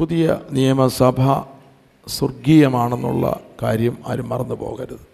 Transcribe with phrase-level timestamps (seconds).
[0.00, 1.18] പുതിയ നിയമസഭ
[2.08, 5.04] സ്വർഗീയമാണെന്നുള്ള കാര്യം ആരും മറന്നു പോകരുത്.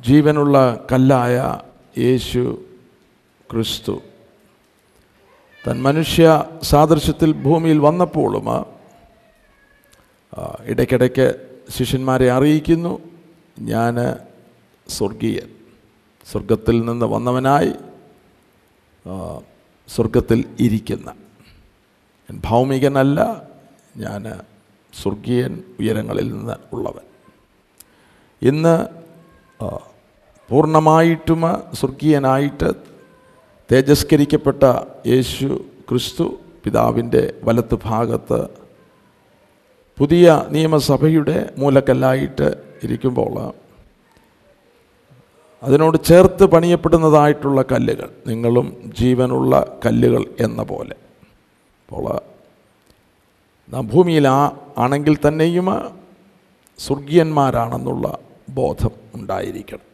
[0.00, 0.56] ജീവനുള്ള
[0.92, 1.36] കല്ലായ
[1.98, 2.42] യേശു
[3.52, 3.94] ക്രിസ്തു
[5.64, 6.26] തൻ മനുഷ്യ
[6.62, 8.48] സാദൃശ്യത്തിൽ ഭൂമിയിൽ വന്നപ്പോഴും
[10.64, 11.28] ഇടയ്ക്കിടയ്ക്ക്
[11.76, 12.94] ശിഷ്യന്മാരെ അറിയിക്കുന്നു
[13.58, 13.96] ഞാൻ
[14.88, 15.48] സ്വർഗീയൻ.
[16.32, 17.72] സ്വർഗത്തിൽ നിന്ന് വന്നവനായി
[19.88, 21.08] സ്വർഗത്തിൽ ഇരിക്കുന്ന
[22.28, 23.20] ഞാൻ ഭൗമികനല്ല
[23.96, 24.22] ഞാൻ
[24.92, 27.04] സ്വർഗീയൻ ഉയരങ്ങളിൽ നിന്ന് ഉള്ളവൻ.
[28.42, 28.74] ഇന്ന്
[30.50, 31.42] പൂർണമായിട്ടും
[31.74, 32.68] സ്വർഗീയനായിട്ട്
[33.72, 34.64] തേജസ്കരിക്കപ്പെട്ട
[35.06, 35.46] യേശു
[35.90, 36.26] ക്രിസ്തു
[36.64, 38.48] പിതാവിന്റെ വലത്ത് ഭാഗത്ത്
[39.98, 42.48] പുതിയ നിയമസഭയുടെ മൂലക്കല്ലായിട്ട്
[42.82, 43.34] ഇരിക്കുമ്പോൾ
[45.62, 48.66] അതിനോട് ചേർത്ത് പണിയപ്പെടുന്നതായിട്ടുള്ള കല്ലുകൾ നിങ്ങളും
[48.98, 50.96] ജീവനുള്ള കല്ലുകൾ എന്ന പോലെ.
[51.86, 52.20] അപ്പോൾ
[53.68, 55.68] നാം ഭൂമിയിൽ ആ ആണെങ്കിൽ തന്നെയും
[56.78, 59.86] സ്വർഗീയന്മാരാണെന്നുള്ള ബോധം ഉണ്ടായിരിക്കണം.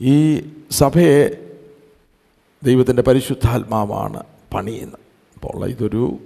[0.00, 0.16] ഈ
[0.70, 1.20] സഭയെ
[2.62, 4.22] ദൈവത്തിന്റെ പരിശുദ്ധാത്മാവാണ്
[4.54, 5.00] പണിയുന്നത്.
[5.34, 6.18] അപ്പോൾ ഇതൊരു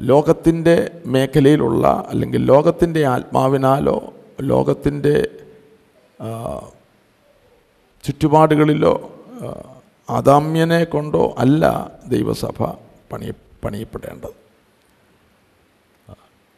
[0.00, 5.14] ലോകത്തിന്റെ മേഖലയിലുള്ള അല്ലെങ്കിൽ ലോകത്തിന്റെ ആത്മാവിനാലോ ലോകത്തിന്റെ
[8.04, 8.94] ചുറ്റുപാടുകളിലോ
[10.08, 11.64] അദാമ്യനെ കൊണ്ടോ അല്ല
[12.06, 12.58] ദൈവസഭ
[13.12, 13.30] പണി
[13.64, 14.34] പണിയപ്പെടേണ്ടത്.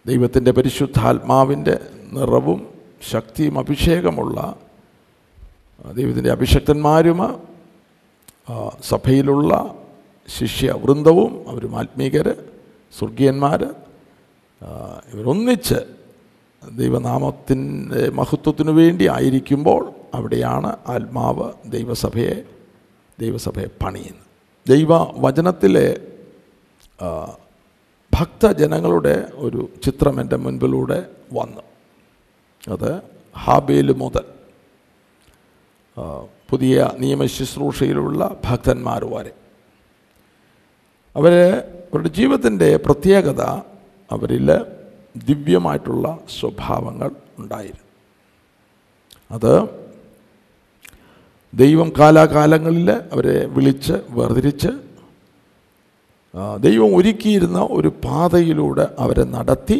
[0.07, 1.81] ദൈവത്തിന്റെ പരിശുദ്ധാത്മാവിന്റെ
[2.13, 2.61] നിറവും
[3.11, 4.39] ശക്തിയും അഭിഷേകമുള്ള
[5.95, 7.21] ദൈവത്തിന്റെ അഭിഷക്തന്മാരും
[8.83, 9.53] സഭയിലുള്ള
[10.29, 12.27] ശിഷ്യ വൃന്ദവും അവരും ആത്മീകർ
[12.99, 13.61] സ്വർഗീയന്മാർ
[15.13, 15.79] ഇവരൊന്നിച്ച്
[16.63, 19.83] ദൈവനാമത്തിന്റെ മഹത്വത്തിനു വേണ്ടി ആയിരിക്കുമ്പോൾ
[20.15, 22.35] അവിടെയാണ് ആത്മാവ് ദൈവസഭയെ
[23.21, 24.27] ദൈവസഭയെ പണിയുന്നത്
[24.69, 25.87] ദൈവ വചനത്തിലെ
[28.13, 30.99] ഭക്തജനങ്ങളുടെ ഒരു ചിത്രം എന്റെ മുൻപിലൂടെ
[31.33, 31.63] വന്നു.
[32.73, 32.91] അത്
[33.39, 34.25] ഹാബേൽ മുതൽ
[36.51, 39.33] പുതിയ നിയമശുശ്രൂഷയിലുള്ള ഭക്തന്മാർ വരെ.
[41.17, 41.35] അവർ
[41.93, 43.43] അവരുടെ ജീവിതത്തിന്റെ പ്രത്യേകത
[44.11, 44.49] അവരിൽ
[45.17, 47.87] ദിവ്യമായിട്ടുള്ള സ്വഭാവങ്ങൾ ഉണ്ടായിരുന്നു.
[49.31, 49.80] അത്
[51.53, 54.69] ദൈവം കാലാകാലങ്ങളിൽ അവരെ വിളിച്ച് വേർതിരിച്ച്
[56.61, 59.79] ദൈവം ഒരുക്കിയിരുന്ന ഒരു പാതയിലൂടെ അവരെ നടത്തി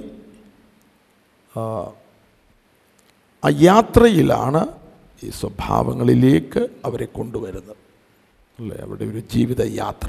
[1.57, 1.89] ആ,
[3.61, 4.67] യാത്രയിലാണ്
[5.23, 7.77] ഈ സ്വഭാവങ്ങളിലേക്ക് അവരെ കൊണ്ടുവരുന്നത്.
[8.59, 8.77] അല്ലേ?
[8.77, 10.09] അവരുടെ ഒരു ജീവിത യാത്ര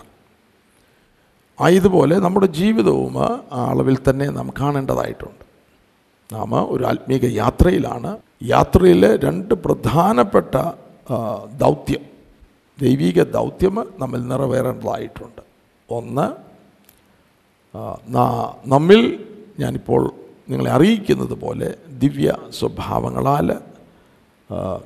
[1.59, 5.43] ആയതുപോലെ നമ്മുടെ ജീവിതവും ആ അളവിൽ തന്നെ നാം കാണേണ്ടതായിട്ടുണ്ട്.
[6.33, 8.11] നാം ഒരു ആത്മീക യാത്രയിലാണ്.
[8.43, 10.53] യാത്രയിലെ രണ്ട് പ്രധാനപ്പെട്ട
[11.57, 12.03] ദൗത്യം.
[12.81, 15.41] ദൈവിക ദൗത്യം നമ്മൾ നിറവേറേണ്ടതായിട്ടുണ്ട്.
[15.89, 16.27] ഒന്ന്
[18.65, 19.01] നമ്മിൽ
[19.59, 20.01] ഞാനിപ്പോൾ
[20.49, 22.29] നിങ്ങളെ അറിയിക്കുന്നത് പോലെ ദിവ്യ
[22.59, 23.47] സ്വഭാവങ്ങളാൽ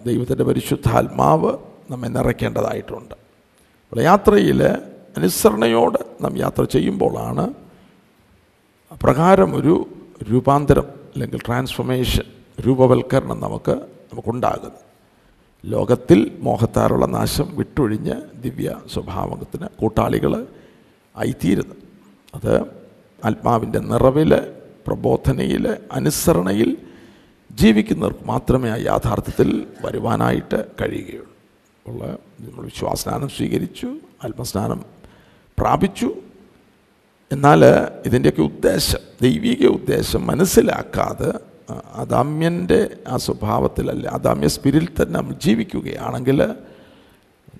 [0.05, 1.51] ദൈവത്തിന്റെ പരിശുദ്ധാത്മാവ്
[1.91, 3.15] നമ്മെ നിറയ്ക്കേണ്ടതായിട്ടുണ്ട്.
[3.85, 4.63] അപ്പോൾ യാത്രയിൽ
[5.17, 7.45] അനുസരണയോട് നാം യാത്ര ചെയ്യുമ്പോഴാണ്
[9.03, 9.75] പ്രകാരം ഒരു
[10.31, 12.25] രൂപാന്തരം അല്ലെങ്കിൽ ട്രാൻസ്ഫോർമേഷൻ
[12.67, 13.71] രൂപവൽക്കരണം നമുക്ക്
[14.11, 14.94] നമുക്കുണ്ടാകുന്നത്.
[15.65, 20.47] ലോകത്തിൽ മോഹത്താറുള്ള നാശം വിട്ടൊഴിഞ്ഞ് ദിവ്യ സ്വഭാവത്തിന് കൂട്ടാളികൾ
[21.17, 21.75] ആയിത്തീരുന്നു.
[22.35, 22.61] അത്
[23.25, 24.31] ആത്മാവിന്റെ നിറവിൽ
[24.87, 26.77] പ്രബോധനയിൽ അനുസരണയിൽ
[27.51, 31.35] ജീവിക്കുന്നവർക്ക് മാത്രമേ ആ യാഥാർത്ഥ്യത്തിൽ വരുവാനായിട്ട് കഴിയുകയുള്ളൂ.
[31.87, 33.87] ഉള്ള നമ്മൾ വിശ്വാസസ്നാനം സ്വീകരിച്ചു
[34.23, 34.85] ആത്മസ്നാനം
[35.57, 36.15] പ്രാപിച്ചു.
[37.31, 37.65] എന്നാൽ
[38.05, 46.39] ഇതിന്റെയൊക്കെ ഉദ്ദേശം ദൈവിക ഉദ്ദേശം മനസ്സിലാക്കാതെ അദാമ്യന്റെ ആ സ്വഭാവത്തിലല്ല അദാമ്യ സ്പിരിറ്റിൽ തന്നെ നമ്മൾ ജീവിക്കുകയാണെങ്കിൽ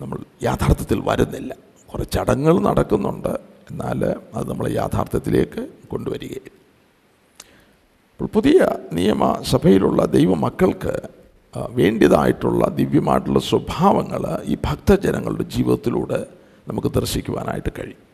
[0.02, 1.54] നമ്മൾ യാഥാർത്ഥ്യത്തിൽ വരുന്നില്ല.
[1.90, 3.34] കുറേ ചടങ്ങുകൾ നടക്കുന്നുണ്ട്
[3.72, 4.00] എന്നാൽ
[4.36, 6.52] അത് നമ്മളെ യാഥാർത്ഥ്യത്തിലേക്ക് കൊണ്ടുവരികയില്ല
[8.14, 10.94] അപ്പോൾ പുതിയ നിയമസഭയിലുള്ള ദൈവമക്കൾക്ക്
[11.54, 16.20] വേണ്ടിയതായിട്ടുള്ള ദിവ്യമായിട്ടുള്ള സ്വഭാവങ്ങൾ ഈ ഭക്തജനങ്ങളുടെ ജീവിതത്തിലൂടെ
[16.68, 18.05] നമുക്ക് ദർശിക്കുവാനായിട്ട് കഴിയും.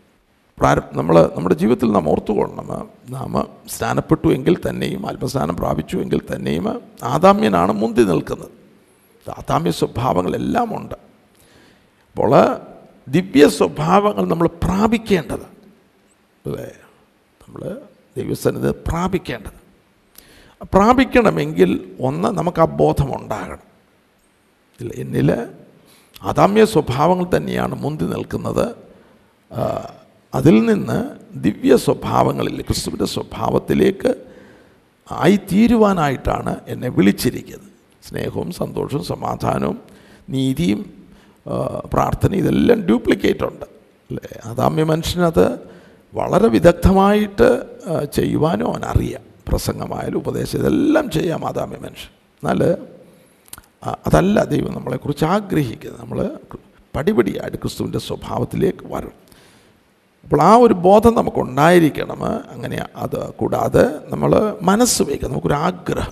[0.62, 2.90] പ്രാരം നമ്മൾ നമ്മുടെ ജീവിതത്തിൽ നാം ഓർത്തുകൊള്ളണം.
[3.10, 8.52] നാം സ്നാനപ്പെട്ടു എങ്കിൽ തന്നെയും ആത്മസ്നാനം പ്രാപിച്ചു എങ്കിൽ തന്നെയും ആദാമ്യനാണ് മുന്തി നിൽക്കുന്നത്.
[9.30, 10.96] ആദാമ്യ സ്വഭാവങ്ങളെല്ലാം ഉണ്ട്.
[10.96, 12.58] അപ്പോൾ
[13.08, 15.44] ദിവ്യ സ്വഭാവങ്ങൾ നമ്മൾ പ്രാപിക്കേണ്ടത്.
[16.46, 16.72] അല്ലേ?
[17.42, 17.82] നമ്മൾ
[18.18, 19.62] ദൈവസ്ഥാനത്ത് പ്രാപിക്കേണ്ടത്.
[20.64, 23.58] പ്രാപിക്കണമെങ്കിൽ ഒന്ന് നമുക്ക് ആ ബോധമുണ്ടാകണം.
[24.82, 25.48] ഇല്ല എന്നിൽ
[26.22, 28.76] അദാമ്യ സ്വഭാവങ്ങൾ തന്നെയാണ് മുന്തി നിൽക്കുന്നത്.
[30.34, 31.00] അതിൽ നിന്ന്
[31.38, 34.16] ദിവ്യ സ്വഭാവങ്ങളിൽ ക്രിസ്തുവിന്റെ സ്വഭാവത്തിലേക്ക്
[35.12, 37.72] ആയിത്തീരുവാനായിട്ടാണ് എന്നെ വിളിച്ചിരിക്കുന്നത്.
[38.10, 39.80] സ്നേഹവും സന്തോഷവും സമാധാനവും
[40.30, 40.94] നീതിയും
[41.94, 43.66] പ്രാർത്ഥന ഇതെല്ലാം ഡ്യൂപ്ലിക്കേറ്റ് ഉണ്ട്.
[44.10, 44.40] അല്ലേ?
[44.46, 45.60] അതാമ്യ മനുഷ്യനത്
[46.14, 47.62] വളരെ വിദഗ്ധമായിട്ട്
[48.14, 49.22] ചെയ്യുവാനോ അവനറിയാം.
[49.48, 52.12] പ്രസംഗമായാലും ഉപദേശം ഇതെല്ലാം ചെയ്യാം ആദാമ്യ മനുഷ്യൻ.
[52.42, 52.78] എന്നാൽ
[54.08, 56.02] അതല്ല ദൈവം നമ്മളെക്കുറിച്ച് ആഗ്രഹിക്കുന്നത്.
[56.02, 56.38] നമ്മൾ
[56.96, 59.31] പടിപടിയായിട്ട് ക്രിസ്തുവിന്റെ സ്വഭാവത്തിലേക്ക് വരണം.
[60.24, 62.24] അപ്പോൾ ആ ഒരു ബോധം നമുക്കുണ്ടായിരിക്കണം.
[62.26, 66.12] അങ്ങനെ അത് കൂടാതെ നമ്മൾ മനസ്സ് വയ്ക്കുക നമുക്കൊരാഗ്രഹം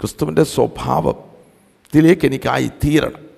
[0.00, 3.28] ക്രിസ്തുവിന്റെ സ്വഭാവത്തിലേക്ക് എനിക്കായി തീരണം.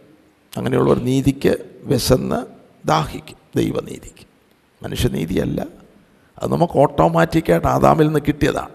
[0.57, 2.47] അങ്ങനെയുള്ള ഒരു നീതിക്ക് വിശന്ന്
[2.89, 3.37] ദാഹിക്കും.
[3.57, 4.27] ദൈവനീതിക്ക്.
[4.83, 5.67] മനുഷ്യനീതിയല്ല.
[6.39, 8.69] അത് നമുക്ക് ഓട്ടോമാറ്റിക്കായിട്ട് ആദാമിൽ നിന്ന് കിട്ടിയതാണ്.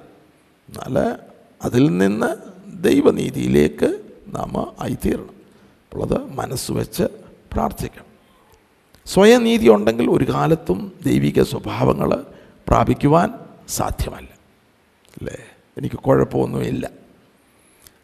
[0.70, 1.16] എന്നാൽ
[1.64, 2.36] അതിൽ നിന്ന്
[2.84, 5.36] ദൈവനീതിയിലേക്ക് നാം ആയിത്തീരണം.
[5.92, 7.04] അപ്പോൾ അത് മനസ്സ് വെച്ച്
[7.54, 8.05] പ്രാർത്ഥിക്കണം.
[9.06, 12.24] സ്വയനീതി ഉണ്ടെങ്കിൽ ഒരു കാലത്തും ദൈവിക സ്വഭാവങ്ങൾ
[12.68, 13.34] പ്രാപിക്കുവാൻ
[13.70, 14.28] സാധ്യമല്ല.
[15.18, 15.38] അല്ലേ?
[15.78, 16.90] എനിക്ക് കുഴപ്പമൊന്നുമില്ല.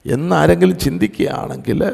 [0.06, 1.94] എന്നാരെങ്കിലും ചിന്തിക്കുകയാണെങ്കിൽ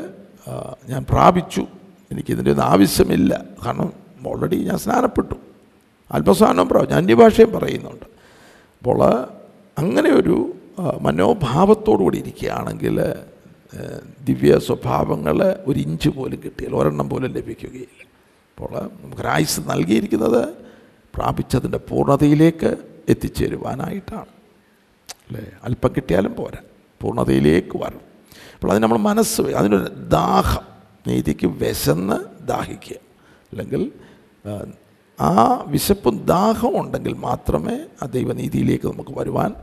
[0.89, 1.67] ഞാൻ പ്രാപിച്ചു.
[2.11, 3.45] എനിക്കിതിന്റെ ഒന്നും ആവശ്യമില്ല.
[3.65, 3.93] കാരണം
[4.27, 5.35] ഓൾറെഡി ഞാൻ സ്നാനപ്പെട്ടു.
[6.11, 8.05] അല്പസ്നാനം പ്രാപിച്ചു അന്യഭാഷയും പറയുന്നുണ്ട്.
[8.79, 8.99] അപ്പോൾ
[9.77, 10.53] അങ്ങനെ ഒരു
[11.01, 13.01] മനോഭാവത്തോടുകൂടി ഇരിക്കുകയാണെങ്കിൽ
[14.23, 18.03] ദിവ്യ സ്വഭാവങ്ങൾ ഒരു ഇഞ്ച് പോലും കിട്ടിയാൽ ഒരെണ്ണം പോലും ലഭിക്കുകയില്ല.
[18.57, 20.49] അപ്പോൾ നമുക്കൊരായുസ് നൽകിയിരിക്കുന്നത്
[21.15, 22.77] പ്രാപിച്ചതിന്റെ പൂർണതയിലേക്ക്
[23.09, 24.25] എത്തിച്ചേരുവാനായിട്ടാണ്.
[25.11, 25.51] അല്ലേ?
[25.63, 26.63] അല്പം കിട്ടിയാലും പോരാ.
[27.01, 28.01] പൂർണതയിലേക്ക് വരണം.
[28.53, 30.61] അപ്പോൾ അത് നമ്മൾ മനസ്സ് അതിനൊരു ദാഹം
[31.07, 32.97] നീതിക്ക് വിശന്ന് ദാഹിക്കുക.
[33.51, 33.91] അല്ലെങ്കിൽ
[35.19, 39.53] ആ, വിശപ്പും ദാഹം ഉണ്ടെങ്കിൽ മാത്രമേ ആ ദൈവനീതിയിലേക്ക് നമുക്ക് വരുവാൻ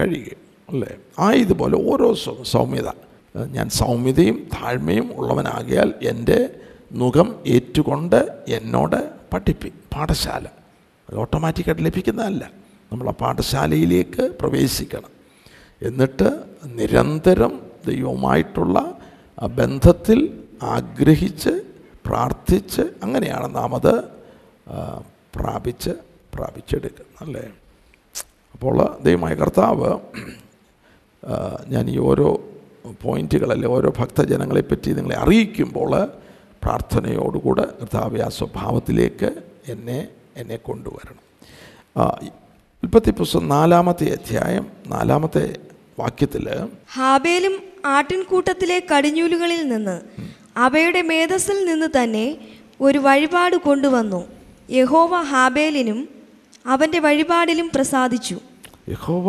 [0.00, 0.38] കഴിയുകയും
[0.68, 0.96] അല്ലേ?
[1.18, 2.88] ആ ഇതുപോലെ ഓരോ സൗമ്യത.
[3.36, 6.60] ഞാൻ സൗമ്യതയും താഴ്മയും ഉള്ളവനാകിയാൽ എന്റെ
[6.92, 10.46] മുഖം ഏറ്റുകൊണ്ട് എന്നോട് പഠിപ്പി പാഠശാല.
[11.10, 12.50] അത് ഓട്ടോമാറ്റിക്കായിട്ട് ലഭിക്കുന്നതല്ല.
[12.92, 15.10] നമ്മൾ ആ പാഠശാലയിലേക്ക് പ്രവേശിക്കണം.
[15.82, 18.98] എന്നിട്ട് നിരന്തരം ദൈവമായിട്ടുള്ള
[19.46, 21.50] ബന്ധത്തിൽ ആഗ്രഹിച്ച്
[22.06, 24.04] പ്രാർത്ഥിച്ച് അങ്ങനെയാണ് നാം അത്
[25.34, 25.90] പ്രാപിച്ച്
[26.34, 27.50] പ്രാപിച്ചെടുക്കുന്നത് അല്ലേ?
[28.52, 29.98] അപ്പോൾ ദൈവമായ കർത്താവ്
[31.68, 32.40] ഞാൻ ഈ ഓരോ
[33.02, 36.08] പോയിന്റുകളല്ലേ ഓരോ ഭക്തജനങ്ങളെപ്പറ്റി നിങ്ങളെ അറിയിക്കുമ്പോൾ
[36.62, 39.30] പ്രാർത്ഥനയോടുകൂടെ കർത്താവ് ആ സ്വഭാവത്തിലേക്ക്
[39.68, 41.24] എന്നെ എന്നെ കൊണ്ടുവരണം.
[42.82, 45.56] ഉൽപ്പത്തി പുസ്തകം നാലാമത്തെ അധ്യായം നാലാമത്തെ
[45.98, 46.48] വാക്യത്തിൽ
[46.92, 47.54] ഹാബേലും
[47.86, 50.00] ആട്ടിൻകൂട്ടത്തിലെ കടിഞ്ഞൂലുകളിൽ നിന്ന്
[50.56, 52.26] അവയുടെ മേധസ്സിൽ നിന്ന് തന്നെ
[52.80, 54.20] ഒരു വഴിപാട് കൊണ്ടുവന്നു.
[54.70, 56.08] യഹോവ ഹാബേലിനും
[56.66, 58.36] അവന്റെ വഴിപാടിലും പ്രസാദിച്ചു.
[58.88, 59.28] യഹോവ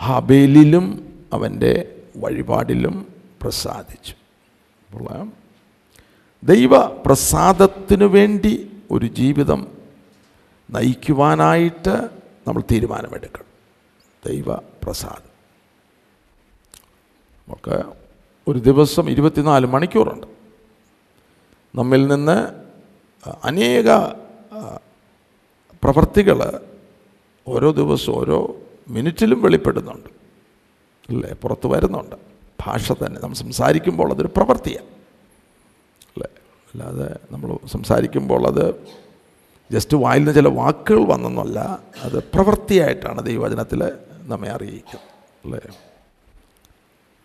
[0.00, 0.86] ഹാബേലിലും
[1.32, 1.72] അവന്റെ
[2.16, 3.08] വഴിപാടിലും
[3.42, 4.14] പ്രസാദിച്ചു.
[4.88, 5.32] അപ്പോൾ
[6.44, 9.66] ദൈവ പ്രസാദത്തിനു വേണ്ടി ഒരു ജീവിതം
[10.70, 12.08] നയിക്കുവാനായിട്ട്
[12.48, 13.44] നമ്മൾ തീരുമാനമെടുക്കണം.
[14.26, 15.30] ദൈവ പ്രസാദം
[17.48, 17.82] നമുക്ക്
[18.48, 20.26] ഒരു ദിവസം ഇരുപത്തിനാല് മണിക്കൂറുണ്ട്.
[21.74, 22.48] നമ്മിൽ നിന്ന്
[23.44, 23.90] അനേക
[25.82, 26.60] പ്രവർത്തികൾ
[27.48, 28.56] ഓരോ ദിവസവും ഓരോ
[28.88, 30.08] മിനിറ്റിലും വെളിപ്പെടുന്നുണ്ട്.
[31.08, 31.32] അല്ലേ?
[31.32, 32.16] പുറത്ത് വരുന്നുണ്ട്.
[32.66, 33.20] ഭാഷ തന്നെ.
[33.20, 34.99] നമ്മൾ സംസാരിക്കുമ്പോൾ അതൊരു പ്രവൃത്തിയാണ്.
[36.70, 38.64] അല്ലാതെ നമ്മൾ സംസാരിക്കുമ്പോൾ അത്
[39.70, 41.58] ജസ്റ്റ് വായിൽ നിന്ന് ചില വാക്കുകൾ വന്നെന്നല്ല
[42.04, 43.80] അത് പ്രവൃത്തിയായിട്ടാണ് ദൈവവചനത്തിൽ
[44.22, 45.08] നമ്മെ അറിയിക്കുന്നത്
[45.44, 45.60] അല്ലേ?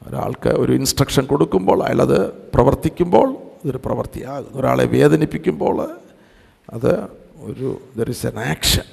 [0.02, 2.20] ഒരാൾക്ക് ഒരു ഇൻസ്ട്രക്ഷൻ കൊടുക്കുമ്പോൾ അയാളത്
[2.56, 3.28] പ്രവർത്തിക്കുമ്പോൾ
[3.60, 4.58] അതൊരു പ്രവൃത്തിയാകുന്നു.
[4.60, 5.78] ഒരാളെ വേദനിപ്പിക്കുമ്പോൾ
[6.70, 6.92] അത്
[7.44, 7.68] ഒരു
[7.98, 8.88] ദർ ഇസ് എൻ ആക്ഷൻ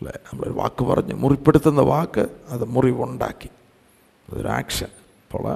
[0.00, 0.14] അല്ലേ?
[0.28, 3.50] നമ്മളൊരു വാക്ക് പറഞ്ഞ് മുറിപ്പെടുത്തുന്ന വാക്ക് അത് മുറിവുണ്ടാക്കി.
[4.28, 4.90] അതൊരു ആക്ഷൻ
[5.24, 5.46] അപ്പോൾ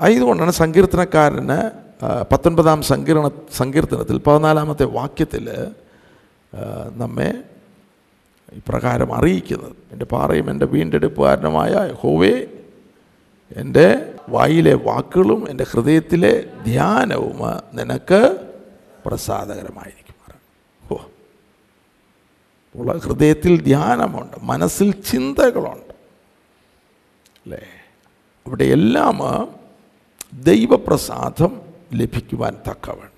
[0.00, 1.60] ആയതുകൊണ്ടാണ് സങ്കീർത്തനക്കാരന്
[2.02, 5.50] പത്തൊൻപതാം സങ്കീർണ സങ്കീർത്തനത്തിൽ പതിനാലാമത്തെ വാക്യത്തിൽ
[6.96, 7.42] നമ്മെ
[8.52, 9.76] ഇപ്രകാരം അറിയിക്കുന്നത്.
[9.92, 12.46] എന്റെ പാറയും എന്റെ വീണ്ടെടുപ്പുകാരനുമായ ഹോവേ
[13.56, 17.38] എന്റെ വായിലെ വാക്കുകളും എന്റെ ഹൃദയത്തിലെ ധ്യാനവും
[17.74, 18.50] നിനക്ക്
[19.06, 20.06] പ്രസാദകരമായിരിക്കും
[20.92, 20.96] ഓ
[22.74, 25.94] ഉള്ള ഹൃദയത്തിൽ ധ്യാനമുണ്ട് മനസ്സിൽ ചിന്തകളുണ്ട്.
[27.44, 27.62] അല്ലേ?
[28.46, 29.18] അവിടെയെല്ലാം
[30.42, 33.10] ദൈവപ്രസാദം ലഭിക്കുവാൻ തക്കവണ്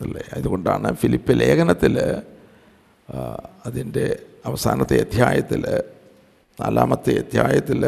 [0.00, 0.22] അല്ലേ?
[0.32, 1.98] അതുകൊണ്ടാണ് ഫിലിപ്പ് ലേഖനത്തിൽ
[3.66, 5.82] അതിന്റെ അവസാനത്തെ അധ്യായത്തിൽ
[6.60, 7.86] നാലാമത്തെ അധ്യായത്തിൽ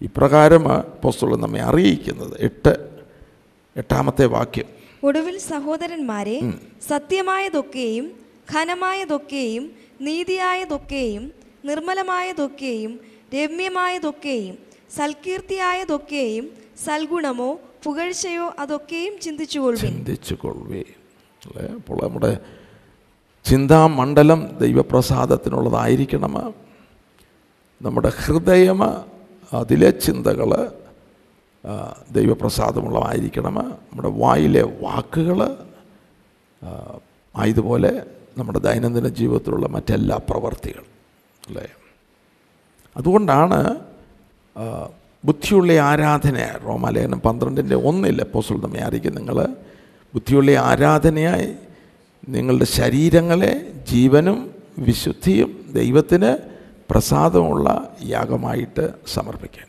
[0.00, 0.64] ഇപ്രകാരം
[1.04, 2.40] പുസ്തകം നമ്മെ അറിയിക്കുന്നത്.
[2.40, 3.00] എട്ട്
[3.76, 4.64] എട്ടാമത്തെ വാക്യം.
[5.02, 6.40] ഒടുവിൽ സഹോദരന്മാരെ
[6.88, 8.12] സത്യമായതൊക്കെയും
[8.54, 11.32] ഘനമായതൊക്കെയും നീതിയായതൊക്കെയും
[11.64, 13.00] നിർമ്മലമായതൊക്കെയും
[13.34, 14.58] രമ്യമായതൊക്കെയും
[14.96, 16.50] സൽകീർത്തിയായതൊക്കെയും
[16.84, 20.34] സൽഗുണമോ പുകഴ്ചയോ അതൊക്കെയും ചിന്തിച്ചു ചിന്തിച്ചു
[21.42, 21.66] അല്ലേ?
[21.74, 22.38] അപ്പോൾ നമ്മുടെ
[23.44, 26.34] ചിന്താമണ്ഡലം ദൈവപ്രസാദത്തിനുള്ളതായിരിക്കണം.
[27.82, 28.80] നമ്മുടെ ഹൃദയം
[29.52, 30.50] അതിലെ ചിന്തകൾ
[32.10, 33.54] ദൈവപ്രസാദമുള്ളതായിരിക്കണം.
[33.54, 35.38] നമ്മുടെ വായിലെ വാക്കുകൾ
[37.34, 37.92] ആയതുപോലെ
[38.38, 40.90] നമ്മുടെ ദൈനംദിന ജീവിതത്തിലുള്ള മറ്റെല്ലാ പ്രവർത്തികളും
[41.46, 41.66] അല്ലേ?
[42.96, 43.60] അതുകൊണ്ടാണ്
[45.24, 49.36] ബുദ്ധിയുള്ള ആരാധന റോമാലേഖനം പന്ത്രണ്ടിന്റെ ഒന്നിൽ അപ്പോസ്തലൻ നമ്മെ നിങ്ങൾ
[50.14, 51.56] ബുദ്ധിയുള്ള ആരാധനയായി
[52.28, 53.52] നിങ്ങളുടെ ശരീരങ്ങളെ
[53.88, 56.38] ജീവനും വിശുദ്ധിയും ദൈവത്തിന്
[56.90, 57.68] പ്രസാദമുള്ള
[58.04, 59.66] യാഗമായിട്ട് സമർപ്പിക്കാൻ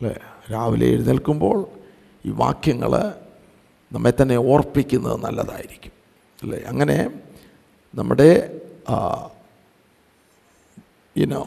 [0.00, 0.14] അല്ലേ?
[0.52, 1.66] രാവിലെ എഴുന്നേൽക്കുമ്പോൾ
[2.24, 2.92] ഈ വാക്യങ്ങൾ
[3.92, 5.92] നമ്മെ തന്നെ ഓർപ്പിക്കുന്നത് നല്ലതായിരിക്കും.
[6.42, 6.62] അല്ലേ?
[6.62, 6.96] അങ്ങനെ
[7.94, 8.30] നമ്മുടെ
[11.16, 11.42] ഇനോ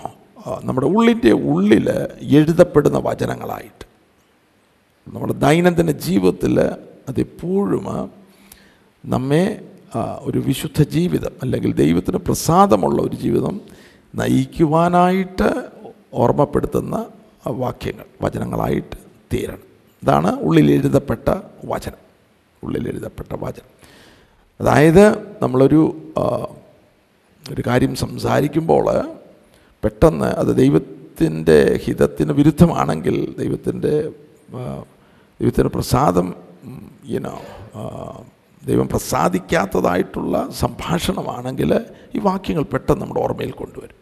[0.63, 1.89] നമ്മുടെ ഉള്ളിന്റെ ഉള്ളിൽ
[2.22, 3.86] എഴുതപ്പെടുന്ന വചനങ്ങളായിട്ട്.
[5.08, 6.60] നമ്മുടെ ദൈനംദിന ജീവിതത്തിൽ
[7.10, 8.12] അതെപ്പോഴും
[9.06, 9.68] നമ്മെ
[10.20, 13.62] ഒരു വിശുദ്ധ ജീവിതം അല്ലെങ്കിൽ ദൈവത്തിന് പ്രസാദമുള്ള ഒരു ജീവിതം
[14.16, 15.50] നയിക്കുവാനായിട്ട്
[16.13, 17.06] ഓർമ്മപ്പെടുത്തുന്ന
[17.48, 18.98] വാക്യങ്ങൾ വചനങ്ങളായിട്ട്
[19.34, 19.63] തീരണം.
[20.04, 21.27] ഇതാണ് ഉള്ളിൽ എഴുതപ്പെട്ട
[21.66, 22.01] വചനം.
[22.63, 23.70] ഉള്ളിൽ എഴുതപ്പെട്ട വചനം.
[24.62, 25.06] അതായത്
[25.44, 25.82] നമ്മളൊരു
[27.51, 28.86] ഒരു കാര്യം സംസാരിക്കുമ്പോൾ
[29.84, 34.10] പെട്ടെന്ന് അത് ദൈവത്തിന്റെ ഹിതത്തിന് വിരുദ്ധമാണെങ്കിൽ ദൈവത്തിന്റെ
[35.41, 36.36] ദൈവത്തിന്റെ പ്രസാദം
[37.05, 37.41] ഇനോ
[38.65, 41.74] ദൈവം പ്രസാദിക്കാത്തതായിട്ടുള്ള സംഭാഷണമാണെങ്കിൽ
[42.15, 43.96] ഈ വാക്യങ്ങൾ പെട്ടെന്ന് നമ്മുടെ ഓർമ്മയിൽ കൊണ്ടുവരും.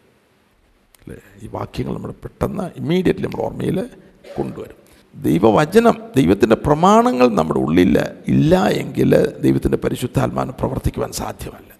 [1.02, 1.16] അല്ലേ?
[1.42, 3.90] ഈ വാക്യങ്ങൾ നമ്മൾ പെട്ടെന്ന് ഇമ്മീഡിയറ്റ്ലി നമ്മുടെ ഓർമ്മയിൽ
[4.36, 4.76] കൊണ്ടുവരും.
[5.14, 11.70] ദൈവവചനം ദൈവത്തിന്റെ പ്രമാണങ്ങൾ നമ്മുടെ ഉള്ളിൽ ഇല്ല എങ്കിൽ ദൈവത്തിന്റെ പരിശുദ്ധാത്മാവിന് പ്രവർത്തിക്കുവാൻ സാധ്യമല്ല.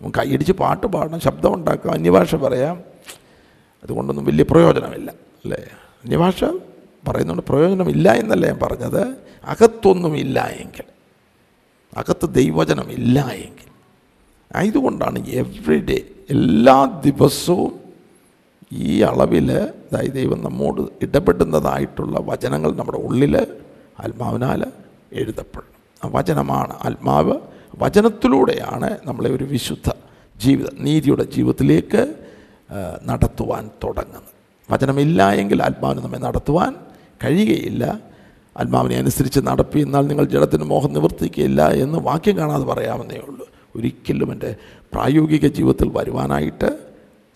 [0.00, 2.91] നമുക്ക് കൈയടിച്ച് പാട്ട് പാടണം ശബ്ദം ഉണ്ടാക്കാം അന്യഭാഷ പറയാം.
[3.82, 5.08] അതുകൊണ്ടൊന്നും വലിയ പ്രയോജനമില്ല
[5.44, 5.60] അല്ലേ?
[6.04, 6.38] അന്യഭാഷ
[7.06, 9.02] പറയുന്നുണ്ട് പ്രയോജനമില്ല എന്നല്ല ഞാൻ പറഞ്ഞത്.
[9.44, 10.86] അകത്തൊന്നുമില്ല എങ്കിൽ
[11.92, 13.68] അകത്ത് ദൈവചനം ഇല്ല എങ്കിൽ
[14.50, 15.98] ആയതുകൊണ്ടാണ് എവ്രി ഡേ
[16.30, 17.72] എല്ലാ ദിവസവും
[18.82, 19.48] ഈ അളവിൽ
[20.10, 23.34] ദൈവം നമ്മോട് ഇടപെടുന്നതായിട്ടുള്ള വചനങ്ങൾ നമ്മുടെ ഉള്ളിൽ
[23.98, 24.60] ആത്മാവിനാൽ
[25.12, 25.68] എഴുതപ്പെടണം
[26.02, 27.34] ആ വചനമാണ് ആത്മാവ്.
[27.78, 29.88] വചനത്തിലൂടെയാണ് നമ്മളെ ഒരു വിശുദ്ധ
[30.36, 32.02] ജീവിത നീതിയുടെ ജീവിതത്തിലേക്ക്
[33.02, 34.32] നടത്തുവാൻ തുടങ്ങുന്നത്
[34.72, 36.74] വചനമില്ല എങ്കിൽ ആത്മാവിന് നമ്മെ നടത്തുവാൻ
[37.24, 38.00] കഴിയുകയില്ല.
[38.58, 43.48] ആത്മാവിനെ അനുസരിച്ച് നടപ്പി എന്നാൽ നിങ്ങൾ ജഡത്തിന് മോഹം നിവർത്തിക്കുകയില്ല എന്ന് വാക്യം കാണാതെ പറയാമെന്നേ ഉള്ളൂ.
[43.76, 44.56] ഒരിക്കലും എന്റെ
[44.92, 46.78] പ്രായോഗിക ജീവിതത്തിൽ വരുവാനായിട്ട്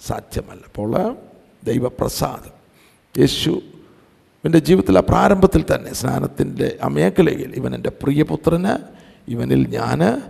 [0.06, 0.62] സാധ്യമല്ല.
[0.66, 1.16] അപ്പോൾ
[1.64, 2.54] ദൈവപ്രസാദം.
[3.18, 3.60] യേശു
[4.44, 8.74] എന്റെ ജീവിതത്തിൽ ആ പ്രാരംഭത്തിൽ തന്നെ സ്നാനത്തിന്റെ ആ മേഖലയിൽ ഇവൻ എന്റെ പ്രിയപുത്രന്
[9.30, 10.22] ഇവനിൽ ഞാൻ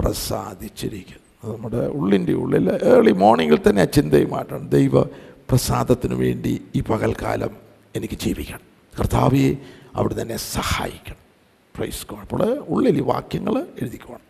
[0.00, 1.27] പ്രസാദിച്ചിരിക്കുന്നു.
[1.44, 5.02] നമ്മുടെ ഉള്ളിന്റെ ഉള്ളിൽ ഏർലി മോർണിംഗിൽ തന്നെ ആ ചിന്തയുമായിട്ടാണ് ദൈവ
[5.50, 7.56] പ്രസാദത്തിന് വേണ്ടി ഈ പകൽക്കാലം
[7.96, 8.60] എനിക്ക് ജീവിക്കണം.
[8.98, 9.56] കർത്താവെ
[9.94, 11.22] അവിടെ തന്നെ സഹായിക്കണം.
[11.76, 14.24] പ്രൈസ് ഗോഡ് അപ്പോൾ ഉള്ളിൽ ഈ വാക്യങ്ങൾ എഴുതിക്കോണം.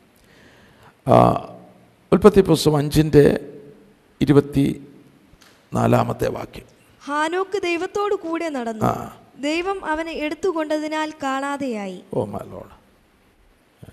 [2.13, 3.25] ഉൽപ്പത്തി പുസ്തകം അഞ്ചിന്റെ
[4.21, 4.89] ഇരുപത്തി
[5.75, 6.67] നാലാമത്തെ വാക്യം.
[7.05, 8.85] ഹാനോക്ക് ദൈവത്തോട് കൂടെ നടന്നു.
[9.41, 12.01] ദൈവം അവനെ എടുത്തുകൊണ്ടതിനാൽ കാണാതെയായി.
[12.15, 12.75] Oh my lord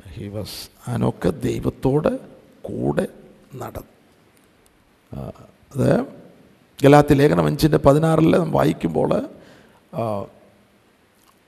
[0.10, 2.35] he was ഹാനോക്ക് ദൈവത്തോട്
[2.68, 3.06] കൂടെ
[3.62, 3.94] നടന്നു
[5.74, 5.90] അത്
[6.80, 9.12] ഗലാത്തി ലേഖനം അഞ്ചിന്റെ പതിനാറിൽ നമ്മൾ വായിക്കുമ്പോൾ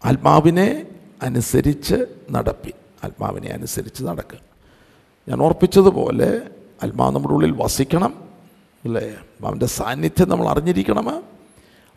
[0.05, 0.67] ആത്മാവിനെ
[1.21, 1.97] അനുസരിച്ച്
[2.31, 2.71] നടപ്പി.
[3.03, 4.39] ആത്മാവിനെ അനുസരിച്ച് നടക്കുക.
[5.27, 6.29] ഞാൻ ഓർപ്പിച്ചതുപോലെ
[6.83, 8.13] ആത്മാവ് നമ്മുടെ ഉള്ളിൽ വസിക്കണം
[8.85, 9.05] അല്ലേ?
[9.45, 11.07] അവന്റെ സാന്നിധ്യം നമ്മൾ അറിഞ്ഞിരിക്കണം.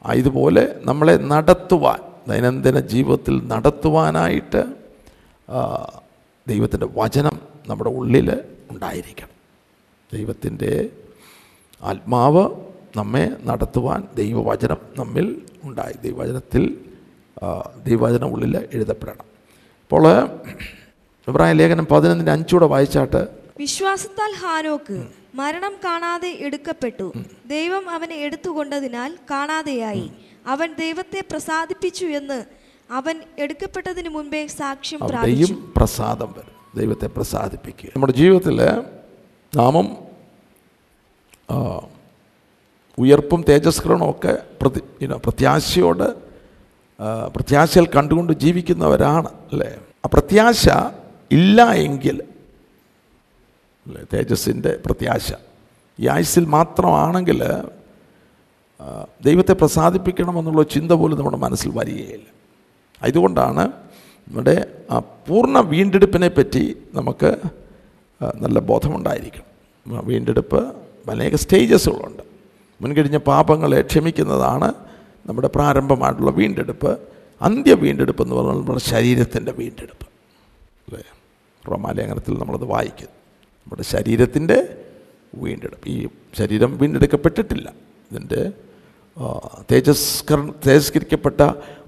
[0.05, 4.62] ആയതുപോലെ നമ്മളെ നടത്തുവാൻ ദൈനംദിന ജീവിതത്തിൽ നടത്തുവാനായിട്ട്
[6.47, 7.37] ദൈവത്തിന്റെ വചനം
[7.69, 8.29] നമ്മുടെ ഉള്ളിൽ
[8.81, 9.35] ഉണ്ടായിരിക്കണം
[10.13, 10.71] ദൈവത്തിന്റെ
[11.83, 12.45] ആത്മാവ്
[12.97, 15.27] നമ്മെ നടത്തുവാൻ ദൈവവചനം നമ്മിൽ
[15.65, 15.95] ഉണ്ടായി.
[16.05, 16.63] ദൈവവചനത്തിൽ
[17.87, 19.27] ദൈവവചനം ഉള്ളിൽ എഴുതപ്പെടണം.
[19.83, 20.05] അപ്പോൾ
[21.29, 23.23] ഇബ്രാഹിം ലേഖനം പതിനൊന്നിന്റെ അഞ്ചൂടെ വായിച്ചാട്ട്
[23.59, 24.99] വിശ്വാസത്താൽ ഹാനോക്ക്
[25.35, 27.13] മരണം കാണാതെ എടുക്കപ്പെട്ടു.
[27.47, 30.07] ദൈവം അവനെ എടുത്തുകൊണ്ടതിനാൽ കാണാതെയായി.
[30.47, 32.41] അവൻ ദൈവത്തെ പ്രസാദിപ്പിച്ചു എന്ന്
[32.91, 35.57] അവൻ എടുക്കപ്പെട്ടതിന് മുമ്പേ സാക്ഷ്യം പ്രാപിച്ചു.
[35.77, 36.50] പ്രസാദം വരും.
[36.77, 37.91] ദൈവത്തെ പ്രസാദിപ്പിക്കുക.
[37.91, 38.59] നമ്മുടെ ജീവിതത്തിൽ
[39.57, 39.87] നാമം
[42.99, 44.81] ഉയർപ്പും തേജസ്കരണവും ഒക്കെ പ്രതി
[45.25, 46.07] പ്രത്യാശയോട്
[47.37, 49.71] പ്രത്യാശയിൽ കണ്ടുകൊണ്ട് ജീവിക്കുന്നവരാണ് അല്ലേ?
[50.05, 50.69] ആ പ്രത്യാശ
[51.31, 52.23] ഇല്ല എങ്കിൽ
[53.87, 55.33] അല്ലേ തേജസ്സിന്റെ പ്രത്യാശ.
[56.00, 57.41] ഈ ആയുസിൽ മാത്രമാണെങ്കിൽ
[59.25, 62.29] ദൈവത്തെ പ്രസാദിപ്പിക്കണമെന്നുള്ള ചിന്ത പോലും നമ്മുടെ മനസ്സിൽ വരികയില്ല.
[63.03, 63.65] അതുകൊണ്ടാണ്
[64.29, 67.37] നമ്മുടെ ആ പൂർണ വീണ്ടെടുപ്പിനെ പറ്റി നമുക്ക്
[68.37, 70.75] നല്ല ബോധമുണ്ടായിരിക്കണം ആ വീണ്ടെടുപ്പ്
[71.11, 72.23] അനേക സ്റ്റേജസുകളുണ്ട്.
[72.81, 74.75] മുൻകഴിഞ്ഞ പാപങ്ങളെ ക്ഷമിക്കുന്നതാണ്
[75.27, 76.99] നമ്മുടെ പ്രാരംഭമായിട്ടുള്ള വീണ്ടെടുപ്പ്.
[77.43, 80.07] അന്ത്യ വീണ്ടെടുപ്പ് എന്ന് പറഞ്ഞാൽ നമ്മുടെ ശരീരത്തിന്റെ വീണ്ടെടുപ്പ്.
[80.89, 81.03] അല്ലേ?
[81.71, 83.12] റോമാലേഖനത്തിൽ നമ്മളത് വായിക്കുന്നു
[83.61, 84.79] നമ്മുടെ ശരീരത്തിന്റെ
[85.35, 85.89] വീണ്ടെടുപ്പ്.
[85.89, 87.73] ഈ ശരീരം വീണ്ടെടുക്കപ്പെട്ടിട്ടില്ല.
[88.11, 88.53] ഇതിന്റെ
[89.19, 89.38] ആ,
[89.73, 91.40] തേജസ്കര തേജസ്കരിക്കപ്പെട്ട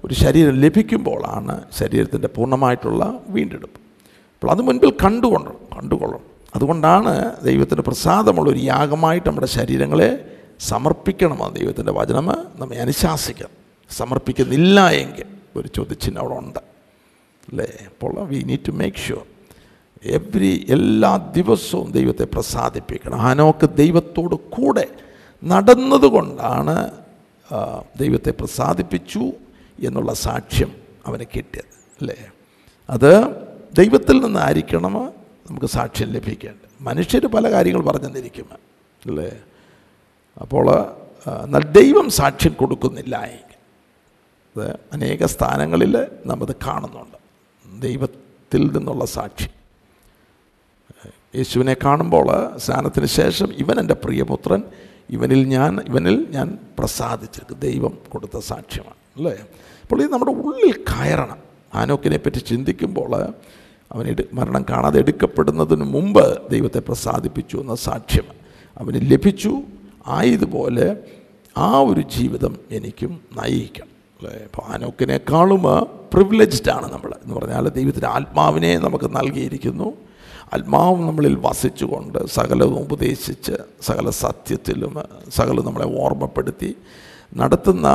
[0.05, 3.79] ഒരു ശരീരം ലഭിക്കുമ്പോഴാണ് ശരീരത്തിന്റെ പൂർണമായിട്ടുള്ള വീണ്ടെടുപ്പ്.
[4.33, 6.33] അപ്പോൾ അത് മുൻപിൽ കണ്ടുകൊള്ളണം കണ്ടുകൊള്ളണം.
[6.55, 12.25] അതുകൊണ്ടാണ് ദൈവത്തിന് പ്രസാദമുള്ള ഒരു യാഗമായിട്ട് നമ്മുടെ ശരീരങ്ങളെ സമർപ്പിക്കണമെന്ന് ദൈവത്തിന്റെ വചനം.
[12.59, 13.49] നമ്മെ അനുശാസിക്കണം
[13.89, 15.25] സമർപ്പിക്കുന്നില്ല എങ്കിൽ
[15.55, 16.59] ഒരു ചോദ്യചിഹ്നം അവിടെ ഉണ്ട്.
[17.49, 17.65] അല്ലേ?
[17.65, 19.21] അപ്പോൾ we need to make sure
[20.03, 23.17] every എല്ലാ ദിവസവും ദൈവത്തെ പ്രസാദിപ്പിക്കണം.
[23.17, 24.87] ഹാനോക്ക് ദൈവത്തോട് കൂടെ
[25.43, 26.91] നടന്നതുകൊണ്ടാണ്
[27.97, 29.31] ദൈവത്തെ പ്രസാദിപ്പിച്ചു
[29.79, 30.71] എന്നുള്ള സാക്ഷ്യം
[31.05, 32.17] അവന് കിട്ടിയത് അല്ലേ?
[32.89, 33.11] അത്
[33.73, 34.93] ദൈവത്തിൽ നിന്നായിരിക്കണം
[35.47, 36.69] നമുക്ക് സാക്ഷ്യം ലഭിക്കേണ്ടത്?
[36.81, 38.47] മനുഷ്യർ പല കാര്യങ്ങൾ പറഞ്ഞെന്നിരിക്കും
[39.05, 39.41] അല്ലേ?
[40.41, 40.65] അപ്പോൾ
[41.43, 43.15] എന്നാൽ ദൈവം സാക്ഷ്യം കൊടുക്കുന്നില്ല
[44.55, 47.17] അത് അനേക സ്ഥാനങ്ങളിൽ നമ്മത് കാണുന്നുണ്ട്.
[47.65, 49.49] ദൈവത്തിൽ നിന്നുള്ള സാക്ഷി
[51.35, 54.63] യേശുവിനെ കാണുമ്പോൾ സ്നാനത്തിന് ശേഷം ഇവൻ എന്റെ പ്രിയപുത്രൻ
[55.09, 57.59] ഇവനിൽ ഞാൻ ഇവനിൽ ഞാൻ പ്രസാദിച്ചിരിക്കും.
[57.59, 58.95] ദൈവം കൊടുത്ത സാക്ഷ്യമാണ്.
[59.17, 59.31] അല്ലേ?
[59.81, 61.37] അപ്പോൾ ഇത് നമ്മുടെ ഉള്ളിൽ കയറണം.
[61.75, 63.33] ആനോക്കിനെ പറ്റി ചിന്തിക്കുമ്പോൾ
[63.91, 68.23] അവൻ മരണം കാണാതെ എടുക്കപ്പെടുന്നതിന് മുമ്പ് ദൈവത്തെ പ്രസാദിപ്പിച്ചു എന്ന സാക്ഷ്യം
[68.77, 69.61] അവന് ലഭിച്ചു.
[70.07, 70.97] ആയതുപോലെ
[71.57, 74.45] ആ ഒരു ജീവിതം എനിക്കും നയിക്കണം അല്ലേ?
[74.45, 75.63] അപ്പോൾ ആനോക്കിനേക്കാളും
[76.13, 79.93] പ്രിവിലേജ്ഡ് ആണ് നമ്മൾ എന്ന് പറഞ്ഞാൽ ദൈവത്തിന്റെ ആത്മാവിനെ നമുക്ക് നൽകിയിരിക്കുന്നു.
[80.53, 84.95] ആത്മാവ് നമ്മളിൽ വസിച്ചുകൊണ്ട് സകലവും ഉപദേശിച്ച് സകല സത്യത്തിലും
[85.29, 86.77] സകലം നമ്മളെ ഓർമ്മപ്പെടുത്തി
[87.35, 87.85] നടത്തുന്ന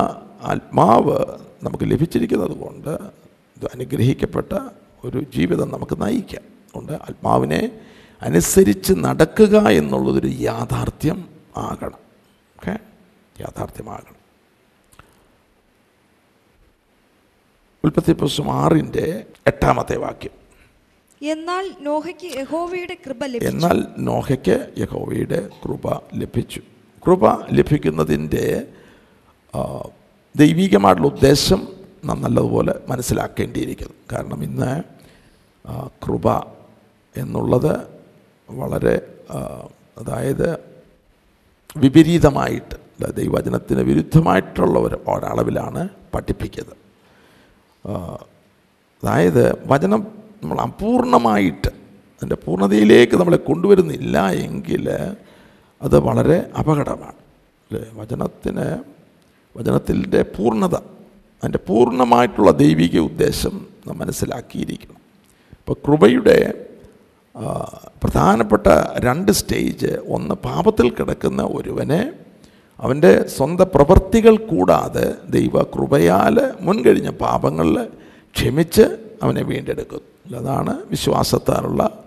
[0.43, 2.91] ആത്മാവ് നമുക്ക് ലഭിച്ചിരിക്കുന്നത് കൊണ്ട്
[3.75, 4.59] അനുഗ്രഹിക്കപ്പെട്ട
[5.05, 6.43] ഒരു ജീവിതം നമുക്ക് നയിക്കാം.
[6.43, 7.81] അതുകൊണ്ട് ആത്മാവിനെ
[8.23, 11.99] അനുസരിച്ച് നടക്കുക എന്നുള്ളതൊരു യാഥാർത്ഥ്യം ആകണം.
[12.59, 12.79] ഓക്കെ?
[13.41, 14.19] യാഥാർത്ഥ്യമാകണം
[17.85, 20.38] ഉൽപ്പത്തി പുസ്തകം ആറിന്റെ എട്ടാമത്തെ വാക്യം.
[21.23, 23.49] എന്നാൽ നോഹയ്ക്ക് യഹോവയുടെ കൃപ ലഭിച്ചു.
[23.49, 26.61] എന്നാൽ നോഹയ്ക്ക് യഹോവയുടെ കൃപ ലഭിച്ചു.
[27.07, 28.45] കൃപ ലഭിക്കുന്നതിന്റെ
[30.37, 31.69] ദൈവികമായിട്ടുള്ള ഉദ്ദേശം
[32.05, 33.95] നാം നല്ലതുപോലെ മനസ്സിലാക്കേണ്ടിയിരിക്കുന്നു.
[34.13, 34.73] കാരണം ഇന്ന്
[36.07, 36.27] കൃപ
[37.17, 37.75] എന്നുള്ളത്
[38.49, 38.97] വളരെ
[39.99, 40.49] അതായത്
[41.77, 45.83] വിപരീതമായിട്ട് അല്ല, ദൈവവചനത്തിന് വിരുദ്ധമായിട്ടുള്ള ഒരു ഒരളവിലാണ്
[46.15, 46.77] പഠിപ്പിക്കുന്നത്.
[49.03, 50.03] അതായത് വചനം
[50.43, 54.91] നമ്മൾ അപൂർണമായിട്ട് അതിന്റെ പൂർണതയിലേക്ക് നമ്മളെ കൊണ്ടുവരുന്നില്ല എങ്കിൽ
[55.83, 57.19] അത് വളരെ അപകടമാണ്.
[57.71, 57.85] അല്ലേ?
[57.95, 58.79] വചനത്തിന്
[59.59, 60.75] വചനത്തിന്റെ പൂർണത
[61.41, 65.01] അതിന്റെ പൂർണമായിട്ടുള്ള ദൈവിക ഉദ്ദേശം നാം മനസ്സിലാക്കിയിരിക്കണം.
[65.53, 66.67] ഇപ്പോൾ കൃപയുടെ
[68.05, 68.67] പ്രധാനപ്പെട്ട
[68.99, 72.13] രണ്ട് സ്റ്റേജ് ഒന്ന് പാപത്തിൽ കിടക്കുന്ന ഒരുവനെ
[72.79, 77.85] അവന്റെ സ്വന്തം പ്രവൃത്തികൾ കൂടാതെ ദൈവ കൃപയാൽ മുൻകഴിഞ്ഞ പാപങ്ങളിൽ
[78.37, 78.83] ക്ഷമിച്ച്
[79.23, 80.18] അവനെ വീണ്ടെടുക്കുന്നു.
[80.37, 82.05] അതാണ് വിശ്വാസത്താലുള്ള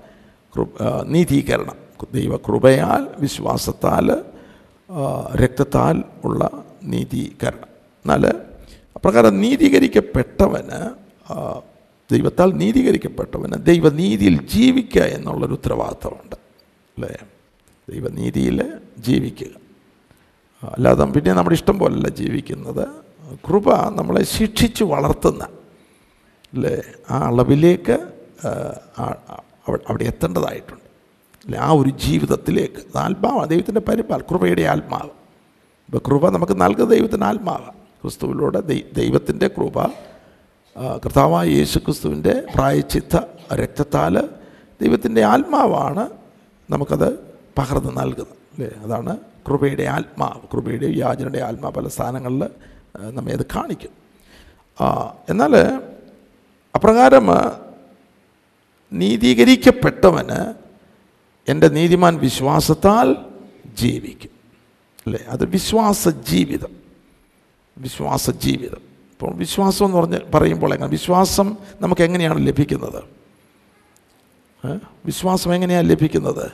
[1.06, 1.76] നീതീകരണം.
[2.14, 4.24] ദൈവ കൃപയാൽ വിശ്വാസത്താൽ
[5.36, 7.70] രക്തത്താൽ ഉള്ള നീതീകരണം.
[8.04, 8.28] എന്നാൽ
[8.96, 10.90] അപ്രകാരം നീതീകരിക്കപ്പെട്ടവന്
[12.12, 16.36] ദൈവത്താൽ നീതീകരിക്കപ്പെട്ടവന് ദൈവനീതിയിൽ ജീവിക്കുക എന്നുള്ളൊരു ഉത്തരവാദിത്തമുണ്ട്.
[16.36, 17.18] അല്ലേ?
[17.90, 19.48] ദൈവനീതിയിൽ ജീവിക്കുക.
[20.64, 22.88] അല്ലാതെ പിന്നെ നമ്മുടെ ഇഷ്ടം പോലല്ല ജീവിക്കുന്നത്.
[23.48, 25.48] കൃപ നമ്മളെ ശിക്ഷിച്ച് വളർത്തുന്ന
[26.54, 27.98] അല്ലേ ആ അളവിലേക്ക്
[29.90, 30.88] അവിടെ എത്തേണ്ടതായിട്ടുണ്ട്.
[31.46, 32.98] അല്ലെ ആ ഒരു ജീവിതത്തിലേക്ക്.
[32.98, 35.10] ആത്മാവ് ദൈവത്തിന്റെ പരിപാൽ കൃപയുടെ ആത്മാവ്.
[35.88, 37.70] ഇപ്പോൾ കൃപ നമുക്ക് നൽകുന്ന ദൈവത്തിന്റെ ആത്മാവ്.
[38.02, 38.60] ക്രിസ്തുവിലൂടെ
[38.98, 39.86] ദൈവത്തിന്റെ കൃപ
[41.06, 43.16] കർത്താവായ യേശു ക്രിസ്തുവിന്റെ പ്രായച്ചിത്ത
[43.54, 44.16] രക്തത്താൽ
[44.82, 46.10] ദൈവത്തിന്റെ ആത്മാവാണ്
[46.70, 47.10] നമുക്കത്
[47.58, 48.38] പകർന്ന് നൽകുന്നത്.
[48.54, 50.48] അല്ലേ അതാണ് കൃപയുടെ ആത്മാവ്.
[50.54, 52.44] കൃപയുടെ യാചനയുടെ ആത്മാവ് പല സ്ഥാനങ്ങളിൽ
[53.10, 53.94] നമ്മെ അത് കാണിക്കും
[55.30, 55.54] എന്നാൽ
[56.76, 57.28] അപ്രകാരം
[58.94, 60.54] നീതീകരിക്കപ്പെട്ടവന്
[61.52, 63.16] എന്റെ നീതിമാൻ വിശ്വാസത്താൽ
[63.76, 64.30] ജീവിക്കും.
[65.06, 65.20] അല്ലേ?
[65.28, 66.76] അത് വിശ്വാസ ജീവിതം
[67.78, 70.90] വിശ്വാസ ജീവിതം ഇപ്പോൾ വിശ്വാസം എന്ന് പറഞ്ഞ് പറയുമ്പോൾ എങ്ങനെ?
[70.90, 73.04] വിശ്വാസം നമുക്ക് എങ്ങനെയാണ് ലഭിക്കുന്നത്?
[75.06, 76.52] വിശ്വാസം എങ്ങനെയാണ് ലഭിക്കുന്നത്?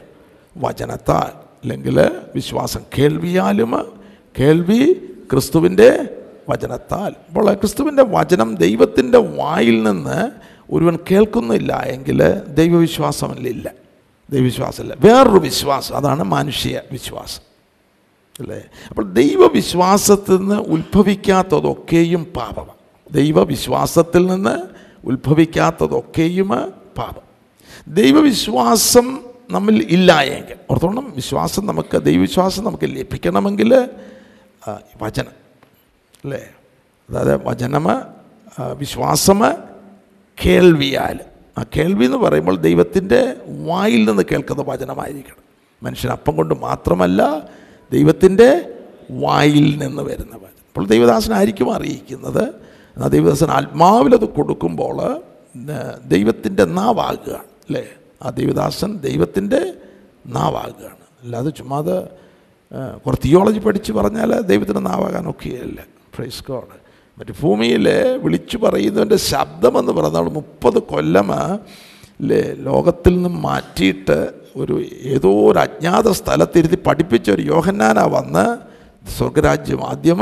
[0.58, 1.48] വചനത്താൽ.
[1.64, 4.02] അല്ലെങ്കിൽ വിശ്വാസം കേൾവിയാലും
[4.40, 4.94] കേൾവി
[5.32, 6.18] ക്രിസ്തുവിന്റെ
[6.50, 7.14] വചനത്താൽ.
[7.28, 10.32] അപ്പോൾ ക്രിസ്തുവിന്റെ വചനം ദൈവത്തിന്റെ വായിൽ നിന്ന്
[10.72, 13.72] ഒരുവൻ കേൾക്കുന്നില്ല എങ്കിൽ ദൈവവിശ്വാസമില്ല.
[14.30, 14.96] ദൈവവിശ്വാസമില്ല.
[15.00, 17.42] വേറൊരു വിശ്വാസം അതാണ് മാനുഷിക വിശ്വാസം.
[18.40, 18.64] അല്ലേ?
[18.90, 24.60] അപ്പോൾ ദൈവവിശ്വാസത്തിൽ നിന്ന് ഉത്ഭവിക്കാത്തതൊക്കെയും പാപമാണ് ദൈവവിശ്വാസത്തിൽ നിന്ന്
[25.08, 26.48] ഉത്ഭവിക്കാത്തതൊക്കെയും
[26.98, 27.28] പാപം.
[27.88, 29.20] ദൈവവിശ്വാസം
[29.52, 33.90] നമ്മിൽ ഇല്ല എങ്കിൽ ഓർത്തോണം വിശ്വാസം നമുക്ക് ദൈവവിശ്വാസം നമുക്ക് ലഭിക്കണമെങ്കിൽ
[35.02, 35.47] വചനം.
[36.24, 36.44] അല്ലേ?
[37.10, 38.02] അതായത് വചനമ
[38.74, 39.40] വിശ്വാസം
[40.46, 41.20] കേൾവിയാൽ.
[41.58, 45.44] ആ കേൾവി എന്ന് പറയുമ്പോൾ ദൈവത്തിന്റെ വായിൽ നിന്ന് കേൾക്കുന്ന വചനമായിരിക്കണം.
[45.84, 47.50] മനുഷ്യൻ അപ്പം കൊണ്ട് മാത്രമല്ല
[47.92, 48.74] ദൈവത്തിന്റെ
[49.12, 50.66] വായിൽ നിന്ന് വരുന്ന വചനം.
[50.68, 52.44] അപ്പോൾ ദൈവദാസനായിരിക്കും അറിയിക്കുന്നത്.
[52.96, 55.22] എന്നാൽ ദൈവദാസൻ ആത്മാവിലത് കൊടുക്കുമ്പോൾ
[56.06, 57.44] ദൈവത്തിന്റെ നാവാകുകയാണ്.
[57.44, 57.88] അല്ലേ?
[58.24, 59.74] ആ ദൈവദാസൻ ദൈവത്തിന്റെ
[60.26, 60.98] നാവാകുകയാണ്.
[61.24, 62.10] അല്ലാതെ ചുമ്മാതെ
[63.06, 65.28] കുറച്ച് തിയോളജി പഠിച്ച് പറഞ്ഞാൽ ദൈവത്തിന്റെ നാവാകാൻ
[66.18, 66.76] പ്രൈസ് ഗോഡ്
[67.20, 71.30] മറ്റ് ഭൂമിയിൽ വിളിച്ചു പറയുന്നതിന്റെ ശബ്ദമെന്ന് പറഞ്ഞാൽ മുപ്പത് കൊല്ലം
[72.22, 78.46] ലെ ലോകത്തിൽ നിന്നും മാറ്റിയിട്ട് ഒരു ഏതോ ഒരു അജ്ഞാത സ്ഥലത്തിരുത്തി പഠിപ്പിച്ച ഒരു യോഹന്നാന വന്ന്
[79.18, 80.22] സ്വർഗരാജ്യം ആദ്യം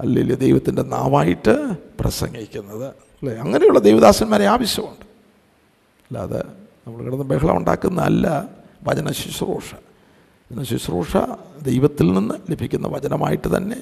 [0.00, 1.54] അല്ലെങ്കിൽ ദൈവത്തിന്റെ നാവായിട്ട്
[2.00, 2.86] പ്രസംഗിക്കുന്നത്.
[2.86, 3.36] അല്ലേ?
[3.36, 5.04] അങ്ങനെയുള്ള ദൈവദാസന്മാരെ ആവശ്യമുണ്ട്.
[6.00, 6.42] അല്ലാതെ
[6.86, 8.48] നമ്മൾ കിടന്ന് ബഹളം ഉണ്ടാക്കുന്നതല്ല
[8.82, 9.74] വചന ശുശ്രൂഷ.
[10.50, 11.16] വചന ശുശ്രൂഷ
[11.62, 13.76] ദൈവത്തിൽ നിന്ന് ലഭിക്കുന്ന വചനമായിട്ട് തന്നെ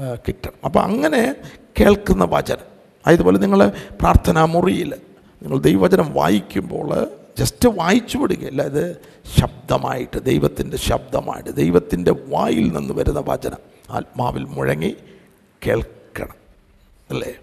[0.00, 1.34] കിട്ടണം അപ്പോൾ അങ്ങനെ
[1.80, 2.78] കേൾക്കുന്ന വചനം.
[3.06, 3.68] അതുപോലെ നിങ്ങൾ
[4.00, 4.94] പ്രാർത്ഥനാ മുറിയിൽ
[5.42, 8.62] നിങ്ങൾ ദൈവവചനം വായിക്കുമ്പോൾ ജസ്റ്റ് വായിച്ചു വിടുകയല്ല.
[8.62, 8.96] ഇത്
[9.40, 13.58] ശബ്ദമായിട്ട് ദൈവത്തിന്റെ ശബ്ദമായിട്ട് ദൈവത്തിന്റെ വായിൽ നിന്ന് വരുന്ന വചനം.
[13.90, 14.96] ആത്മാവിൽ മുഴങ്ങി
[15.66, 16.34] കേൾക്കണം.
[17.10, 17.34] അല്ലേ?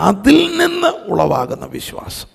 [0.00, 2.28] അതിൽ നിന്ന് ഉളവാകുന്ന വിശ്വാസം.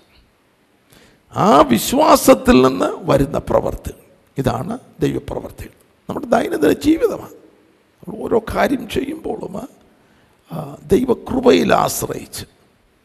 [1.36, 3.92] ആ വിശ്വാസത്തിൽ നിന്ന് വരുന്ന പ്രവർത്തി
[4.38, 5.70] ഇതാണ് ദൈവപ്രവർത്തികൾ.
[6.10, 7.39] നമ്മുടെ ദൈനംദിന ജീവിതമാണ്.
[8.06, 9.54] ഓരോ കാര്യം ചെയ്യുമ്പോഴും
[10.92, 12.44] ദൈവകൃപയിൽ ആശ്രയിച്ച്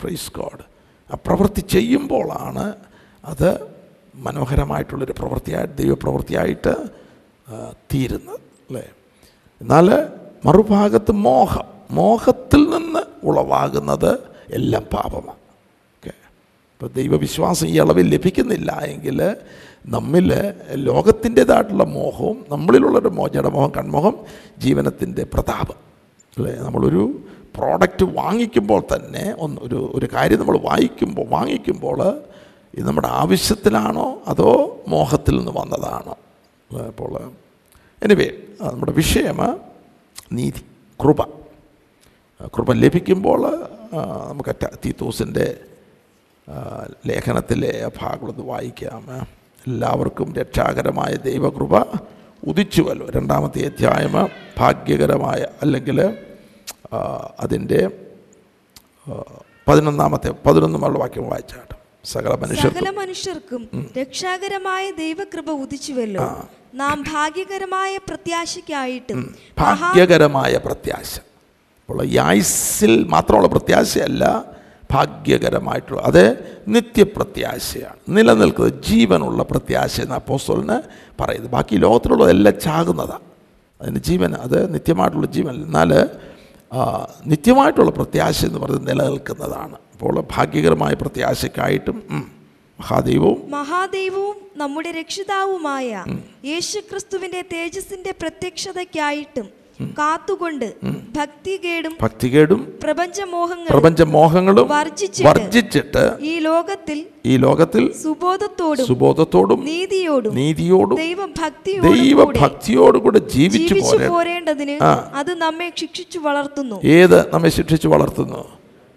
[0.02, 0.64] പ്രൈസ് ഗോഡ്
[1.10, 2.66] ആ പ്രവൃത്തി ചെയ്യുമ്പോഴാണ്
[3.24, 3.50] അത്
[4.16, 6.74] മനോഹരമായിട്ടുള്ളൊരു പ്രവൃത്തിയായിട്ട് ദൈവപ്രവൃത്തിയായിട്ട്
[7.92, 8.86] തീരുന്നത് അല്ലേ?
[9.62, 9.88] എന്നാൽ
[10.46, 14.12] മറുഭാഗത്ത് മോഹം മോഹത്തിൽ നിന്ന് ഉളവാകുന്നത്
[14.50, 15.42] എല്ലാം പാപമാണ്.
[15.98, 16.14] ഓക്കെ?
[16.72, 19.20] അപ്പോൾ ദൈവവിശ്വാസം ഈ അളവിൽ ലഭിക്കുന്നില്ല എങ്കിൽ
[19.88, 24.18] നമ്മിൽ ലോകത്തിന്റേതായിട്ടുള്ള മോഹവും നമ്മളിലുള്ളൊരു മോ ജഡമോഹം കൺമോഹം
[24.58, 25.76] ജീവനത്തിന്റെ പ്രതാപം.
[26.38, 26.56] അല്ലേ?
[26.56, 27.20] നമ്മളൊരു
[27.56, 32.22] പ്രോഡക്റ്റ് വാങ്ങിക്കുമ്പോൾ തന്നെ ഒന്ന് ഒരു ഒരു കാര്യം നമ്മൾ വായിക്കുമ്പോൾ വാങ്ങിക്കുമ്പോൾ
[32.74, 36.18] ഇത് നമ്മുടെ ആവശ്യത്തിലാണോ അതോ മോഹത്തിൽ നിന്ന് വന്നതാണോ?
[36.88, 37.32] അപ്പോൾ
[38.04, 38.30] എനിവേ
[38.62, 39.60] നമ്മുടെ വിഷയം
[40.32, 40.62] നീതി
[41.04, 41.22] കൃപ.
[42.46, 43.68] കൃപ ലഭിക്കുമ്പോൾ
[44.30, 45.58] നമുക്ക് തീത്തൂസിന്റെ
[47.08, 49.28] ലേഖനത്തിലെ ഭാഗങ്ങളൊന്ന് വായിക്കാം.
[49.68, 51.76] എല്ലാവർക്കും രക്ഷാകരമായ ദൈവകൃപ
[52.48, 54.16] ഉദിച്ചുവല്ലോ രണ്ടാമത്തെ അധ്യായം
[54.58, 56.00] ഭാഗ്യകരമായ അല്ലെങ്കിൽ
[57.40, 57.80] അതിന്റെ
[59.68, 61.74] പതിനൊന്നാമത്തെ പതിനൊന്നാമത്തെ പതിനൊന്നുമുള്ള വാക്യം വായിച്ചാട്ട്
[62.06, 62.76] സകല മനുഷ്യർക്കും.
[62.80, 63.62] സകല മനുഷ്യർക്കും
[63.98, 66.28] രക്ഷാകരമായ ദൈവകൃപ ഉദിച്ചുവല്ലോ
[66.74, 69.22] നാം ഭാഗ്യകരമായ പ്രത്യാശയ്ക്കായിട്ടും
[69.58, 71.12] ഭാഗ്യകരമായ പ്രത്യാശ.
[71.82, 74.24] അപ്പോൾ ഈ ആയുസിൽ മാത്രമുള്ള പ്രത്യാശയല്ല
[74.96, 76.24] ഭാഗ്യകരമായിട്ടുള്ള അത്
[76.76, 78.00] നിത്യപ്രത്യാശയാണ്.
[78.18, 80.78] നിലനിൽക്കുന്നത് ജീവനുള്ള പ്രത്യാശ എന്ന് അപ്പോസ്തോലിന്
[81.22, 83.26] പറയുന്നത് ബാക്കി ലോകത്തിലുള്ളതെല്ലാം ചാകുന്നതാണ്
[83.82, 85.56] അതിന് ജീവൻ അത് നിത്യമായിട്ടുള്ള ജീവൻ.
[85.68, 85.92] എന്നാൽ
[87.34, 89.78] നിത്യമായിട്ടുള്ള പ്രത്യാശ എന്ന് പറയുന്നത് നിലനിൽക്കുന്നതാണ്.
[89.94, 91.98] അപ്പോൾ ഭാഗ്യകരമായ പ്രത്യാശയ്ക്കായിട്ടും
[92.80, 95.90] മഹാദൈവവും മഹാദൈവവും നമ്മുടെ രക്ഷിതാവുമായ
[96.52, 99.48] യേശുക്രിസ്തുവിന്റെ തേജസ്സിന്റെ പ്രത്യക്ഷതയ്ക്കായിട്ടും
[99.82, 100.74] കാത്തുകൊണ്ട്
[101.18, 104.68] ഭക്തികേടും ഭക്തികേടും പ്രപഞ്ചമോഹങ്ങളും പ്രപഞ്ചമോഹങ്ങളും
[105.24, 114.84] വർജിച്ചിട്ട് ഈ ലോകത്തിൽ ഈ ലോകത്തിൽ സുബോധത്തോടും സുബോധത്തോടും നീതിയോടും നീതിയോടും ദൈവഭക്തിയോടും കൂടെ ദൈവഭക്തിയോടുകൂടെ ജീവിച്ചു പോരേണ്ടതിന്
[115.16, 116.82] അത് നമ്മെ ശിക്ഷിച്ചു വളർത്തുന്നു.
[116.84, 118.48] ഏത് നമ്മെ ശിക്ഷിച്ചു വളർത്തുന്നു?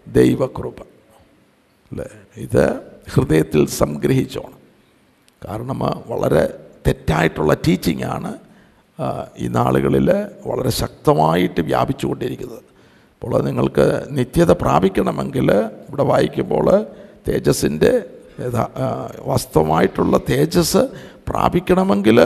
[0.09, 0.81] ദൈവകൃപ.
[1.93, 2.05] അല്ലേ?
[2.37, 2.81] ഇത്
[3.12, 4.59] ഹൃദയത്തിൽ സംഗ്രഹിച്ചോണം.
[5.49, 6.55] കാരണം വളരെ
[6.87, 8.38] തെറ്റായിട്ടുള്ള ടീച്ചിങ് ആണ്
[9.42, 10.08] ഈ നാളുകളിൽ
[10.48, 12.64] വളരെ ശക്തമായിട്ട് വ്യാപിച്ചുകൊണ്ടിരിക്കുന്നത്.
[13.14, 15.48] അപ്പോൾ നിങ്ങൾക്ക് നിത്യത പ്രാപിക്കണമെങ്കിൽ
[15.88, 16.66] ഇവിടെ വായിക്കുമ്പോൾ
[17.28, 17.92] തേജസ്സിന്റെ
[19.30, 20.82] വാസ്തവമായിട്ടുള്ള തേജസ്
[21.30, 22.18] പ്രാപിക്കണമെങ്കിൽ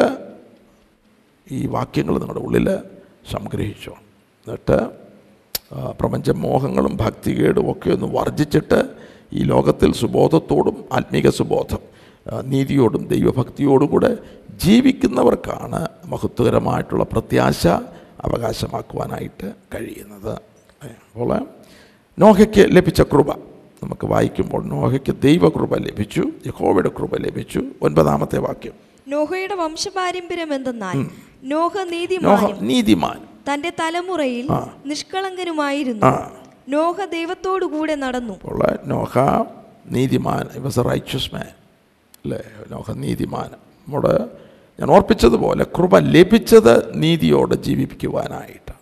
[1.47, 2.69] ഈ വാക്യങ്ങൾ നിങ്ങളുടെ ഉള്ളിൽ
[3.35, 3.93] സംഗ്രഹിച്ചു.
[4.47, 4.79] എന്നിട്ട്
[6.01, 8.81] പ്രപഞ്ച മോഹങ്ങളും ഭക്തികേടും ഒക്കെ ഒന്ന് വർജിച്ചിട്ട്
[9.39, 11.83] ഈ ലോകത്തിൽ സുബോധത്തോടും ആത്മീക സുബോധം.
[12.45, 14.19] നീതിയോടും ദൈവഭക്തിയോടും കൂടെ
[14.51, 17.67] ജീവിക്കുന്നവർക്കാണ് മഹത്വകരമായിട്ടുള്ള പ്രത്യാശ
[18.21, 20.41] അവകാശമാക്കുവാനായിട്ട് കഴിയുന്നത്.
[20.85, 21.47] അപ്പോൾ
[22.19, 23.33] നോഹയ്ക്ക് ലഭിച്ച കൃപ.
[23.83, 27.65] നമുക്ക് വായിക്കുമ്പോൾ നോഹയ്ക്ക് ദൈവകൃപ ലഭിച്ചു യഹോവയുടെ കൃപ ലഭിച്ചു.
[27.83, 28.73] ഒൻപതാമത്തെ വാക്യം.
[29.09, 31.07] നോഹയുടെ വംശപാരമ്പര്യം എന്തെന്നാൽ
[31.45, 31.73] നോഹ
[32.23, 33.21] നോഹ നീതിമാൻ
[33.55, 34.49] തന്റെ തലമുറയിൽ
[34.87, 36.07] നിഷ്കളങ്കനുമായിരുന്നു.
[36.69, 38.35] നോഹ ദൈവത്തോടു കൂടെ നടന്നു
[38.87, 39.19] നോഹ
[39.91, 40.61] നീതിമാൻ
[41.33, 41.62] മാൻ
[42.25, 42.41] അല്ലേ?
[42.71, 43.51] നോഹ നീതിമാൻ.
[43.53, 44.29] നമ്മുടെ
[44.81, 48.73] ഞാൻ ഓർപ്പിച്ചതുപോലെ കൃപ ലഭിച്ചത് നീതിയോടെ ജീവിപ്പിക്കുവാനായിട്ട്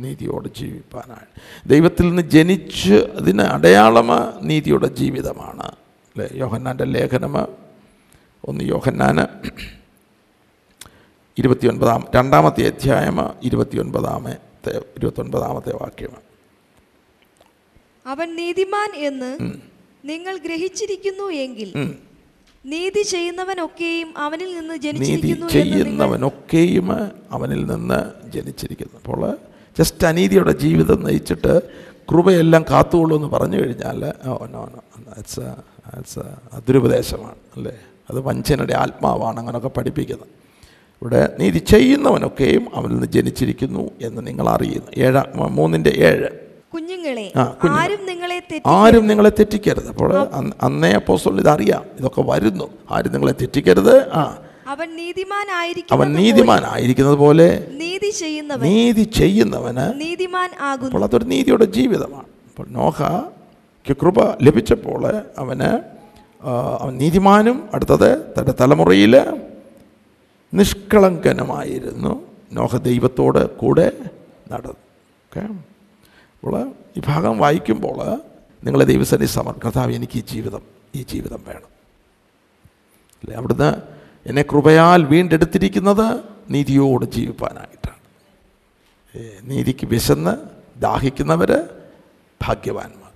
[0.00, 1.26] നീതിയോടെ ജീവിപ്പാനാണ്.
[1.66, 4.08] ദൈവത്തിൽ നിന്ന് ജനിച്ച് അതിന് അടയാളം
[4.42, 5.68] നീതിയുടെ ജീവിതമാണ്.
[6.16, 6.28] അല്ലേ?
[6.34, 7.36] യോഹന്നാന്റെ ലേഖനം
[8.48, 9.24] ഒന്ന് യോഹന്നാന്
[11.38, 16.12] ഇരുപത്തിയൊൻപതാം രണ്ടാമത്തെ അധ്യായം ഇരുപത്തിയൊൻപതാമത്തെ ഇരുപത്തൊൻപതാമത്തെ വാക്യം
[18.06, 19.52] അവൻ നീതിമാൻ എന്ന്
[20.04, 21.70] നിങ്ങൾ ഗ്രഹിച്ചിരിക്കുന്നു എങ്കിൽ
[22.66, 26.92] നീതി ചെയ്യുന്നവനൊക്കെയും അവനിൽ നിന്ന് നീതി ജനിച്ചിരിക്കുന്നു ചെയ്യുന്നവനൊക്കെയും
[27.30, 28.94] അവനിൽ നിന്ന് ജനിച്ചിരിക്കുന്നു.
[28.96, 29.36] അപ്പോൾ
[29.78, 31.62] ജസ്റ്റ് അനീതിയുടെ ജീവിതം നയിച്ചിട്ട്
[32.12, 34.12] കൃപയെല്ലാം കാത്തുകൊള്ളൂ എന്ന് പറഞ്ഞു കഴിഞ്ഞാൽ
[36.68, 37.72] ദുരുപദേശമാണ് അല്ലേ?
[38.10, 40.28] അത് വഞ്ചനയുടെ ആത്മാവാണ് അങ്ങനെയൊക്കെ പഠിപ്പിക്കുന്നത്.
[41.02, 44.90] ഇവിടെ നീതി ചെയ്യുന്നവനൊക്കെയും അവനിൽ നിന്ന് ജനിച്ചിരിക്കുന്നു എന്ന് നിങ്ങൾ അറിയുന്നു.
[44.98, 46.43] ഏഴാം മൂന്നിന്റെ ഏഴ്.
[47.04, 47.32] കുഞ്ഞുങ്ങളെ
[47.70, 49.88] ആരും നിങ്ങളെ ആരും നിങ്ങളെ തെറ്റിക്കരുത്.
[49.88, 51.84] അപ്പോൾ അന്നേ അന്നേ ഇത് ഇതറിയാം.
[51.98, 52.70] ഇതൊക്കെ വരുന്നു.
[52.90, 54.12] ആരും നിങ്ങളെ തെറ്റിക്കരുത്.
[54.12, 54.38] ആ.
[54.66, 57.66] അവൻ അവൻ നീതിമാനായിരിക്കും നീതിമാനായിരിക്കുന്നത് പോലെ.
[57.70, 58.60] നീതി ചെയ്യുന്നവൻ.
[58.60, 60.90] നീതി ചെയ്യുന്നവന് നീതിമാൻ ആകുന്നു.
[60.90, 62.24] അപ്പോൾ അതൊരു നീതിയുടെ ജീവിതമാണ്.
[62.24, 65.78] അപ്പോൾ നോഹയ്ക്ക് കൃപ ലഭിച്ചപ്പോൾ അവന്
[66.82, 69.42] അവൻ നീതിമാനും അടുത്തത് തന്റെ തലമുറയിൽ
[70.54, 72.26] നിഷ്കളങ്കനുമായിരുന്നു.
[72.52, 73.92] നോഹ ദൈവത്തോട് കൂടെ
[74.52, 74.72] നടന്നു.
[74.72, 75.40] ഓക്കെ?
[75.40, 78.20] അപ്പോൾ ഈ ഭാഗം വായിക്കുമ്പോൾ
[78.64, 80.62] നിങ്ങളെ ദൈവസന്നി സമർ കർത്താവ് എനിക്ക് ഈ ജീവിതം
[80.94, 81.74] ഈ ജീവിതം വേണം.
[83.24, 83.36] അല്ലേ?
[83.36, 83.74] അവിടുന്ന്
[84.26, 87.96] എന്നെ കൃപയാൽ വീണ്ടെടുത്തിരിക്കുന്നത് നീതിയോട് ജീവിപ്പാനായിട്ടാണ്.
[89.42, 90.36] നീതിക്ക് വിശന്ന്
[90.80, 91.68] ദാഹിക്കുന്നവർ
[92.46, 93.10] ഭാഗ്യവാന്മാർ.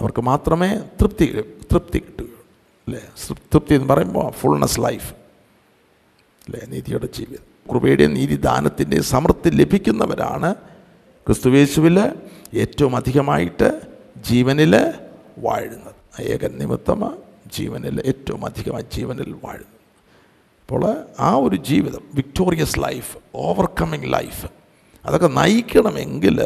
[0.00, 1.40] അവർക്ക് മാത്രമേ തൃപ്തി
[1.72, 2.46] തൃപ്തി കിട്ടുകയുള്ളൂ.
[2.86, 3.00] അല്ലേ?
[3.32, 5.14] തൃപ്തി എന്ന് പറയുമ്പോൾ ഫുൾനെസ് ലൈഫ്
[6.46, 6.60] അല്ലേ?
[6.68, 7.72] നീതിയുടെ ജീവിതം.
[7.72, 10.54] കൃപയുടെയും നീതിദാനത്തിന്റെയും സമൃദ്ധി ലഭിക്കുന്നവരാണ്
[11.26, 12.00] ക്രിസ്തുവേശുവിൽ
[12.54, 13.80] ഏറ്റവും അധികമായിട്ട്
[14.22, 14.74] ജീവനിൽ
[15.38, 16.22] വാഴുന്നത്.
[16.22, 19.74] ഏക നിമിത്തം ജീവനിൽ ഏറ്റവും അധികമായി ജീവനിൽ വാഴുന്നത്.
[20.62, 24.46] അപ്പോൾ ആ ഒരു ജീവിതം വിക്ടോറിയസ് ലൈഫ് ഓവർകമ്മിങ് ലൈഫ്
[25.04, 26.40] അതൊക്കെ നയിക്കണമെങ്കിൽ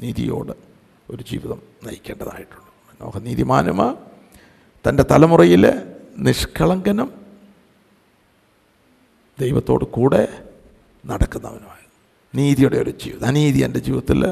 [0.00, 0.52] നീതിയോട്
[1.10, 3.02] ഒരു ജീവിതം നയിക്കേണ്ടതായിട്ടുണ്ട്.
[3.02, 3.96] നോഹ നീതിമാനുമ
[4.88, 5.64] തന്റെ തലമുറയിൽ
[6.18, 7.12] നിഷ്കളങ്കനും
[9.40, 10.28] ദൈവത്തോട് കൂടെ
[11.06, 11.86] നടക്കുന്നവനുമായി
[12.34, 14.24] നീതിയുടെ ഒരു ജീവിതം അനീതി എന്റെ ജീവിതത്തിൽ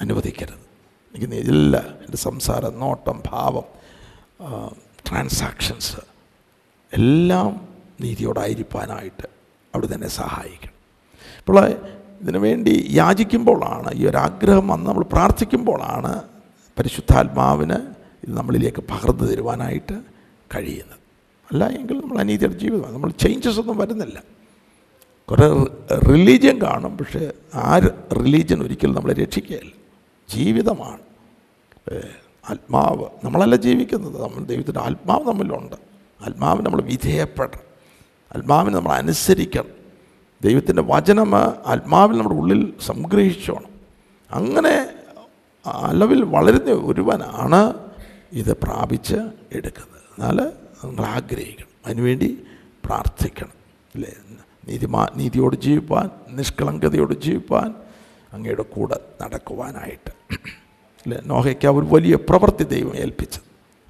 [0.00, 0.66] അനുവദിക്കരുത്.
[1.14, 3.66] എനിക്ക് നീതിയില്ല എന്റെ സംസാരം നോട്ടം ഭാവം
[5.08, 5.96] ട്രാൻസാക്ഷൻസ്
[6.92, 7.68] എല്ലാം
[8.00, 9.26] നീതിയോടായിരിക്കാനായിട്ട്
[9.74, 10.76] അവിടെ തന്നെ സഹായിക്കണം.
[11.38, 11.58] ഇപ്പോൾ
[12.20, 16.22] ഇതിനു വേണ്ടി യാചിക്കുമ്പോഴാണ് ഈ ഒരാഗ്രഹം വന്ന് നമ്മൾ പ്രാർത്ഥിക്കുമ്പോഴാണ്
[16.78, 17.78] പരിശുദ്ധാത്മാവിന്
[18.24, 20.02] ഇത് നമ്മളിലേക്ക് പകർന്നു തരുവാനായിട്ട്
[20.54, 20.98] കഴിയുന്നത്.
[21.52, 22.94] അല്ല എങ്കിൽ നമ്മൾ അനീതിയുടെ ജീവിതമാണ്.
[22.94, 24.22] നമ്മൾ ചേഞ്ചസ് ഒന്നും വരുന്നില്ല.
[25.30, 25.46] കുറേ
[26.08, 27.78] റിലീജിയൻ കാണും പക്ഷേ ആ
[28.20, 29.72] റിലീജിയൻ ഒരിക്കലും നമ്മളെ രക്ഷിക്കുകയില്ല.
[30.32, 30.98] ജീവിതമാണ്.
[32.50, 33.04] ആത്മാവ്.
[33.24, 34.22] നമ്മളല്ല ജീവിക്കുന്നത്.
[34.22, 35.76] നമ്മൾ ദൈവത്തിന്റെ ആത്മാവ് നമ്മളിലുണ്ട്.
[36.22, 37.60] ആത്മാവിന് നമ്മൾ വിധേയപ്പെടണം.
[38.36, 39.64] ആത്മാവിനെ നമ്മൾ അനുസരിക്കണം.
[40.42, 43.80] ദൈവത്തിന്റെ വചനം ആത്മാവിൽ നമ്മുടെ ഉള്ളിൽ സംഗ്രഹിച്ചോണം.
[44.30, 44.88] അങ്ങനെ
[45.66, 47.74] അളവിൽ വളരുന്ന ഒരുവനാണ്
[48.32, 49.16] ഇത് പ്രാപിച്ച്
[49.52, 50.28] എടുക്കുന്നത്.
[50.28, 50.52] എന്നാൽ
[50.84, 51.68] നമ്മൾ ആഗ്രഹിക്കണം.
[51.86, 52.42] അതിനുവേണ്ടി
[52.84, 53.50] പ്രാർത്ഥിക്കണം.
[53.94, 54.12] അല്ലേ?
[54.68, 57.74] നീതിമാ നീതിയോട് ജീവിപ്പാൻ നിഷ്കളങ്കതയോട് ജീവിപ്പാൻ
[58.32, 60.10] അങ്ങയുടെ കൂടെ നടക്കുവാനായിട്ട്.
[61.04, 61.18] അല്ലേ?
[61.24, 63.42] നോഹയ്ക്ക് ഒരു വലിയ പ്രവൃത്തി ദൈവം ഏൽപ്പിച്ചത്.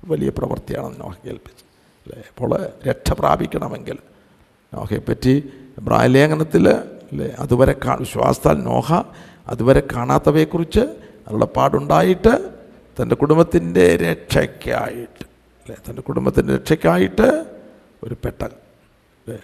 [0.05, 1.69] വലിയ പ്രവൃത്തിയാണ് നോഹയ്ക്ക് ഏൽപ്പിച്ചത്.
[2.07, 2.23] അല്ലേ?
[2.29, 3.99] അപ്പോൾ രക്ഷ പ്രാപിക്കണമെങ്കിൽ
[4.75, 5.53] നോഹയെപ്പറ്റി
[6.07, 7.35] ലേഖനത്തിൽ അല്ലേ?
[7.39, 9.03] അതുവരെ കാ വിശ്വാസത്താൽ നോഹ
[9.47, 10.81] അതുവരെ കാണാത്തവയെക്കുറിച്ച്
[11.29, 12.55] അരുളപ്പാടുണ്ടായിട്ട്
[13.03, 15.25] തന്റെ കുടുംബത്തിന്റെ രക്ഷയ്ക്കായിട്ട്
[15.63, 15.77] അല്ലേ?
[15.91, 17.29] തന്റെ കുടുംബത്തിന്റെ രക്ഷയ്ക്കായിട്ട്
[18.03, 18.61] ഒരു പെട്ടകം
[19.23, 19.39] അല്ലേ?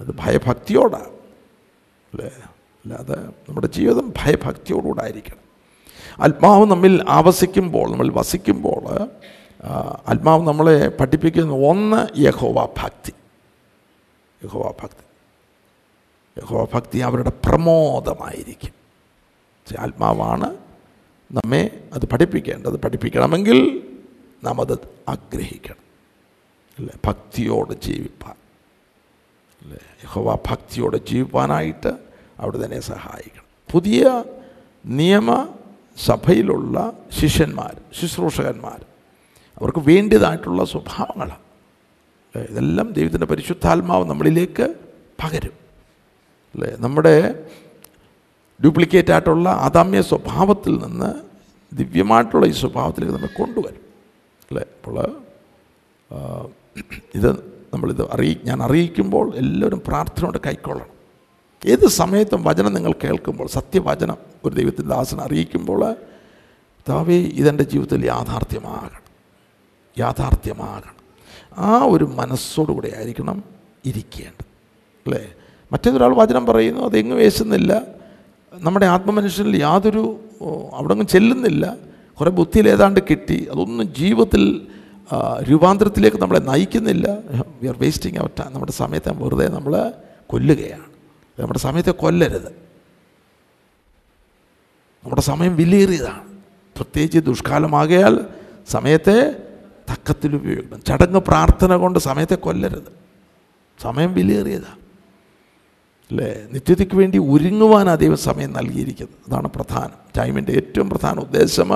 [0.00, 1.12] അത് ഭയഭക്തിയോടാണ്
[2.12, 2.30] അല്ലേ?
[2.84, 5.44] അല്ലാതെ നമ്മുടെ ജീവിതം ഭയഭക്തിയോടുകൂടെ ആയിരിക്കണം
[6.20, 9.08] ആത്മാവ് നമ്മിൽ ആവസിക്കുമ്പോൾ നമ്മൾ വസിക്കുമ്പോൾ
[10.08, 13.12] ആത്മാവ് നമ്മളെ പഠിപ്പിക്കുന്ന ഒന്ന് യഹോവ ഭക്തി.
[14.44, 15.04] യഹോവ ഭക്തി.
[16.38, 18.70] യഹോവ ഭക്തി അവരുടെ പ്രമോദമായിരിക്കും.
[19.78, 20.56] ആത്മാവാണ്
[21.32, 22.76] നമ്മെ അത് പഠിപ്പിക്കേണ്ടത്.
[22.80, 23.88] പഠിപ്പിക്കണമെങ്കിൽ
[24.44, 25.84] നാം അത് ആഗ്രഹിക്കണം.
[26.78, 26.98] അല്ലേ?
[27.06, 28.34] ഭക്തിയോട് ജീവിപ്പാൻ.
[29.62, 29.78] അല്ലേ?
[30.04, 33.44] യഹോവ ഭക്തിയോടെ ജീവിപ്പാനായിട്ട് അവിടെ തന്നെ സഹായിക്കണം.
[33.72, 34.24] പുതിയ
[34.86, 35.48] നിയമ
[36.04, 38.84] സഭയിലുള്ള ശിഷ്യന്മാർ ശുശ്രൂഷകന്മാർ
[39.60, 41.38] അവർക്ക് വേണ്ടിയതായിട്ടുള്ള സ്വഭാവങ്ങളാണ്?
[42.50, 44.74] ഇതെല്ലാം ദൈവത്തിന്റെ പരിശുദ്ധാത്മാവ് നമ്മളിലേക്ക്
[45.24, 45.52] പകരും.
[46.54, 46.76] അല്ലേ?
[46.78, 47.46] നമ്മുടെ
[48.60, 51.10] ഡ്യൂപ്ലിക്കേറ്റ് ആയിട്ടുള്ള അതാമ്യ സ്വഭാവത്തിൽ നിന്ന്
[51.76, 53.84] ദിവ്യമായിട്ടുള്ള ഈ സ്വഭാവത്തിലേക്ക് നമ്മൾ കൊണ്ടുവരും.
[54.50, 54.62] അല്ലേ?
[54.62, 55.20] അപ്പോൾ
[57.14, 57.30] ഇത്
[57.74, 60.93] നമ്മളിത് അറിയി ഞാൻ അറിയിക്കുമ്പോൾ എല്ലാവരും പ്രാർത്ഥനയോടെ കൈക്കൊള്ളണം.
[61.64, 65.94] ഏത് സമയത്തും വചനം നിങ്ങൾ കേൾക്കുമ്പോൾ സത്യവചനം ഒരു ദൈവത്തിന്റെ ദാസനെ അറിയിക്കുമ്പോൾ
[66.88, 69.00] താവേ ഇതെന്റെ ജീവിതത്തിൽ യാഥാർത്ഥ്യമാകണം.
[69.98, 70.94] യാഥാർത്ഥ്യമാകണം.
[71.58, 73.44] ആ ഒരു മനസ്സോടുകൂടെ ആയിരിക്കണം
[73.84, 74.46] ഇരിക്കേണ്ടത്.
[75.06, 75.32] അല്ലേ?
[75.72, 77.82] മറ്റേതൊരാൾ വചനം പറയുന്നു അതെങ്ങും വേശുന്നില്ല
[78.54, 81.76] നമ്മുടെ ആത്മമനുഷ്യനിൽ യാതൊരു അവിടെ അവിടെങ്ങും ചെല്ലുന്നില്ല.
[82.20, 83.48] കുറേ ബുദ്ധിയിൽ ഏതാണ്ട് കിട്ടി.
[83.52, 84.66] അതൊന്നും ജീവിതത്തിൽ
[85.50, 87.18] രൂപാന്തരത്തിലേക്ക് നമ്മളെ നയിക്കുന്നില്ല.
[87.62, 89.92] വി ആർ വേസ്റ്റിങ് അവർ നമ്മുടെ സമയത്തെ വെറുതെ നമ്മൾ
[90.26, 90.93] കൊല്ലുകയാണ്.
[91.38, 92.48] നമ്മുടെ സമയത്തെ കൊല്ലരുത്.
[95.04, 96.34] നമ്മുടെ സമയം വിലയേറിയതാണ്.
[96.76, 98.26] പ്രത്യേകിച്ച് ദുഷ്കാലമാകയാൽ
[98.68, 99.30] സമയത്തെ
[99.92, 100.84] തക്കത്തിൽ ഉപയോഗിക്കണം.
[100.84, 102.92] ചടങ്ങ് പ്രാർത്ഥന കൊണ്ട് സമയത്തെ കൊല്ലരുത്.
[103.82, 104.78] സമയം വിലയേറിയതാണ്.
[106.10, 106.46] അല്ലേ?
[106.52, 109.16] നിത്യതയ്ക്ക് വേണ്ടി ഒരുങ്ങുവാനാണ് ദൈവം സമയം നൽകിയിരിക്കുന്നത്.
[109.28, 109.94] അതാണ് പ്രധാനം.
[110.18, 111.68] ടൈമിന്റെ ഏറ്റവും പ്രധാന ഉദ്ദേശം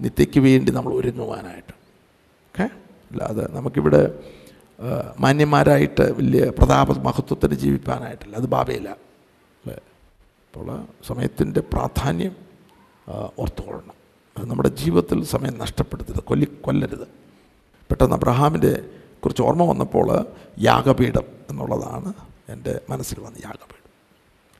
[0.00, 1.74] നിത്യയ്ക്ക് വേണ്ടി നമ്മൾ ഒരുങ്ങുവാനായിട്ട്.
[2.42, 2.62] ഓക്കെ?
[3.10, 4.14] അല്ലാതെ നമുക്കിവിടെ
[5.20, 12.36] മാന്യന്മാരായിട്ട് വലിയ പ്രതാപ മഹത്വത്തിന് ജീവിക്കാനായിട്ടില്ല അത് ബാബയില്ല അല്ലേ അപ്പോൾ സമയത്തിന്റെ പ്രാധാന്യം
[13.38, 13.94] ഓർത്തുകൊള്ളണം
[14.38, 17.06] അത് നമ്മുടെ ജീവിതത്തിൽ സമയം നഷ്ടപ്പെടുത്തരുത് കൊല്ലി കൊല്ലരുത്.
[17.90, 18.84] പെട്ടെന്ന് അബ്രഹാമിന്റെ
[19.24, 20.26] കുറിച്ച് ഓർമ്മ വന്നപ്പോൾ
[20.58, 22.12] യാഗപീഠം എന്നുള്ളതാണ്
[22.48, 23.90] എന്റെ മനസ്സിൽ വന്ന യാഗപീഠം.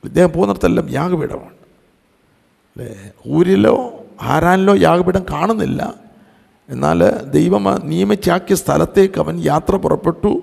[0.04, 1.56] ഇദ്ദേഹം പോകുന്നിടത്തെല്ലാം യാഗപീഠമാണ്.
[2.76, 3.12] അല്ലേ?
[3.26, 5.94] ഊരിലോ ഹാരാനിലോ യാഗപീഠം കാണുന്നില്ല.
[6.68, 10.42] എന്നാൽ ദൈവം നിയമിച്ചാക്കിയ സ്ഥലത്തേക്ക് അവൻ യാത്ര പുറപ്പെട്ടു.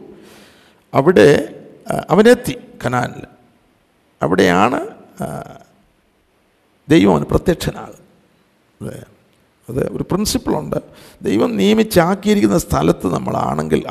[0.94, 1.56] അവിടെ
[2.10, 2.56] അവനെത്തി
[2.86, 3.26] കനാനിൽ.
[4.22, 4.88] അവിടെയാണ്
[6.90, 9.06] ദൈവം അവന് പ്രത്യക്ഷനാകുന്നത്.
[9.70, 9.94] അത്.
[9.94, 10.76] ഒരു പ്രിൻസിപ്പിളുണ്ട്.
[11.22, 13.84] ദൈവം നിയമിച്ചാക്കിയിരിക്കുന്ന സ്ഥലത്ത് നമ്മളാണെങ്കിൽ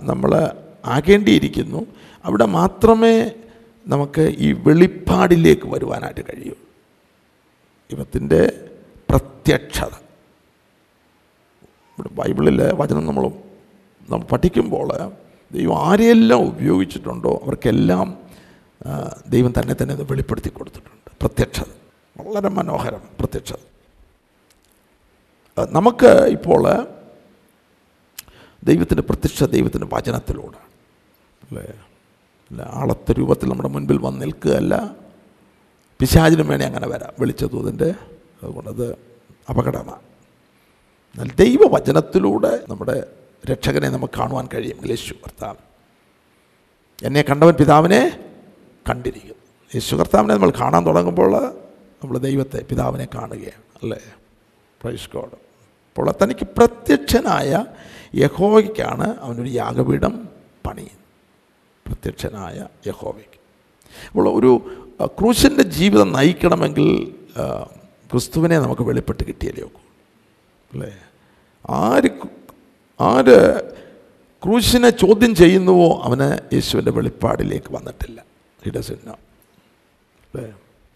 [0.00, 0.50] നമ്മൾ
[0.84, 1.86] ആകേണ്ടിയിരിക്കുന്നു.
[2.24, 3.30] അവിടെ മാത്രമേ
[3.88, 6.54] നമുക്ക് ഈ വെളിപ്പാടിലേക്ക് വരുവാനായിട്ട് കഴിയൂ.
[7.92, 8.70] ദൈവത്തിന്റെ
[9.10, 10.07] പ്രത്യക്ഷത.
[11.98, 13.26] ഇവിടെ ബൈബിളിലെ വചനം നമ്മൾ
[14.10, 14.88] നമ്മൾ പഠിക്കുമ്പോൾ
[15.52, 18.18] ദൈവം ആരെയെല്ലാം ഉപയോഗിച്ചിട്ടുണ്ടോ അവർക്കെല്ലാം
[19.28, 21.10] ദൈവം തന്നെ തന്നെ അത് വെളിപ്പെടുത്തി കൊടുത്തിട്ടുണ്ട്.
[21.20, 21.64] പ്രത്യക്ഷത.
[22.22, 23.54] വളരെ മനോഹരം പ്രത്യക്ഷത.
[25.70, 26.86] നമുക്ക് ഇപ്പോൾ
[28.64, 30.60] ദൈവത്തിന്റെ പ്രത്യക്ഷ ദൈവത്തിന്റെ വചനത്തിലൂടെ
[31.48, 31.74] അല്ലേ?
[32.50, 34.96] അല്ല ആളത്തെ രൂപത്തിൽ നമ്മുടെ മുൻപിൽ വന്ന് നിൽക്കുകയല്ല.
[35.98, 37.12] പിശാചിനും വേണേ അങ്ങനെ വരാം.
[37.18, 37.94] വെളിച്ചതൂതിന്റെ
[38.42, 38.92] അതുകൊണ്ടത്
[39.50, 40.08] അപകടമാണ്.
[41.18, 42.96] എന്നാൽ ദൈവവചനത്തിലൂടെ നമ്മുടെ
[43.50, 44.78] രക്ഷകനെ നമുക്ക് കാണുവാൻ കഴിയും.
[44.88, 45.60] യേശു കർത്താവ്.
[47.06, 48.02] എന്നെ കണ്ടവൻ പിതാവിനെ
[48.90, 49.34] കണ്ടിരിക്കുന്നു
[49.74, 51.32] യേശു കർത്താവിനെ നമ്മൾ കാണാൻ തുടങ്ങുമ്പോൾ
[52.02, 53.62] നമ്മൾ ദൈവത്തെ പിതാവിനെ കാണുകയാണ്.
[53.82, 54.00] അല്ലേ?
[54.82, 55.34] പ്രൈസ് ഗോഡ്
[55.88, 57.64] അപ്പോൾ തനിക്ക് പ്രത്യക്ഷനായ
[58.14, 60.14] യഹോവയ്ക്കാണ് അവനൊരു യാഗപീഠം
[60.66, 61.04] പണിയുന്നത്.
[61.86, 63.40] പ്രത്യക്ഷനായ യഹോവയ്ക്ക്.
[64.08, 64.52] അപ്പോൾ ഒരു
[65.06, 67.14] ക്രൂശന്റെ ജീവിതം നയിക്കണമെങ്കിൽ
[68.10, 69.82] ക്രിസ്തുവിനെ നമുക്ക് വെളിപ്പെട്ട് കിട്ടിയാലേ ഒക്കൂ
[70.72, 70.96] അല്ലേ?
[71.70, 72.10] ആര്
[73.00, 73.70] ആര്
[74.44, 78.24] ക്രൂശിനെ ചോദ്യം ചെയ്യുന്നുവോ അവന് യേശുവിന്റെ വെളിപ്പാടിലേക്ക് വന്നിട്ടില്ല.
[78.66, 79.14] ഇടസിന്ന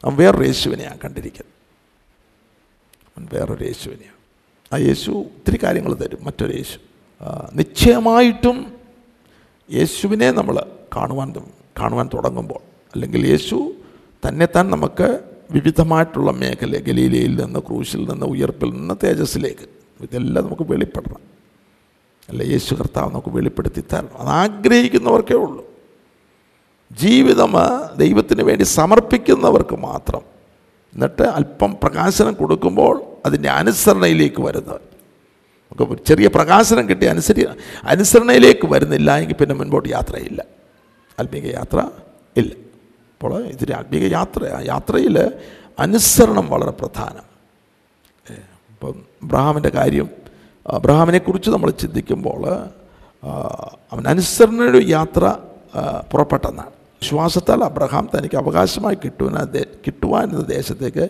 [0.05, 1.53] അവൻ വേറൊരു യേശുവിനെയാണ് കണ്ടിരിക്കുന്നത്.
[3.17, 4.17] അവൻ വേറൊരു യേശുവിനെയാണ്.
[4.75, 6.79] ആ യേശു ഒത്തിരി കാര്യങ്ങൾ തരും മറ്റൊരു യേശു.
[7.53, 8.73] നിശ്ചയമായിട്ടും
[9.73, 11.35] യേശുവിനെ നമ്മൾ കാണുവാൻ
[11.81, 12.59] കാണുവാൻ തുടങ്ങുമ്പോൾ
[12.95, 13.73] അല്ലെങ്കിൽ യേശു
[14.29, 21.21] തന്നെത്താൻ നമുക്ക് വിവിധമായിട്ടുള്ള മേഖല ഗലീലയിൽ നിന്ന് ക്രൂശിൽ നിന്ന് ഉയർപ്പിൽ നിന്ന് തേജസ്സിലേക്ക് ഇതെല്ലാം നമുക്ക് വെളിപ്പെടണം.
[22.29, 24.17] അല്ല യേശു കർത്താവ് നമുക്ക് വെളിപ്പെടുത്തി തരണം.
[24.19, 25.65] അത് ആഗ്രഹിക്കുന്നവർക്കേ ഉള്ളൂ.
[26.93, 27.53] ജീവിതം
[27.97, 30.21] ദൈവത്തിന് വേണ്ടി സമർപ്പിക്കുന്നവർക്ക് മാത്രം.
[30.95, 34.81] എന്നിട്ട് അല്പം പ്രകാശനം കൊടുക്കുമ്പോൾ അതിന്റെ അനുസരണയിലേക്ക് വരുന്നവർ
[35.81, 37.47] നമുക്ക് ചെറിയ പ്രകാശനം കിട്ടി അനുസരി
[37.85, 40.45] അനുസരണയിലേക്ക് വരുന്നില്ല എങ്കിൽ പിന്നെ മുൻപോട്ട് യാത്രയില്ല.
[41.21, 41.89] ആത്മീക യാത്ര
[42.37, 42.53] ഇല്ല.
[43.15, 45.33] അപ്പോൾ ഇതൊരു ആത്മീക യാത്ര യാത്രയിൽ
[45.79, 47.32] അനുസരണം വളരെ പ്രധാനം.
[48.83, 50.09] ഇപ്പം അബ്രഹാമിന്റെ കാര്യം
[50.67, 52.43] അബ്രഹാമിനെക്കുറിച്ച് നമ്മൾ ചിന്തിക്കുമ്പോൾ
[53.93, 55.37] അവൻ അനുസരണയുടെ യാത്ര
[56.13, 56.71] പുറപ്പെട്ടെന്നാണ്.
[56.71, 59.37] വിശ്വാസത്താൽ അബ്രഹാം തനിക്ക് അവകാശമായി കിട്ടുവാൻ
[59.87, 61.09] കിട്ടുവാൻ എന്ന ദേശത്തേക്ക്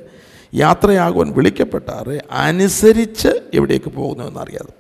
[0.55, 4.73] യാത്രയാകുവാൻ വിളിക്കപ്പെട്ടാറ് അനുസരിച്ച് എവിടേക്ക് പോകുന്നു എന്നറിയാതെ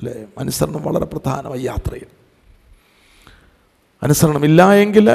[0.00, 0.24] അല്ലേ?
[0.38, 2.06] അനുസരണം വളരെ പ്രധാനമായി യാത്രയിൽ.
[4.02, 5.08] അനുസരണമില്ല എങ്കിൽ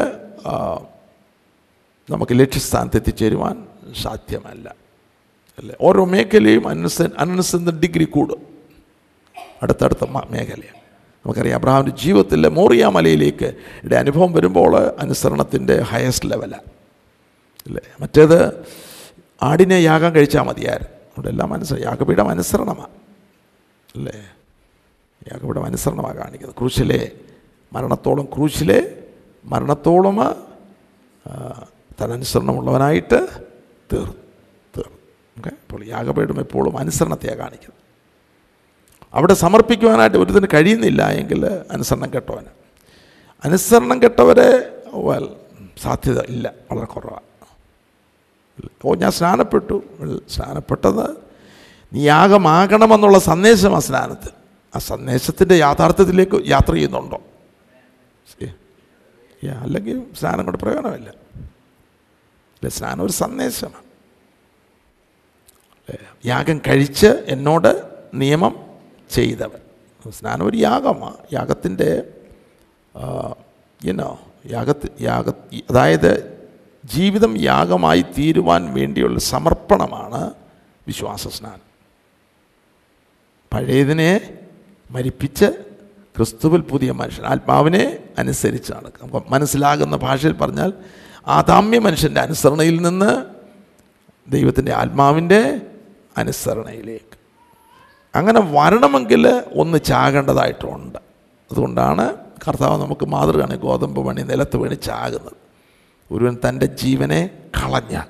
[2.10, 3.56] നമുക്ക് ലക്ഷ്യസ്ഥാനത്ത് എത്തിച്ചേരുവാൻ
[4.02, 4.85] സാധ്യമല്ല.
[5.58, 5.76] അല്ലേ?
[5.82, 8.42] ഓരോ മേഖലയും അനുസ അനുസരിച്ച ഡിഗ്രി കൂടും.
[9.64, 10.86] അടുത്തടുത്ത മേഖലയാണ്.
[11.26, 16.64] നമുക്കറിയാം അബ്രഹാമിന്റെ ജീവിതത്തിലെ മോറിയ മലയിലേക്ക് ഇവിടെ അനുഭവം വരുമ്പോൾ അനുസരണത്തിന്റെ ഹയസ്റ്റ് ലെവലാണ്
[17.68, 17.82] അല്ലേ?
[18.00, 18.66] മറ്റേത്
[19.44, 20.94] ആടിനെ യാഗം കഴിച്ചാൽ മതിയായിരുന്നു.
[20.94, 22.96] അവിടെ എല്ലാം അനുസരണം യാഗപീഠം അനുസരണമാണ്
[23.96, 24.24] അല്ലേ?
[25.32, 26.56] യാഗപീഠം അനുസരണമാണ് കാണിക്കുന്നത്.
[26.58, 27.12] ക്രൂശിലെ
[27.74, 28.98] മരണത്തോളം ക്രൂശിലെ
[29.46, 30.18] മരണത്തോളം
[32.02, 32.14] താൻ
[33.94, 34.25] തീർന്നു.
[35.38, 37.86] ഓക്കെ അപ്പോൾ യാഗപീഠം എപ്പോഴും അനുസരണത്തെയാണ് കാണിക്കുന്നത്.
[39.14, 42.46] അവിടെ സമർപ്പിക്കുവാനായിട്ട് ഒരുത്തിന് കഴിയുന്നില്ല എങ്കിൽ അനുസരണം കെട്ടവന്.
[43.46, 45.36] അനുസരണം കെട്ടവരെ വെൽ
[45.82, 47.26] സാധ്യത ഇല്ല വളരെ കുറവാണ്
[48.86, 49.84] ഓ ഞാൻ സ്നാനപ്പെട്ടു.
[50.30, 51.18] സ്നാനപ്പെട്ടത്
[51.94, 54.30] നീ യാഗമാകണമെന്നുള്ള സന്ദേശം ആ സ്നാനത്തിൽ.
[54.76, 57.22] ആ സന്ദേശത്തിന്റെ യാഥാർത്ഥ്യത്തിലേക്ക് യാത്ര ചെയ്യുന്നുണ്ടോ?
[59.62, 61.10] അല്ലെങ്കിൽ സ്നാനം കൊണ്ട് പ്രയോജനമില്ല.
[61.10, 62.70] അല്ലെ?
[62.70, 63.85] സ്നാനം ഒരു സന്ദേശമാണ്?
[66.26, 68.56] യാഗം കഴിച്ച് എന്നോട് നിയമം
[69.10, 69.60] ചെയ്തവൻ.
[70.12, 72.04] സ്നാനം ഒരു യാഗമാണ് യാഗത്തിന്റെ
[73.84, 75.30] ഇനോ യാഗത്തി യാഗ
[75.70, 76.42] അതായത്
[76.86, 80.34] ജീവിതം യാഗമായി തീരുവാൻ വേണ്ടിയുള്ള സമർപ്പണമാണ്
[80.88, 81.62] വിശ്വാസ സ്നാനം.
[83.54, 84.38] പഴയതിനെ
[84.92, 85.46] മരിപ്പിച്ച്
[86.18, 90.74] ക്രിസ്തുവിൽ പുതിയ മനുഷ്യൻ ആത്മാവിനെ അനുസരിച്ച് അപ്പം മനസ്സിലാകുന്ന ഭാഷയിൽ പറഞ്ഞാൽ
[91.28, 93.26] ആദാമ്യ മനുഷ്യന്റെ അനുസരണയിൽ നിന്ന്
[94.30, 95.62] ദൈവത്തിന്റെ ആത്മാവിന്റെ
[96.18, 97.18] അനുസരണയിലേക്ക്.
[98.18, 101.00] അങ്ങനെ വരണമെങ്കിൽ ഒന്ന് ചാകേണ്ടതായിട്ടുണ്ട്.
[101.52, 102.16] അതുകൊണ്ടാണ്
[102.48, 105.34] കർത്താവ് നമുക്ക് മാതൃകയാണ് ഗോതമ്പ് പണി നിലത്ത് വീണ് ചാകുന്നത്.
[106.12, 108.06] ഒരുവൻ തന്റെ ജീവനെ കളഞ്ഞാൽ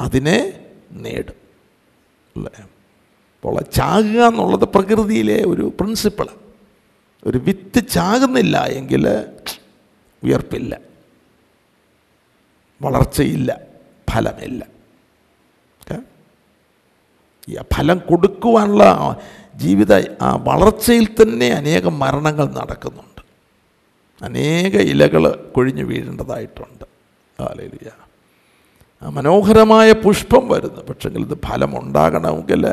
[0.00, 1.34] അതിനെ നേടും.
[2.36, 2.62] അല്ലേ?
[2.62, 6.26] അപ്പോൾ ചാകുക എന്നുള്ളത് പ്രകൃതിയിലെ ഒരു പ്രിൻസിപ്പിൾ
[7.26, 9.08] ഒരു വിത്ത് ചാകുന്നില്ല എങ്കിൽ
[10.24, 10.78] ഉയർപ്പില്ല.
[12.82, 13.60] വളർച്ചയില്ല.
[14.10, 14.66] ഫലമില്ല.
[17.74, 19.16] ഫലം കൊടുക്കുവാനുള്ള
[19.54, 23.22] ജീവിത ആ വളർച്ചയിൽ തന്നെ അനേകം മരണങ്ങൾ നടക്കുന്നുണ്ട്.
[24.24, 26.84] അനേക ഇലകൾ കൊഴിഞ്ഞു വീഴേണ്ടതായിട്ടുണ്ട്.
[27.42, 27.90] ആലേലിയ
[29.02, 30.80] ആ മനോഹരമായ പുഷ്പം വരുന്നു.
[30.80, 32.66] പക്ഷെങ്കിൽ ഇത് ഫലം ഉണ്ടാകണമെങ്കിൽ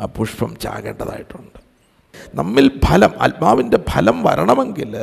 [0.00, 1.58] ആ പുഷ്പം ചാകേണ്ടതായിട്ടുണ്ട്.
[2.34, 4.96] നമ്മിൽ ഫലം ആത്മാവിന്റെ ഫലം വരണമെങ്കിൽ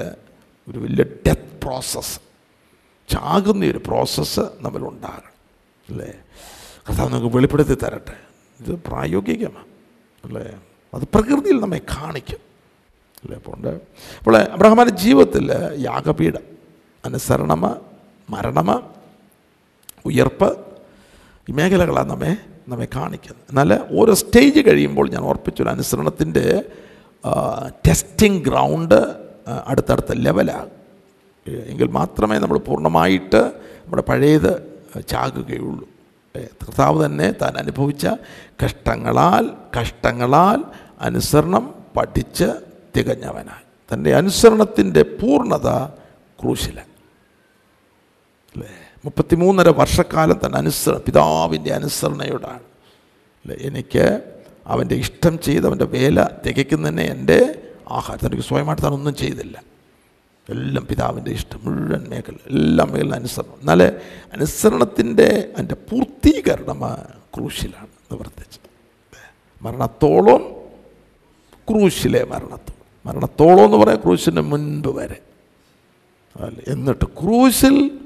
[0.70, 2.20] ഒരു വലിയ ഡെത്ത് പ്രോസസ്സ്
[3.10, 5.34] ചാകുന്ന ഒരു പ്രോസസ്സ് നമ്മളുണ്ടാകണം
[5.90, 6.14] അല്ലേ?
[6.90, 8.25] കർത്താവ് നമുക്ക് വെളിപ്പെടുത്തി തരട്ടെ.
[8.62, 9.70] ഇത് പ്രായോഗികമാണ്
[10.24, 10.46] അല്ലേ?
[10.96, 12.42] അത് പ്രകൃതിയിൽ നമ്മെ കാണിക്കും
[13.24, 13.36] അല്ലേ?
[13.42, 13.72] അപ്പോൾ ഉണ്ട്
[14.20, 15.46] അപ്പോൾ അബ്രഹ്മാന്റെ ജീവിതത്തിൽ
[15.90, 16.36] യാഗപീഠ
[17.04, 17.66] അനുസരണമ
[18.30, 18.70] മരണമ
[20.06, 20.50] ഉയർപ്പ്
[21.50, 22.32] ഈ മേഖലകളാണ് നമ്മെ
[22.72, 23.46] നമ്മെ കാണിക്കുന്നത്.
[23.50, 26.46] എന്നാൽ ഓരോ സ്റ്റേജ് കഴിയുമ്പോൾ ഞാൻ ഓർപ്പിച്ചൊരു അനുസരണത്തിന്റെ
[27.88, 29.00] ടെസ്റ്റിംഗ് ഗ്രൗണ്ട്
[29.72, 30.72] അടുത്തടുത്ത ലെവലാണ്
[31.72, 33.42] എങ്കിൽ മാത്രമേ നമ്മൾ പൂർണമായിട്ട്
[33.84, 34.52] നമ്മുടെ പഴയത്
[35.12, 35.86] ചാകുകയുള്ളൂ.
[36.36, 38.08] ഏ, കർത്താവ് തന്നെ താൻ അനുഭവിച്ച
[38.66, 39.50] കഷ്ടങ്ങളാൽ
[39.82, 40.64] കഷ്ടങ്ങളാൽ
[41.02, 42.46] അനുസരണം പഠിച്ച്
[42.98, 43.94] തികഞ്ഞവനായി.
[43.94, 45.86] തന്റെ അനുസരണത്തിന്റെ പൂർണത
[46.42, 46.80] ക്രൂശില.
[48.56, 48.70] അല്ലേ?
[49.06, 52.60] മുപ്പത്തിമൂന്നര വർഷക്കാലം തന്നെ അനുസരണം പിതാവിന്റെ അനുസരണയോടാണ്.
[53.36, 53.58] അല്ലേ?
[53.62, 54.34] എനിക്ക്
[54.66, 58.28] അവന്റെ ഇഷ്ടം ചെയ്ത് അവന്റെ വേല തികയ്ക്കുന്നതന്നെ എന്റെ ആഹാരം.
[58.28, 59.75] തനിക്ക് സ്വയമായിട്ട് താൻ ഒന്നും ചെയ്തില്ല.
[60.50, 63.60] എല്ലാം പിതാവിന്റെ ഇഷ്ടം മുഴുവൻ മേഖല എല്ലാം മേഖല അനുസരണം.
[63.60, 63.84] എന്നാൽ
[64.34, 66.82] അനുസരണത്തിന്റെ അതിന്റെ പൂർത്തീകരണം
[67.36, 68.70] ക്രൂശിലാണ് നിവർത്തിച്ചത്
[69.62, 70.66] മരണത്തോളം
[71.70, 72.86] ക്രൂശിലെ മരണത്തോളം.
[73.06, 75.22] മരണത്തോളം എന്ന് പറയാം ക്രൂശിന് മുൻപ് വരെ.
[76.36, 76.72] അല്ല?
[76.72, 78.00] എന്നിട്ട് ക്രൂശിൽ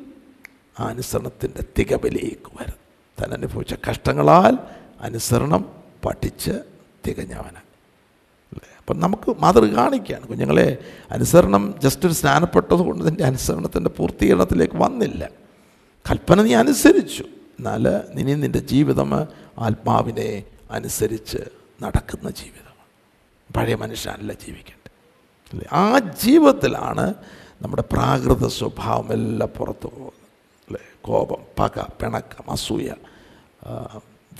[0.80, 2.80] ആ അനുസരണത്തിന്റെ തികവിലേക്ക് വരും.
[3.22, 4.58] താൻ അനുഭവിച്ച കഷ്ടങ്ങളാൽ
[5.02, 5.66] അനുസരണം
[6.06, 6.52] പഠിച്ച്
[7.08, 7.69] തികഞ്ഞവനാണ്.
[8.90, 10.78] അപ്പം നമുക്ക് മാതൃക കാണിക്കുകയാണ് കുഞ്ഞുങ്ങളെ
[11.12, 15.30] അനുസരണം ജസ്റ്റ് ഒരു സ്നാനപ്പെട്ടത് കൊണ്ട് നിന്റെ അനുസരണത്തിന്റെ പൂർത്തീകരണത്തിലേക്ക് വന്നില്ല.
[16.12, 17.24] കൽപ്പന നീ അനുസരിച്ചു.
[17.24, 17.88] എന്നാൽ
[18.20, 19.28] ഇനി നിന്റെ ജീവിതം
[19.58, 21.38] ആത്മാവിനെ അനുസരിച്ച്
[21.82, 22.86] നടക്കുന്ന ജീവിതമാണ്
[23.54, 24.92] പഴയ മനുഷ്യനല്ല ജീവിക്കേണ്ടത്.
[25.52, 25.68] അല്ലേ?
[25.72, 27.14] ആ ജീവിതത്തിലാണ്
[27.62, 30.14] നമ്മുടെ പ്രാകൃത സ്വഭാവം എല്ലാം പുറത്തു പോകുന്നത്.
[30.68, 30.82] അല്ലേ?
[31.02, 32.94] കോപം പക പിണക്കം അസൂയ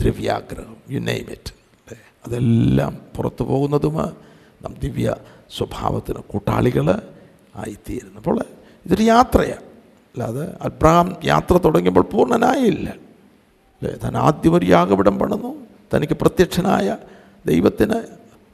[0.02, 1.54] ദ്രവ്യാഗ്രഹം യു നെയിം ഇറ്റ്
[1.88, 2.00] അല്ലേ?
[2.28, 4.29] അതെല്ലാം പുറത്തു പോകുന്നതും
[4.64, 5.16] നാം ദിവ്യ
[5.58, 6.90] സ്വഭാവത്തിന് കൂട്ടാളികൾ
[7.56, 8.16] ആയിത്തീരുന്നു.
[8.16, 8.40] അപ്പോൾ
[8.86, 9.70] ഇതൊരു യാത്രയാണ്.
[10.10, 12.90] അല്ലാതെ അബ്രഹാം യാത്ര തുടങ്ങിയപ്പോൾ പൂർണനായില്ല.
[12.90, 13.96] അല്ലേ?
[14.04, 15.56] താൻ ആദ്യം ഒരു യാഗപിടം പണിതു.
[15.96, 16.98] തനിക്ക് പ്രത്യക്ഷനായ
[17.46, 17.96] ദൈവത്തിന്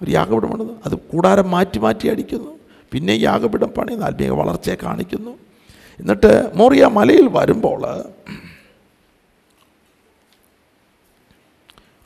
[0.04, 0.70] ഒരു യാഗപിടം പണിതു.
[0.86, 2.60] അത് കൂടാരം മാറ്റി മാറ്റി അടിക്കുന്നു.
[2.92, 5.32] പിന്നെ യാഗപിടം പണിയുന്നു ആത്മീയ വളർച്ചയെ കാണിക്കുന്നു.
[6.00, 8.04] എന്നിട്ട് മോറിയ മലയിൽ വരുമ്പോൾ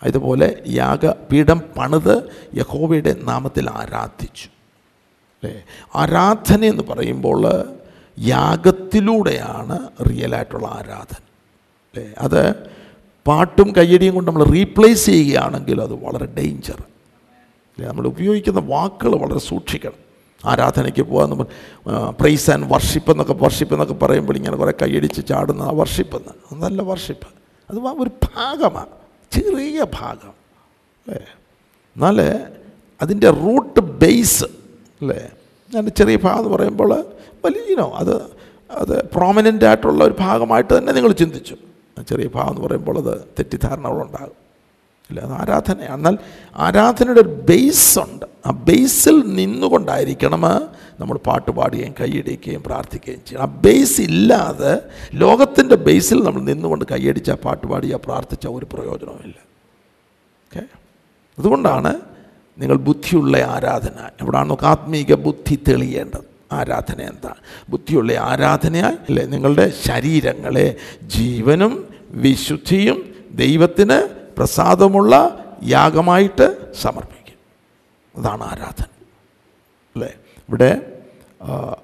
[0.05, 4.47] ഇതുപോലെ യാഗപീഠം പണിത് യഹോവയുടെ നാമത്തിൽ ആരാധിച്ചു.
[5.43, 5.63] അല്ലേ?
[5.95, 7.63] ആരാധന എന്ന് പറയുമ്പോൾ
[8.19, 11.21] യാഗത്തിലൂടെയാണ് റിയലായിട്ടുള്ള ആരാധന.
[11.95, 12.13] അല്ലേ?
[12.17, 12.53] അത്
[13.27, 16.83] പാട്ടും കയ്യടിയും കൊണ്ട് നമ്മൾ റീപ്ലേസ് ചെയ്യുകയാണെങ്കിൽ അത് വളരെ ഡേഞ്ചർ
[17.79, 20.09] നമ്മൾ ഉപയോഗിക്കുന്ന വാക്കുകൾ വളരെ സൂക്ഷിക്കണം.
[20.45, 21.45] ആരാധനയ്ക്ക് പോകാൻ നമ്മൾ
[22.19, 26.81] പ്രൈസ് ആൻഡ് വർഷിപ്പ് എന്നൊക്കെ വർഷിപ്പ് എന്നൊക്കെ പറയുമ്പോൾ ഇങ്ങനെ കുറേ കൈയടിച്ച് ചാടുന്ന ആ വർഷിപ്പ് എന്ന് നല്ല
[26.81, 27.27] വർഷിപ്പ്
[27.69, 28.98] അത് ഒരു ഭാഗമാണ്.
[29.31, 31.25] ചെറിയ ഭാഗം അല്ലേ?
[31.95, 32.39] എന്നാൽ
[33.01, 35.29] അതിന്റെ റൂട്ട് ബേസ് അല്ലേ?
[35.73, 37.05] ഞാൻ ചെറിയ ഭാഗം എന്ന് പറയുമ്പോൾ
[37.45, 38.21] വലിയനോ അത്
[38.71, 41.55] അത് പ്രോമിനന്റ് ആയിട്ടുള്ള ഒരു ഭാഗമായിട്ട് തന്നെ നിങ്ങൾ ചിന്തിച്ചു.
[42.09, 44.49] ചെറിയ ഭാഗം എന്ന് പറയുമ്പോൾ അത് തെറ്റിദ്ധാരണകളുണ്ടാകും.
[45.09, 45.19] അല്ല?
[45.19, 45.93] അത് ആരാധനയാണ്.
[45.93, 46.17] എന്നാൽ
[46.55, 48.25] ആരാധനയുടെ ഒരു ബേസ് ഉണ്ട്.
[48.45, 50.43] ആ ബേസിൽ നിന്നുകൊണ്ടായിരിക്കണം
[51.01, 53.43] നമ്മൾ പാട്ട് പാടുകയും കൈയടിക്കുകയും പ്രാർത്ഥിക്കുകയും ചെയ്യണം.
[53.45, 54.73] ആ ബേസ് ഇല്ലാതെ
[55.23, 59.37] ലോകത്തിന്റെ ബേസിൽ നമ്മൾ നിന്നുകൊണ്ട് കൈയടിച്ച പാട്ട് പാടിയ പ്രാർത്ഥിച്ച ഒരു പ്രയോജനവുമില്ല
[60.45, 60.63] ഓക്കെ
[61.37, 61.91] അതുകൊണ്ടാണ്
[62.57, 63.97] നിങ്ങൾ ബുദ്ധിയുള്ള ആരാധന.
[64.21, 66.25] എവിടെയാണ് നമുക്ക് ആത്മീക ബുദ്ധി തെളിയേണ്ടത്?
[66.51, 67.39] ആരാധന എന്താണ്
[67.71, 69.23] ബുദ്ധിയുള്ള ആരാധനയായി അല്ലേ?
[69.33, 70.67] നിങ്ങളുടെ ശരീരങ്ങളെ
[71.15, 71.73] ജീവനും
[72.23, 72.97] വിശുദ്ധിയും
[73.41, 73.97] ദൈവത്തിന്
[74.37, 75.13] പ്രസാദമുള്ള
[75.75, 76.47] യാഗമായിട്ട്
[76.83, 77.18] സമർപ്പിക്കും
[78.19, 78.85] അതാണ് ആരാധന.
[79.95, 80.13] അല്ലേ?
[80.49, 80.95] ഇവിടെ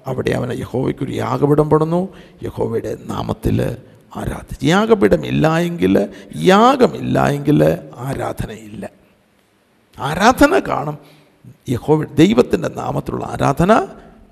[0.06, 2.08] അവിടെ അവനെ യഹോവയ്ക്കൊരു യാഗപീഠം പടുന്നു
[2.42, 3.76] യഹോവയുടെ നാമത്തിൽ
[4.16, 4.66] ആരാധിച്ചു.
[4.66, 8.90] യാഗപീഠം ഇല്ലായെങ്കിൽ യാഗമില്ലായെങ്കിൽ ആരാധനയില്ല
[9.98, 10.98] ആരാധന കാണും.
[11.68, 13.86] യഹോവ ദൈവത്തിന്റെ നാമത്തിലുള്ള ആരാധന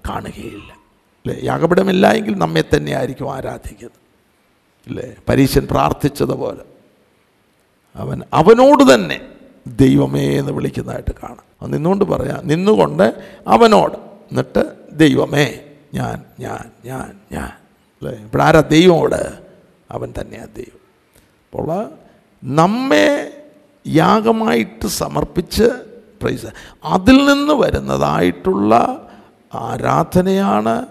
[0.09, 0.73] കാണുകയില്ല.
[0.73, 1.41] അല്ലേ?
[1.43, 3.99] യാഗപീഠമില്ലായെങ്കിൽ നമ്മെ തന്നെ ആയിരിക്കും ആരാധിക്കുന്നത്.
[4.87, 5.15] അല്ലേ?
[5.29, 6.65] പരീശൻ പ്രാർത്ഥിച്ചതുപോലെ.
[7.97, 9.29] അവൻ അവനോട് തന്നെ
[9.67, 11.54] ദൈവമേ എന്ന് വിളിക്കുന്നതായിട്ട് കാണാം.
[11.67, 12.49] നിന്നുകൊണ്ട് പറയാം.
[12.49, 15.61] നിന്നുകൊണ്ട് അവനോട് എന്നിട്ട് ദൈവമേ
[15.95, 17.49] ഞാൻ ഞാൻ ഞാൻ ഞാൻ.
[17.49, 18.13] അല്ലേ?
[18.13, 19.39] ഇവിടെ ആരാ ദൈവം അവിടെ
[19.91, 20.85] അവൻ തന്നെയാണ് ദൈവം.
[21.53, 21.91] അപ്പോൾ
[22.45, 23.45] നമ്മെ
[23.89, 25.65] യാഗമായിട്ട് സമർപ്പിച്ച്
[26.23, 26.47] പ്രൈസ്
[26.85, 29.03] അതിൽ നിന്ന് വരുന്നതായിട്ടുള്ള
[29.55, 30.87] ആരാധനയാണ്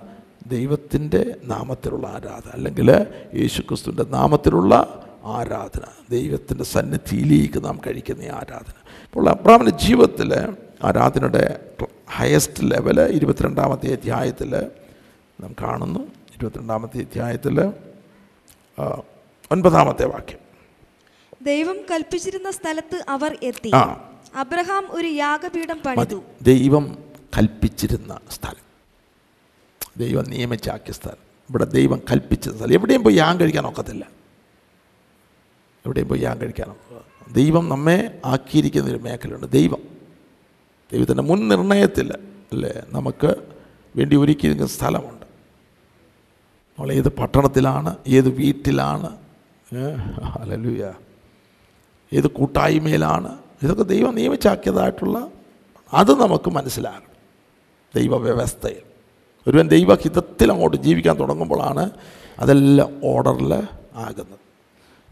[0.48, 2.52] ദൈവത്തിന്റെ നാമത്തിലുള്ള ആരാധന.
[2.54, 3.06] അല്ലെങ്കിൽ
[3.36, 5.82] യേശുക്രിസ്തുവിന്റെ നാമത്തിലുള്ള ആരാധന.
[6.10, 8.74] ദൈവത്തിന്റെ സന്നിധിയിലേക്ക് നാം കഴിക്കുന്ന ആരാധന.
[9.14, 10.34] അപ്പോൾ അബ്രാമിന്റെ ജീവിതത്തിൽ
[10.84, 11.60] ആരാധനയുടെ
[12.16, 14.58] ഹയസ്റ്റ് ലെവൽ ഇരുപത്തിരണ്ടാമത്തെ അധ്യായത്തിൽ
[15.42, 16.00] നാം കാണുന്നു.
[16.38, 17.62] ഇരുപത്തിരണ്ടാമത്തെ അധ്യായത്തിൽ
[19.52, 20.38] ഒൻപതാമത്തെ വാക്യം.
[21.42, 23.72] ദൈവം കൽപ്പിച്ചിരുന്ന സ്ഥലത്ത് അവർ എത്തി.
[24.36, 26.24] അബ്രഹാം ഒരു യാഗപീഠം പണിതു.
[26.42, 26.98] ദൈവം
[27.38, 28.66] കൽപ്പിച്ചിരുന്ന സ്ഥലം.
[29.98, 31.22] ദൈവം നിയമിച്ചാക്കിയ സ്ഥലം.
[31.50, 32.74] ഇവിടെ ദൈവം കൽപ്പിച്ച സ്ഥലം.
[32.74, 34.08] എവിടെയും പോയി യാഗം കഴിക്കാൻ ഒക്കത്തില്ല.
[35.86, 39.52] എവിടെയും പോയി യാഗം കഴിക്കാൻ ഒക്കുക ദൈവം നമ്മെ ആക്കിയിരിക്കുന്ന ഒരു മേഖലയുണ്ട്.
[39.52, 39.82] ദൈവം.
[40.94, 42.12] ദൈവത്തിന്റെ മുൻ നിർണയത്തിൽ
[42.52, 43.36] അല്ലേ നമുക്ക്
[43.96, 45.26] വേണ്ടി ഒരുക്കിയിരിക്കുന്ന സ്ഥലമുണ്ട്.
[46.80, 49.18] നമ്മൾ ഏത് പട്ടണത്തിലാണ് ഏത് വീട്ടിലാണ്
[50.40, 50.94] അലലുയ
[52.14, 55.28] ഏത് കൂട്ടായ്മയിലാണ് ഇതൊക്കെ ദൈവം നിയമിച്ചാക്കിയതായിട്ടുള്ള
[55.94, 57.14] അത് നമുക്ക് മനസ്സിലാകണം.
[57.96, 58.82] ദൈവവ്യവസ്ഥയിൽ.
[59.48, 61.90] ഒരുവൻ ദൈവഹിതത്തിൽ അങ്ങോട്ട് ജീവിക്കാൻ തുടങ്ങുമ്പോഴാണ്
[62.40, 63.54] അതെല്ലാം ഓർഡറിൽ
[63.96, 64.43] ആകുന്നത്.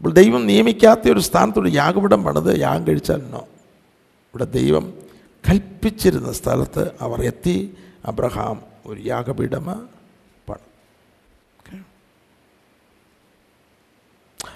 [0.02, 4.94] അപ്പോൾ ദൈവം നിയമിക്കാത്ത ഒരു സ്ഥാനത്തോട് യാഗപീഠം പണിത് യാഗം കഴിച്ചാൽ നോ ഇവിടെ ദൈവം
[5.50, 9.64] കൽപ്പിച്ചിരുന്ന സ്ഥലത്ത് അവർ എത്തി അബ്രഹാം ഒരു യാഗപീഠം
[10.48, 10.66] പണി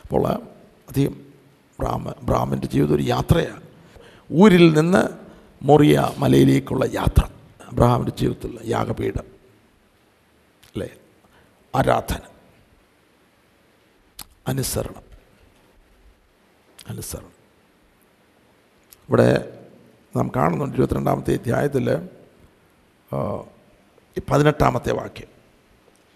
[0.03, 0.27] അപ്പോൾ
[0.89, 1.27] അധികം
[1.81, 3.63] ബ്രാഹ്മ ബ്രാഹ്മന്റെ ജീവിതം ഒരു യാത്രയാണ്.
[4.33, 5.09] ഊരിൽ നിന്ന്
[5.63, 7.29] മൊറിയ മലയിലേക്കുള്ള യാത്ര
[7.69, 9.27] അബ്രഹാമിന്റെ ജീവിതത്തിലുള്ള യാഗപീഠം
[10.75, 10.91] അല്ലേ?
[11.75, 12.21] ആരാധന
[14.49, 15.06] അനുസരണം.
[16.89, 17.35] അനുസരണം
[19.09, 19.29] ഇവിടെ
[20.17, 21.87] നാം കാണുന്നുണ്ട് ഇരുപത്തിരണ്ടാമത്തെ അധ്യായത്തിൽ
[24.31, 25.31] പതിനെട്ടാമത്തെ വാക്യം.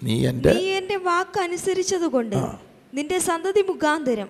[0.03, 2.37] നീ എന്റെ നീ എന്റെ വാക്ക് അനുസരിച്ചതുകൊണ്ട്
[2.95, 4.29] നിന്റെ സന്തതി മുഖാന്തരം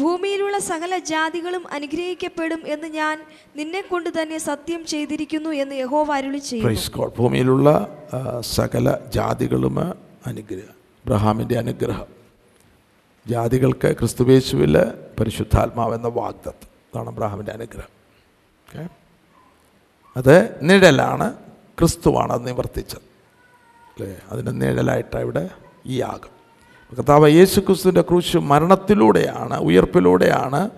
[0.00, 3.16] ഭൂമിയിലുള്ള സകല ജാതികളും അനുഗ്രഹിക്കപ്പെടും എന്ന് ഞാൻ
[3.56, 7.68] നിന്നെ കൊണ്ട് തന്നെ സത്യം ചെയ്തിരിക്കുന്നു എന്ന് യഹോവ അരുളി ചെയ്യും ഭൂമിയിലുള്ള
[8.40, 9.76] സകല ജാതികളും
[10.26, 10.76] അനുഗ്രഹം.
[11.04, 12.19] അബ്രഹാമിന്റെ അനുഗ്രഹം.
[13.28, 14.84] ജാതികൾക്ക് ക്രിസ്തുവേശുവിൽ
[15.20, 18.00] പരിശുദ്ധാത്മാവെന്ന വാഗ്ദത്വം അതാണ് അബ്രാഹാമിന്റെ അനുഗ്രഹം.
[18.62, 18.88] ഓക്കെ
[20.16, 21.32] അത് നിഴലാണ്
[21.78, 22.98] ക്രിസ്തുവാണ് അത് നിവർത്തിച്ചത്.
[23.98, 24.16] അല്ലേ?
[24.30, 25.50] അതിന്റെ നിഴലായിട്ടാണ് ഇവിടെ
[25.86, 26.40] ഈ യാഗം
[26.96, 30.70] കർത്താവ് യേശു ക്രിസ്തുവിന്റെ ക്രൂശ് മരണത്തിലൂടെയാണ് ഉയർപ്പിലൂടെയാണ്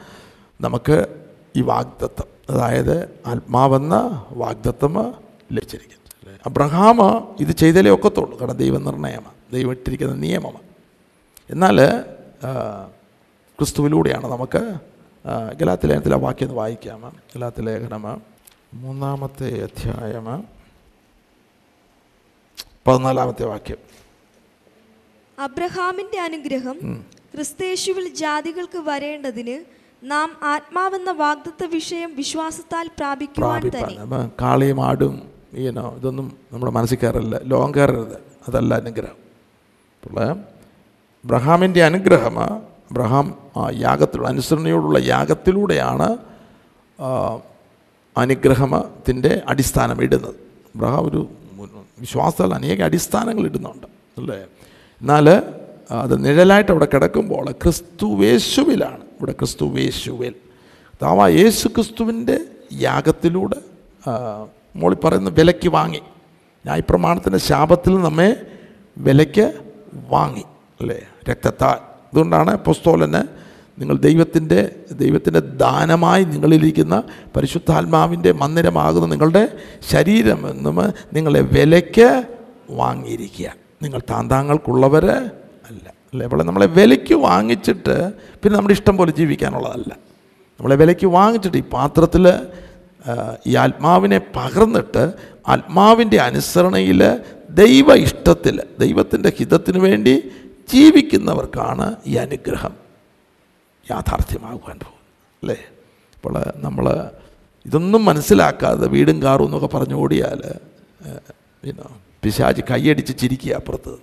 [0.61, 1.25] നമുക്ക്
[1.57, 2.25] ഈ വാഗ്ദത്തം.
[2.51, 4.95] അതായത് ആത്മാവെന്ന വാഗ്ദത്തം
[5.53, 6.41] ലഭിച്ചിരിക്കുന്നത്?
[6.47, 8.41] അബ്രഹാം ഇത് ചെയ്താലേ ഒക്കത്തുള്ളൂ.
[8.41, 9.53] കാരണം ദൈവനിർണയമാണ്.
[9.53, 10.69] ദൈവം ഇട്ടിരിക്കുന്ന നിയമമാണ്.
[11.51, 12.05] എന്നാൽ
[13.59, 14.75] ക്രിസ്തുവിലൂടെയാണ് നമുക്ക്
[15.57, 17.17] ഗലാത്തി ലേഖനത്തിലെ വാക്യം ഒന്ന് വായിക്കാം.
[17.37, 18.23] ഗലാത്തി ലേഖനം
[18.75, 20.45] മൂന്നാമത്തെ അധ്യായം
[22.87, 23.77] പതിനാലാമത്തെ വാക്യം.
[25.39, 29.65] അബ്രഹാമിന്റെ അനുഗ്രഹം ക്രിസ്തേശുവിൽ ജാതികൾക്ക് വരേണ്ടതിന്
[30.11, 33.91] നാം ആത്മാവെന്ന വാഗ്ദത്ത വിഷയം വിശ്വാസത്താൽ പ്രാപിക്കുവാൻ പ്രാപിപ്പാൻ.
[33.91, 37.41] തന്നെ അപ്പം കാളിയും ആടും ഈനോ ഇതൊന്നും നമ്മുടെ മനസ്സിൽ കയറില്ല.
[37.45, 38.17] ലോകം കയറരുത്.
[38.49, 39.17] അതല്ല അനുഗ്രഹം.
[41.25, 43.27] അബ്രഹാമിന്റെ അനുഗ്രഹം അബ്രഹാം
[43.73, 46.09] യാഗത്തിലൂടെ അനുസരണയോടുള്ള യാഗത്തിലൂടെയാണ്
[48.17, 50.35] അനുഗ്രഹത്തിന്റെ അടിസ്ഥാനം ഇടുന്നത്.
[50.75, 51.21] അബ്രഹാം ഒരു
[52.01, 53.87] വിശ്വാസത്തിൽ അനേക അടിസ്ഥാനങ്ങൾ ഇടുന്നുണ്ട്
[54.19, 54.39] അല്ലേ?
[55.01, 55.27] എന്നാൽ
[55.91, 60.35] അത് നിഴലായിട്ട് അവിടെ കിടക്കുമ്പോൾ ക്രിസ്തുവേശുവിലാണ് ഇവിടെ ക്രിസ്തുവേശുവിൽ
[61.03, 62.39] താവ യേശു ക്രിസ്തുവിന്റെ
[62.73, 63.59] യാഗത്തിലൂടെ
[64.77, 66.03] മോളി പറയുന്ന വിലയ്ക്ക് വാങ്ങി.
[66.65, 68.31] ന്യായപ്രമാണത്തിന്റെ ശാപത്തിൽ നമ്മെ
[68.99, 69.47] വിലയ്ക്ക്
[70.09, 70.45] വാങ്ങി
[70.81, 71.01] അല്ലേ?
[71.31, 71.93] രക്തത്താൽ.
[72.13, 73.43] അതുകൊണ്ടാണ് പുസ്തോലന്
[73.81, 77.03] നിങ്ങൾ ദൈവത്തിന്റെ ദൈവത്തിന്റെ ദാനമായി നിങ്ങളിലിരിക്കുന്ന
[77.37, 79.49] പരിശുദ്ധാത്മാവിന്റെ മന്ദിരമാകുന്ന നിങ്ങളുടെ
[79.91, 80.77] ശരീരം എന്നും
[81.15, 82.25] നിങ്ങളെ വിലയ്ക്ക്
[82.71, 83.55] വാങ്ങിയിരിക്കുക.
[83.83, 85.93] നിങ്ങൾ താന്താങ്ങൾക്കുള്ളവർ അല്ല.
[86.13, 86.27] അല്ലേ?
[86.27, 89.97] ഇവിടെ നമ്മളെ വിലയ്ക്ക് വാങ്ങിച്ചിട്ട് പിന്നെ നമ്മുടെ ഇഷ്ടം പോലെ ജീവിക്കാനുള്ളതല്ല.
[90.61, 92.35] നമ്മളെ വിലയ്ക്ക് വാങ്ങിച്ചിട്ട് ഈ പാത്രത്തിൽ
[93.47, 95.13] ഈ ആത്മാവിനെ പകർന്നിട്ട്
[95.49, 97.21] ആത്മാവിന്റെ അനുസരണയിൽ
[97.51, 100.31] ദൈവ ഇഷ്ടത്തിൽ ദൈവത്തിന്റെ ഹിതത്തിന് വേണ്ടി
[100.69, 102.75] ജീവിക്കുന്നവർക്കാണ് ഈ അനുഗ്രഹം
[103.91, 105.01] യാഥാർത്ഥ്യമാകുവാൻ പോകുന്നത്
[105.43, 105.59] അല്ലേ?
[106.17, 106.87] അപ്പോൾ നമ്മൾ
[107.67, 110.43] ഇതൊന്നും മനസ്സിലാക്കാതെ വീടും കാറും എന്നൊക്കെ പറഞ്ഞു ഓടിയാൽ
[112.23, 113.95] പിശാജ് കൈയടിച്ച് ചിരിക്കുക അപ്പുറത്ത്.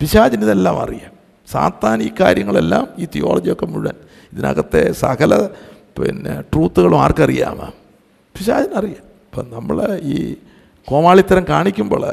[0.00, 1.12] പിശാജിന് ഇതെല്ലാം അറിയാം.
[1.48, 3.96] സാത്താൻ ഈ കാര്യങ്ങളെല്ലാം ഈ തിയോളജിയൊക്കെ മുഴുവൻ.
[4.32, 5.34] ഇതിനകത്തെ സകല
[5.98, 7.68] പിന്നെ ട്രൂത്തുകളും ആർക്കറിയാമോ?
[8.34, 10.36] പിശാജിനറിയാം അപ്പം നമ്മൾ ഈ
[10.88, 12.04] കോമാളിത്തരം കാണിക്കുമ്പോൾ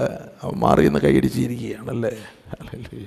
[0.44, 2.14] അവൻ മാറി നിന്ന് കൈയടിച്ചിരിക്കുകയാണല്ലേ
[2.52, 3.06] ഹല്ലേലൂയ.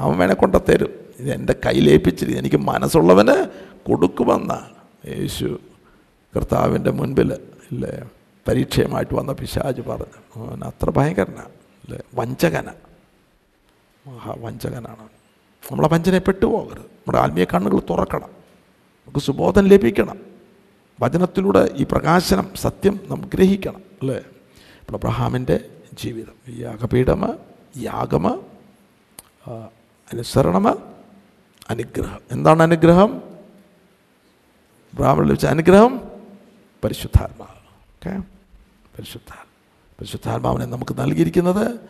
[0.00, 3.50] അവൻ വേണേ കൊണ്ട തരും ഇത് എന്റെ കയ്യിലേൽപ്പിച്ചിരിക്കും എനിക്ക് മനസ്സുള്ളവന്
[3.88, 4.74] കൊടുക്കുമെന്നാണ്
[5.08, 5.58] യേശു
[6.36, 7.32] കർത്താവിന്റെ മുൻപിൽ
[7.72, 8.02] ഇല്ലേ
[8.48, 10.44] പരീക്ഷയുമായിട്ട് വന്ന പിശാജ് പറഞ്ഞു.
[10.44, 11.48] അവൻ അത്ര ഭയങ്കരനാണ്
[11.84, 12.68] അല്ലേ വഞ്ചകന.
[14.06, 15.08] മഹാവഞ്ചകനാണ്
[15.70, 18.28] നമ്മളെ വഞ്ചനപ്പെട്ടു പോകരുത് നമ്മുടെ ആത്മീയ കണ്ണുകൾ തുറക്കണം.
[19.02, 20.18] നമുക്ക് സുബോധം ലഭിക്കണം.
[21.00, 24.16] വചനത്തിലൂടെ ഈ പ്രകാശനം സത്യം നമുക്ക് ഗ്രഹിക്കണം അല്ലേ?
[24.80, 25.60] ഇപ്പോൾ അബ്രഹാമിന്റെ
[25.94, 27.34] ജീവിതം യാഗപീഠമ
[27.76, 28.40] യാഗമ
[30.12, 30.76] അനുസരണമ
[31.70, 32.20] അനുഗ്രഹം.
[32.32, 33.22] എന്താണ് അനുഗ്രഹം?
[34.94, 35.98] ബ്രാഹ്മണൻ ലഭിച്ച അനുഗ്രഹം
[36.84, 38.18] പരിശുദ്ധാത്മാവ് ഓക്കെ
[38.96, 39.50] പരിശുദ്ധാത്മ
[40.00, 41.80] പരിശുദ്ധാത്മാവിനെ നമുക്ക് നൽകിയിരിക്കുന്നത്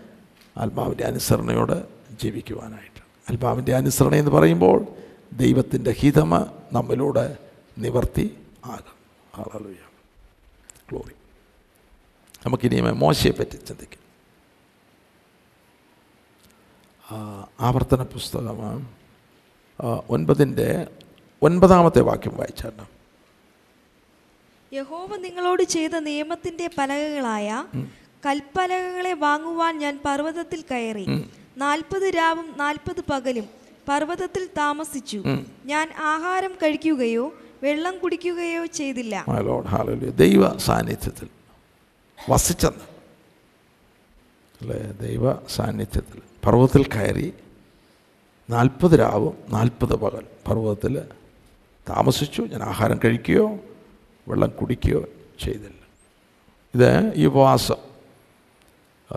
[0.59, 1.87] ആത്മാവിന്റെ അനുസരണയോട്
[2.23, 3.33] ജീവിക്കുവാനായിട്ട്.
[3.33, 4.87] ആത്മാവിന്റെ അനുസരണ എന്ന് പറയുമ്പോൾ
[5.33, 6.39] ദൈവത്തിന്റെ ഹിതമ
[6.73, 7.39] നമ്മിലൂടെ
[7.79, 9.03] നിവർത്തി ആകും.
[9.35, 9.75] ഹല്ലേലൂയ
[10.91, 11.13] ഗ്ലോറി
[12.47, 14.03] നമുക്കിനി മോശയെ പറ്റി ചിന്തിക്കാം
[17.02, 17.02] ആ,
[17.61, 18.87] ആവർത്തന പുസ്തകമാണ്.
[20.09, 20.87] ഒൻപതിന്റെ
[21.43, 22.87] ഒൻപതാമത്തെ വാക്യം വായിച്ചാണ്
[24.75, 27.65] യഹോവ നിങ്ങളോട് ചെയ്ത നിയമത്തിന്റെ പലകകളായ
[28.27, 31.07] കൽപ്പലകകളെ വാങ്ങുവാൻ ഞാൻ പർവതത്തിൽ കയറി.
[31.57, 33.45] നാൽപ്പത് രാവും നാൽപ്പത് പകലും
[33.89, 35.23] പർവതത്തിൽ താമസിച്ചു.
[35.65, 37.33] ഞാൻ ആഹാരം കഴിക്കുകയോ
[37.63, 39.25] വെള്ളം കുടിക്കുകയോ ചെയ്തില്ല.
[40.11, 41.29] ദൈവ സാന്നിധ്യത്തിൽ
[42.31, 42.85] വസിച്ചെന്ന്.
[44.61, 44.79] അല്ലേ?
[45.07, 46.32] ദൈവ സാന്നിധ്യത്തിൽ.
[46.45, 47.35] പർവതത്തിൽ കയറി
[48.51, 51.03] നാൽപ്പത് രാവും നാൽപ്പത് പകൽ പർവതത്തിൽ
[51.89, 52.43] താമസിച്ചു.
[52.43, 53.59] ഞാൻ ആഹാരം കഴിക്കുകയോ
[54.29, 55.05] വെള്ളം കുടിക്കുകയോ
[55.41, 55.83] ചെയ്തില്ല.
[56.75, 57.75] ഇത് ഈ ഉപവാസം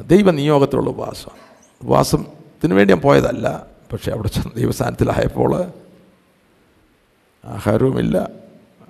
[0.08, 1.32] ദൈവ നിയോഗത്തിലുള്ള ഉപവാസം.
[1.82, 5.72] ഉപവാസത്തിന് വേണ്ടി ഞാൻ പോയതല്ല പക്ഷേ അവിടെ ചെന്ന് ദൈവസ്ഥാനത്തിലായപ്പോൾ
[7.46, 8.30] ആഹാരവുമില്ല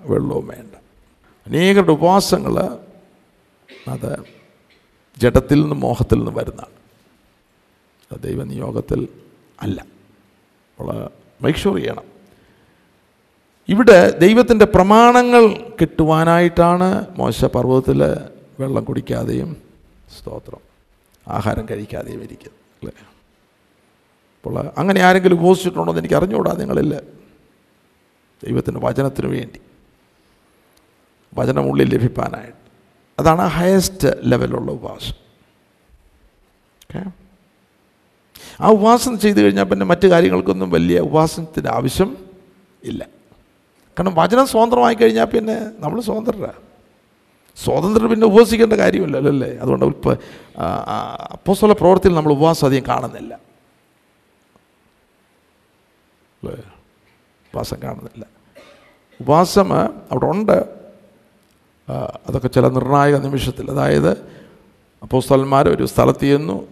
[0.00, 0.74] വെള്ളവും വേണ്ട.
[1.46, 2.58] അനേകരുടെ ഉപവാസങ്ങൾ
[3.88, 4.16] അത്
[5.18, 6.75] ജഡത്തിൽ നിന്നും മോഹത്തിൽ നിന്നും വരുന്നതാണ്.
[8.14, 9.08] ദൈവനിയോഗത്തിൽ
[9.60, 9.86] അല്ല.
[10.80, 11.10] നമ്മൾ
[11.42, 12.02] മേക്ക് ഷുവർ ചെയ്യണം.
[13.68, 15.46] ഇവിടെ ദൈവത്തിന്റെ പ്രമാണങ്ങൾ
[15.80, 18.02] കിട്ടുവാനായിട്ടാണ് മോശ പർവതത്തിൽ
[18.60, 19.62] വെള്ളം കുടിക്കാതെയും
[20.18, 20.60] സ്തോത്രം
[21.28, 23.06] ആഹാരം കഴിക്കാതെയും ഇരിക്കുന്നത് അല്ലേ?
[24.36, 27.00] അപ്പോൾ അങ്ങനെ ആരെങ്കിലും ഉപസിച്ചിട്ടുണ്ടോ എന്ന് എനിക്ക് അറിഞ്ഞുകൂടാ നിങ്ങളിൽ.
[28.44, 29.60] ദൈവത്തിന്റെ വചനത്തിന് വേണ്ടി.
[31.34, 32.66] വചനമുള്ളിൽ ലഭിക്കാനായിട്ട്
[33.18, 35.14] അതാണ് ഹയസ്റ്റ് ലെവലുള്ള ഉപവാസം.
[36.98, 37.25] ഓക്കെ
[38.60, 42.16] ആ ഉപവാസം ചെയ്തു കഴിഞ്ഞാൽ പിന്നെ മറ്റു കാര്യങ്ങൾക്കൊന്നും വലിയ ഉപവാസത്തിന്റെ ആവശ്യം
[42.84, 43.02] ഇല്ല.
[43.96, 46.60] കാരണം വചനം സ്വതന്ത്രമായി കഴിഞ്ഞാൽ പിന്നെ നമ്മൾ സ്വതന്ത്രരാണ്
[47.56, 49.58] സ്വാതന്ത്ര്യം പിന്നെ ഉപവസിക്കേണ്ട കാര്യമില്ലല്ലോ അല്ലേ?
[49.58, 50.12] അതുകൊണ്ട് ഉൽപ്പ
[51.32, 53.32] അപ്പോസ്തല പ്രവർത്തിയിൽ നമ്മൾ ഉപവാസം അധികം കാണുന്നില്ല.
[57.46, 58.26] ഉപവാസം കാണുന്നില്ല.
[59.20, 59.74] ഉപവാസം
[60.12, 60.58] അവിടെ ഉണ്ട്.
[62.28, 63.70] അതൊക്കെ ചില നിർണായക നിമിഷത്തിൽ.
[63.70, 64.12] അതായത്
[65.06, 66.68] അപ്പോസ്തലന്മാർ ഒരു സ്ഥലത്ത് ചെന്നു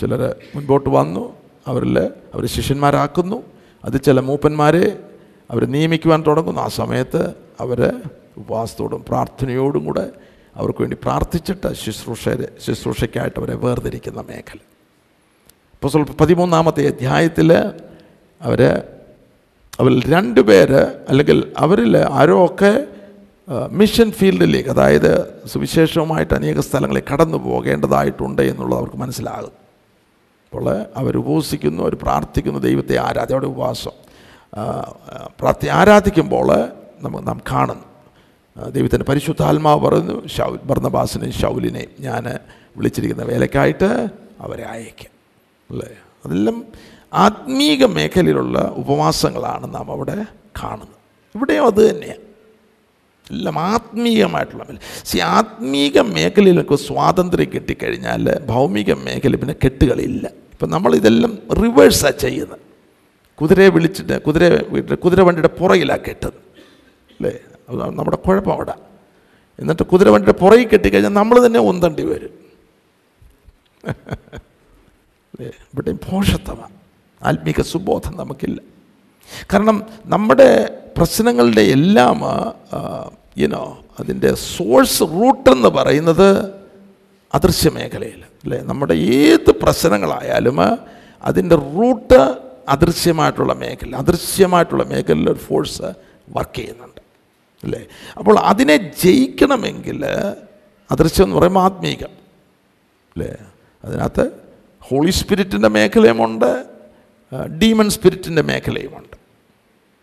[0.00, 0.20] ചിലർ
[0.54, 1.22] മുൻപോട്ട് വന്നു
[1.66, 1.96] അവരിൽ
[2.34, 3.42] അവർ ശിഷ്യന്മാരാക്കുന്നു.
[3.84, 4.84] അത് ചില മൂപ്പന്മാരെ
[5.50, 6.60] അവർ നിയമിക്കുവാൻ തുടങ്ങുന്നു.
[6.60, 7.22] ആ സമയത്ത്
[7.60, 7.80] അവർ
[8.38, 10.06] ഉപവാസത്തോടും പ്രാർത്ഥനയോടും കൂടെ
[10.56, 14.58] അവർക്ക് വേണ്ടി പ്രാർത്ഥിച്ചിട്ട് ശുശ്രൂഷരെ ശുശ്രൂഷയ്ക്കായിട്ട് അവരെ വേർതിരിക്കുന്ന മേഖല.
[15.74, 17.52] ഇപ്പോൾ സ്വല്പ പതിമൂന്നാമത്തെ അധ്യായത്തിൽ
[18.40, 18.62] അവർ
[19.80, 22.72] അവരിൽ രണ്ട് പേര് അല്ലെങ്കിൽ അവരിൽ ആരോ ഒക്കെ
[23.48, 29.52] മിഷൻ ഫീൽഡിലേക്ക് അതായത് സുവിശേഷവുമായിട്ട് അനേക സ്ഥലങ്ങളിൽ കടന്നു പോകേണ്ടതായിട്ടുണ്ട് എന്നുള്ളത് അവർക്ക് മനസ്സിലാകും.
[30.46, 33.90] അപ്പോൾ അവർ ഉപവസിക്കുന്നു അവർ പ്രാർത്ഥിക്കുന്നു ദൈവത്തെ ആരാധന അവിടെ ഉപവാസം.
[35.40, 36.48] പ്രാർത്ഥി ആരാധിക്കുമ്പോൾ
[37.00, 37.86] നമ്മൾ നാം കാണുന്നു.
[38.70, 42.24] ദൈവത്തിന്റെ പരിശുദ്ധാത്മാവ് പറയുന്നു ഷൗൽ ഭർണബാസിനെയും ഷൗലിനെയും ഞാൻ
[42.76, 44.08] വിളിച്ചിരിക്കുന്ന വേലക്കായിട്ട്
[44.40, 45.12] അവരെ അയക്കും
[45.70, 45.90] അല്ലേ?
[46.26, 46.64] അതെല്ലാം
[47.14, 50.26] ആത്മീക മേഖലയിലുള്ള ഉപവാസങ്ങളാണ് നാം അവിടെ
[50.62, 50.96] കാണുന്നത്.
[51.34, 52.25] ഇവിടെയും അത് തന്നെയാണ്.
[53.34, 54.80] എല്ലാം ആത്മീയമായിട്ടുള്ള മേഖല.
[55.10, 60.26] സി ആത്മീക മേഖലയിലൊക്കെ സ്വാതന്ത്ര്യം കിട്ടിക്കഴിഞ്ഞാൽ ഭൗമിക മേഖല പിന്നെ കെട്ടുകളില്ല.
[60.54, 62.62] ഇപ്പം നമ്മളിതെല്ലാം റിവേഴ്സാണ് ചെയ്യുന്നത്.
[63.40, 66.38] കുതിരയെ വിളിച്ചിട്ട് കുതിര വീട്ടിൽ കുതിര വണ്ടിയുടെ പുറകിലാണ് കെട്ടത്
[67.16, 67.32] അല്ലേ?
[67.98, 68.74] നമ്മുടെ കുഴപ്പം അവിടെ.
[69.60, 72.32] എന്നിട്ട് കുതിര വണ്ടിയുടെ പുറകിൽ കെട്ടിക്കഴിഞ്ഞാൽ നമ്മൾ തന്നെ ഉന്തണ്ടി വരും.
[75.32, 75.50] അല്ലേ?
[75.72, 76.74] ഇവിടെ പോഷത്തമാണ്
[77.22, 78.58] ആത്മീക സുബോധം നമുക്കില്ല.
[79.52, 80.50] കാരണം നമ്മുടെ
[80.96, 82.20] പ്രശ്നങ്ങളുടെ എല്ലാം
[83.36, 83.64] യുനോ
[84.00, 86.28] അതിന്റെ സോഴ്സ് റൂട്ട് എന്ന് പറയുന്നത്
[87.34, 88.58] അദൃശ്യ മേഖലയിൽ അല്ലേ?
[88.68, 90.58] നമ്മുടെ ഏത് പ്രശ്നങ്ങളായാലും
[91.24, 92.20] അതിന്റെ റൂട്ട്
[92.68, 95.88] അദൃശ്യമായിട്ടുള്ള മേഖല അദൃശ്യമായിട്ടുള്ള മേഖലയിൽ ഒരു ഫോഴ്സ്
[96.28, 97.02] വർക്ക് ചെയ്യുന്നുണ്ട്
[97.64, 97.82] അല്ലേ?
[98.18, 100.00] അപ്പോൾ അതിനെ ജയിക്കണമെങ്കിൽ
[100.90, 102.12] അദൃശ്യം എന്ന് പറയുമ്പോൾ ആത്മീകം
[103.16, 103.30] അല്ലേ?
[103.84, 104.24] അതിനകത്ത്
[104.82, 106.50] ഹോളി സ്പിരിറ്റിന്റെ മേഖലയുമുണ്ട്
[107.58, 109.16] ഡീമൺ സ്പിരിറ്റിന്റെ മേഖലയുമുണ്ട്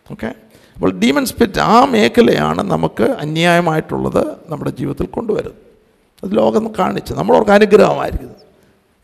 [0.06, 0.30] ഓക്കെ
[0.74, 5.64] അപ്പോൾ ഡീമൻ സ്പിരിറ്റ് ആ മേഖലയാണ് നമുക്ക് അന്യായമായിട്ടുള്ളത് നമ്മുടെ ജീവിതത്തിൽ കൊണ്ടുവരുന്നത്.
[6.24, 8.42] അത് ലോകം കാണിച്ച് നമ്മളവർക്ക് അനുഗ്രഹമായിരിക്കുന്നത്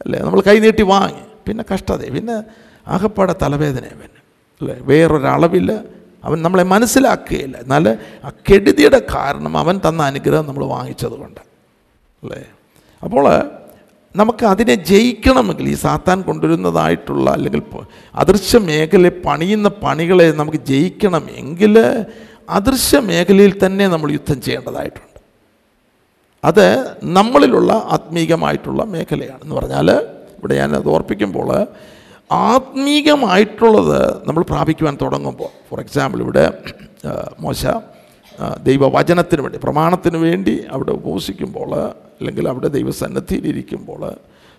[0.07, 0.21] അല്ലേ?
[0.21, 1.23] നമ്മൾ കൈനീട്ടി വാങ്ങി.
[1.47, 2.43] പിന്നെ കഷ്ടത പിന്നെ
[2.89, 4.21] ആകപ്പാടെ തലവേദന പിന്നെ.
[4.61, 4.77] അല്ലേ?
[4.81, 5.79] വേറൊരളവിൽ
[6.25, 7.57] അവൻ നമ്മളെ മനസ്സിലാക്കുകയില്ല.
[7.57, 11.41] എന്നാൽ ആ കെടുതിയുടെ കാരണം അവൻ തന്ന അനുഗ്രഹം നമ്മൾ വാങ്ങിച്ചത് കൊണ്ട്
[12.23, 12.45] അല്ലേ?
[13.03, 13.29] അപ്പോൾ
[14.15, 17.63] നമുക്ക് അതിനെ ജയിക്കണമെങ്കിൽ ഈ സാത്താൻ കൊണ്ടുവരുന്നതായിട്ടുള്ള അല്ലെങ്കിൽ
[18.15, 21.79] അദൃശ്യ മേഖലയെ പണിയുന്ന പണികളെ നമുക്ക് ജയിക്കണമെങ്കിൽ
[22.49, 25.07] അദൃശ്യ മേഖലയിൽ തന്നെ നമ്മൾ യുദ്ധം ചെയ്യേണ്ടതായിട്ടുണ്ട്.
[26.45, 26.67] അത്
[27.03, 29.89] നമ്മളിലുള്ള ആത്മീകമായിട്ടുള്ള മേഖലയാണ് എന്ന് പറഞ്ഞാൽ
[30.39, 31.49] ഇവിടെ ഞാൻ അത് ഓർപ്പിക്കുമ്പോൾ
[32.31, 36.45] ആത്മീകമായിട്ടുള്ളത് നമ്മൾ പ്രാപിക്കുവാൻ തുടങ്ങുമ്പോൾ ഫോർ എക്സാമ്പിൾ ഇവിടെ
[37.41, 37.63] മോശ
[38.63, 41.75] ദൈവവചനത്തിന് വേണ്ടി പ്രമാണത്തിന് വേണ്ടി അവിടെ ഉപവസിക്കുമ്പോൾ
[42.21, 44.15] അല്ലെങ്കിൽ അവിടെ ദൈവസന്നദ്ധിയിലിരിക്കുമ്പോൾ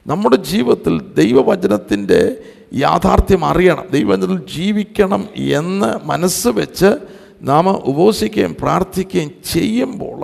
[0.07, 2.35] നമ്മുടെ ജീവിതത്തിൽ ദൈവവചനത്തിന്റെ
[2.73, 3.85] യാഥാർത്ഥ്യം അറിയണം.
[3.91, 6.95] ദൈവവചനത്തിൽ ജീവിക്കണം എന്ന് മനസ്സ് വെച്ച്
[7.41, 10.21] നാം ഉപവസിക്കുകയും പ്രാർത്ഥിക്കുകയും ചെയ്യുമ്പോൾ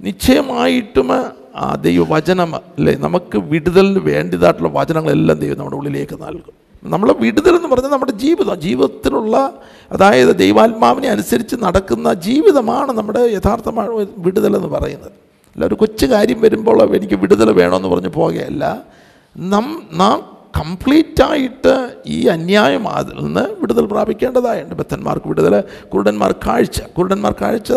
[0.00, 1.10] നിശ്ചയമായിട്ടും
[1.56, 6.54] ആ ദൈവവചനം അല്ലേ നമുക്ക് വിടുതലിന് വേണ്ടിയതായിട്ടുള്ള വചനങ്ങളെല്ലാം ദൈവം നമ്മുടെ ഉള്ളിലേക്ക് നൽകും.
[6.84, 9.54] നമ്മളെ വിടുതൽ എന്ന് പറഞ്ഞാൽ നമ്മുടെ ജീവിതം ജീവിതത്തിലുള്ള
[9.92, 13.86] അതായത് ദൈവാത്മാവിനെ അനുസരിച്ച് നടക്കുന്ന ജീവിതമാണ് നമ്മുടെ യഥാർത്ഥമായ
[14.18, 15.10] വിടുതൽ എന്ന് പറയുന്നത്.
[15.54, 18.82] അല്ല ഒരു കൊച്ചു കാര്യം വരുമ്പോൾ എനിക്ക് വിടുതൽ വേണമെന്ന് പറഞ്ഞ് പോകുകയല്ല
[19.38, 24.74] നം നാം കംപ്ലീറ്റായിട്ട് ഈ അന്യായം അതിൽ നിന്ന് വിടുതൽ പ്രാപിക്കേണ്ടതായുണ്ട്.
[24.74, 25.64] ബദ്ധന്മാർക്ക് വിടുതൽ
[25.94, 26.80] കുരുടന്മാർ കാഴ്ച.
[26.82, 27.72] കുരുടന്മാർ കാഴ്ച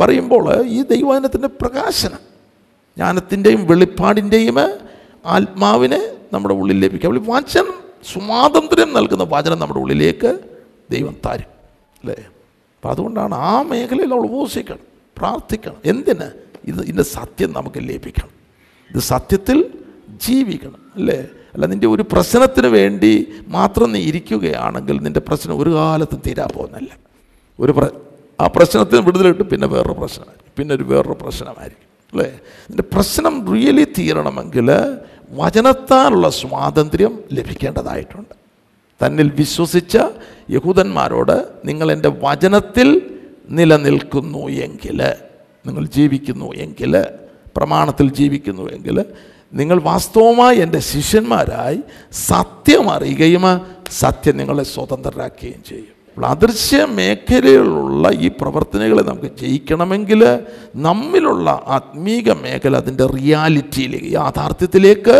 [0.00, 2.18] പറയുമ്പോൾ ഈ ദൈവജനത്തിന്റെ പ്രകാശനം
[2.96, 4.60] ജ്ഞാനത്തിന്റെയും വെളിപ്പാടിന്റെയും
[5.26, 6.00] ആത്മാവിനെ
[6.32, 7.14] നമ്മുടെ ഉള്ളിൽ ലഭിക്കും.
[7.14, 10.40] അപ്പോൾ വചനം സ്വാതന്ത്ര്യം നൽകുന്ന വചനം നമ്മുടെ ഉള്ളിലേക്ക്
[10.90, 11.50] ദൈവം തരും
[12.00, 12.14] അല്ലേ?
[12.76, 14.78] അപ്പം അതുകൊണ്ടാണ് ആ മേഖലയിൽ നമ്മൾ ഉപസിക്കണം
[15.18, 15.76] പ്രാർത്ഥിക്കണം.
[15.84, 16.28] എന്തിന്?
[16.64, 18.30] ഇത് ഇതിന്റെ സത്യം നമുക്ക് ലഭിക്കണം.
[18.90, 19.58] ഇത് സത്യത്തിൽ
[20.26, 21.26] ജീവിക്കണം അല്ലേ?
[21.54, 26.90] അല്ല നിന്റെ ഒരു പ്രശ്നത്തിന് വേണ്ടി മാത്രം നീ ഇരിക്കുകയാണെങ്കിൽ നിന്റെ പ്രശ്നം ഒരു കാലത്തും തീരാൻ പോകുന്നില്ല
[27.60, 27.88] ഒരു പ്ര
[28.40, 30.52] ആ പ്രശ്നത്തിന് വിടുതലിട്ട് പിന്നെ വേറൊരു പ്രശ്നമായിരിക്കും.
[30.58, 32.40] പിന്നെ ഒരു വേറൊരു പ്രശ്നമായിരിക്കും അല്ലേ?
[32.70, 34.70] നിന്റെ പ്രശ്നം റിയലി തീരണമെങ്കിൽ
[35.30, 38.34] വചനത്താലുള്ള സ്വാതന്ത്ര്യം ലഭിക്കേണ്ടതായിട്ടുണ്ട്.
[39.00, 39.98] തന്നിൽ വിശ്വസിച്ച
[40.50, 43.18] യഹൂദന്മാരോട് നിങ്ങൾ എന്റെ വചനത്തിൽ
[43.50, 45.02] നിലനിൽക്കുന്നു എങ്കിൽ
[45.66, 47.04] നിങ്ങൾ ജീവിക്കുന്നു എങ്കിൽ
[47.56, 49.04] പ്രമാണത്തിൽ ജീവിക്കുന്നു എങ്കിൽ
[49.52, 51.80] നിങ്ങൾ വാസ്തവമായി എന്റെ ശിഷ്യന്മാരായി
[52.12, 53.44] സത്യം അറിയുകയും
[53.90, 55.99] സത്യം നിങ്ങളെ സ്വതന്ത്രരാക്കുകയും ചെയ്യും.
[56.20, 60.22] അപ്പോൾ അദൃശ്യ മേഖലയിലുള്ള ഈ പ്രവർത്തനങ്ങളെ നമുക്ക് ജയിക്കണമെങ്കിൽ
[60.86, 61.46] നമ്മിലുള്ള
[61.76, 65.16] ആത്മീക മേഖല അതിന്റെ റിയാലിറ്റിയിലേക്ക് യാഥാർത്ഥ്യത്തിലേക്ക്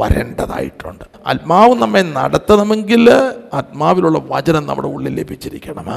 [0.00, 1.04] വരേണ്ടതായിട്ടുണ്ട്.
[1.26, 3.04] ആത്മാവ് നമ്മെ നടത്തണമെങ്കിൽ
[3.60, 5.88] ആത്മാവിലുള്ള വചനം നമ്മുടെ ഉള്ളിൽ ലഭിച്ചിരിക്കണം.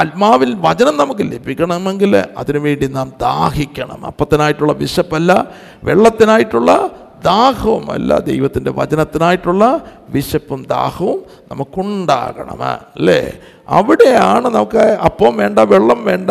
[0.00, 4.06] ആത്മാവിൽ വചനം നമുക്ക് ലഭിക്കണമെങ്കിൽ അതിനുവേണ്ടി നാം ദാഹിക്കണം.
[4.06, 5.32] അപ്പത്തിനായിട്ടുള്ള വിശപ്പല്ല
[5.84, 6.70] വെള്ളത്തിനായിട്ടുള്ള
[7.26, 9.64] ദാഹവുമല്ല ദൈവത്തിന്റെ വചനത്തിനായിട്ടുള്ള
[10.08, 11.20] വിശപ്പും ദാഹവും
[11.52, 13.32] നമുക്കുണ്ടാകണം അല്ലേ?
[13.68, 16.30] അവിടെയാണ് നമുക്ക് അപ്പം വേണ്ട വെള്ളം വേണ്ട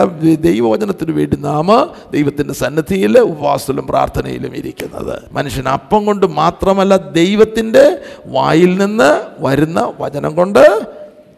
[0.49, 1.67] ദൈവവചനത്തിന് വേണ്ടി നാം
[2.11, 5.15] ദൈവത്തിന്റെ സന്നദ്ധിയിൽ ഉപവാസത്തിലും പ്രാർത്ഥനയിലും ഇരിക്കുന്നത്.
[5.31, 7.85] മനുഷ്യൻ അപ്പം കൊണ്ട് മാത്രമല്ല ദൈവത്തിന്റെ
[8.25, 10.63] വായിൽ നിന്ന് വരുന്ന വചനം കൊണ്ട്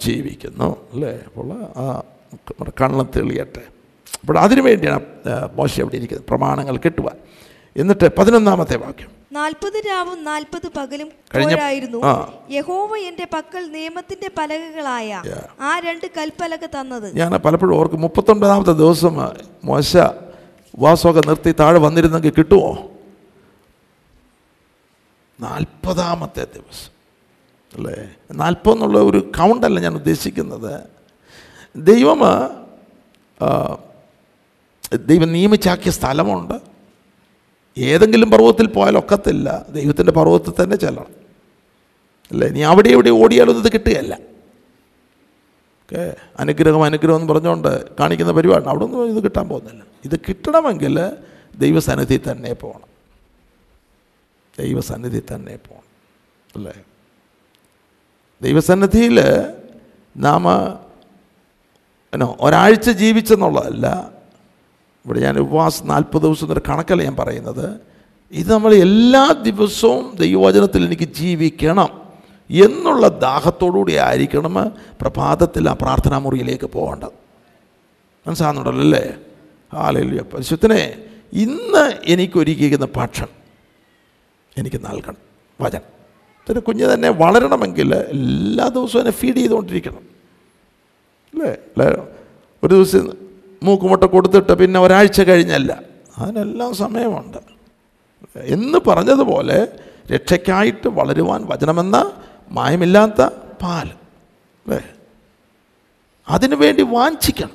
[0.06, 1.14] ജീവിക്കുന്നു അല്ലേ?
[1.28, 1.48] അപ്പോൾ
[1.78, 2.02] ആ
[2.82, 3.64] കണ്ണ് തെളിയട്ടെ.
[4.22, 5.02] അപ്പോൾ അതിനു വേണ്ടിയാണ്
[5.58, 6.28] മോശം അവിടെ ഇരിക്കുന്നത്.
[6.30, 7.18] പ്രമാണങ്ങൾ കിട്ടുവാൻ.
[7.82, 9.17] എന്നിട്ട് പതിനൊന്നാമത്തെ വാക്യം.
[9.32, 12.00] നാൽപ്പത് രാവും നാൽപ്പത് പകലും കോഴായിരുന്നു
[12.52, 15.24] യഹോവ എന്റെ പക്കൽ നിയമത്തിന്റെ പലകകളായ
[15.62, 17.16] ആ രണ്ട് കൽപ്പലക തന്നത്.
[17.16, 19.18] ഞാൻ പലപ്പോഴും ഓർക്കും മുപ്പത്തൊൻപതാമത്തെ ദിവസം
[19.64, 19.98] മോശ
[20.78, 22.92] വാസമൊക്കെ നിർത്തി താഴെ വന്നിരുന്നെങ്കിൽ കിട്ടുമോ
[25.40, 26.92] നാൽപ്പതാമത്തെ ദിവസം.
[27.76, 27.96] അല്ലേ?
[28.32, 30.82] നാൽപ്പതെന്നുള്ള ഒരു കൗണ്ടല്ല ഞാൻ ഉദ്ദേശിക്കുന്നത്.
[31.76, 32.22] ദൈവം
[35.06, 36.77] ദൈവം നിയമിച്ചാക്കിയ സ്ഥലമുണ്ട്.
[37.78, 39.66] ഏതെങ്കിലും പർവതത്തിൽ പോയാൽ ഒക്കത്തില്ല.
[39.70, 41.28] ദൈവത്തിന്റെ പർവതത്തിൽ തന്നെ ചെല്ലണം.
[42.32, 42.50] അല്ലേ?
[42.50, 44.14] നീ അവിടെ ഇവിടെ ഓടിയാലൊന്നും ഇത് കിട്ടുകയല്ല.
[45.84, 46.16] ഓക്കെ?
[46.40, 49.84] അനുഗ്രഹം അനുഗ്രഹം എന്ന് പറഞ്ഞുകൊണ്ട് കാണിക്കുന്ന പരിപാടി അവിടെ ഒന്നും ഇത് കിട്ടാൻ പോകുന്നില്ല.
[50.06, 51.12] ഇത് കിട്ടണമെങ്കിൽ
[51.58, 52.88] ദൈവസന്നിധി തന്നെ പോകണം.
[54.60, 55.88] ദൈവസന്നിധി തന്നെ പോകണം.
[56.56, 56.74] അല്ലേ?
[58.42, 59.22] ദൈവസന്നിധിയിൽ
[60.18, 60.46] നാം
[62.40, 64.17] ഒരാഴ്ച ജീവിച്ചെന്നുള്ളതല്ല
[65.08, 67.80] ഇവിടെ ഞാൻ ഉപവാസം നാൽപ്പത് ദിവസം എന്നൊരു കണക്കല്ല ഞാൻ പറയുന്നത്.
[68.32, 72.02] ഇത് നമ്മൾ എല്ലാ ദിവസവും ദൈവവചനത്തിൽ എനിക്ക് ജീവിക്കണം
[72.52, 74.54] എന്നുള്ള ദാഹത്തോടുകൂടി ആയിരിക്കണം
[75.02, 77.10] പ്രഭാതത്തിൽ ആ പ്രാർത്ഥനാ മുറിയിലേക്ക് പോകേണ്ടത്.
[78.28, 79.16] മനസ്സാകുന്നുണ്ടല്ലോ അല്ലേ
[79.74, 81.04] ഹാലല്യ പരിശുദ്ധനെ
[81.34, 83.30] ഇന്ന് എനിക്കൊരുക്കിയിരിക്കുന്ന ഭക്ഷണം
[84.58, 85.18] എനിക്ക് നൽകണം.
[85.62, 85.82] വചനം.
[86.48, 90.18] പിന്നെ കുഞ്ഞ് തന്നെ വളരണമെങ്കിൽ എല്ലാ ദിവസവും എന്നെ ഫീഡ് ചെയ്തുകൊണ്ടിരിക്കണം.
[91.34, 91.88] അല്ലേ?
[92.64, 93.27] ഒരു ദിവസം
[93.64, 95.82] മൂക്കുമുട്ട കൊടുത്തിട്ട് പിന്നെ ഒരാഴ്ച കഴിഞ്ഞല്ല.
[96.18, 97.38] അതിനെല്ലാം സമയമുണ്ട്.
[98.40, 99.68] എന്ന് പറഞ്ഞതുപോലെ
[100.14, 102.12] രക്ഷയ്ക്കായിട്ട് വളരുവാൻ വചനമെന്ന
[102.52, 103.30] മായമില്ലാത്ത
[103.62, 103.90] പാൽ.
[104.68, 104.84] അല്ലേ?
[106.84, 107.52] വാഞ്ചിക്കണം.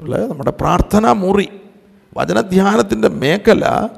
[0.00, 1.48] അല്ലേ നമ്മുടെ പ്രാർത്ഥനാ മുറി
[2.16, 3.88] വചനധ്യാനത്തിന്റെ മേഖല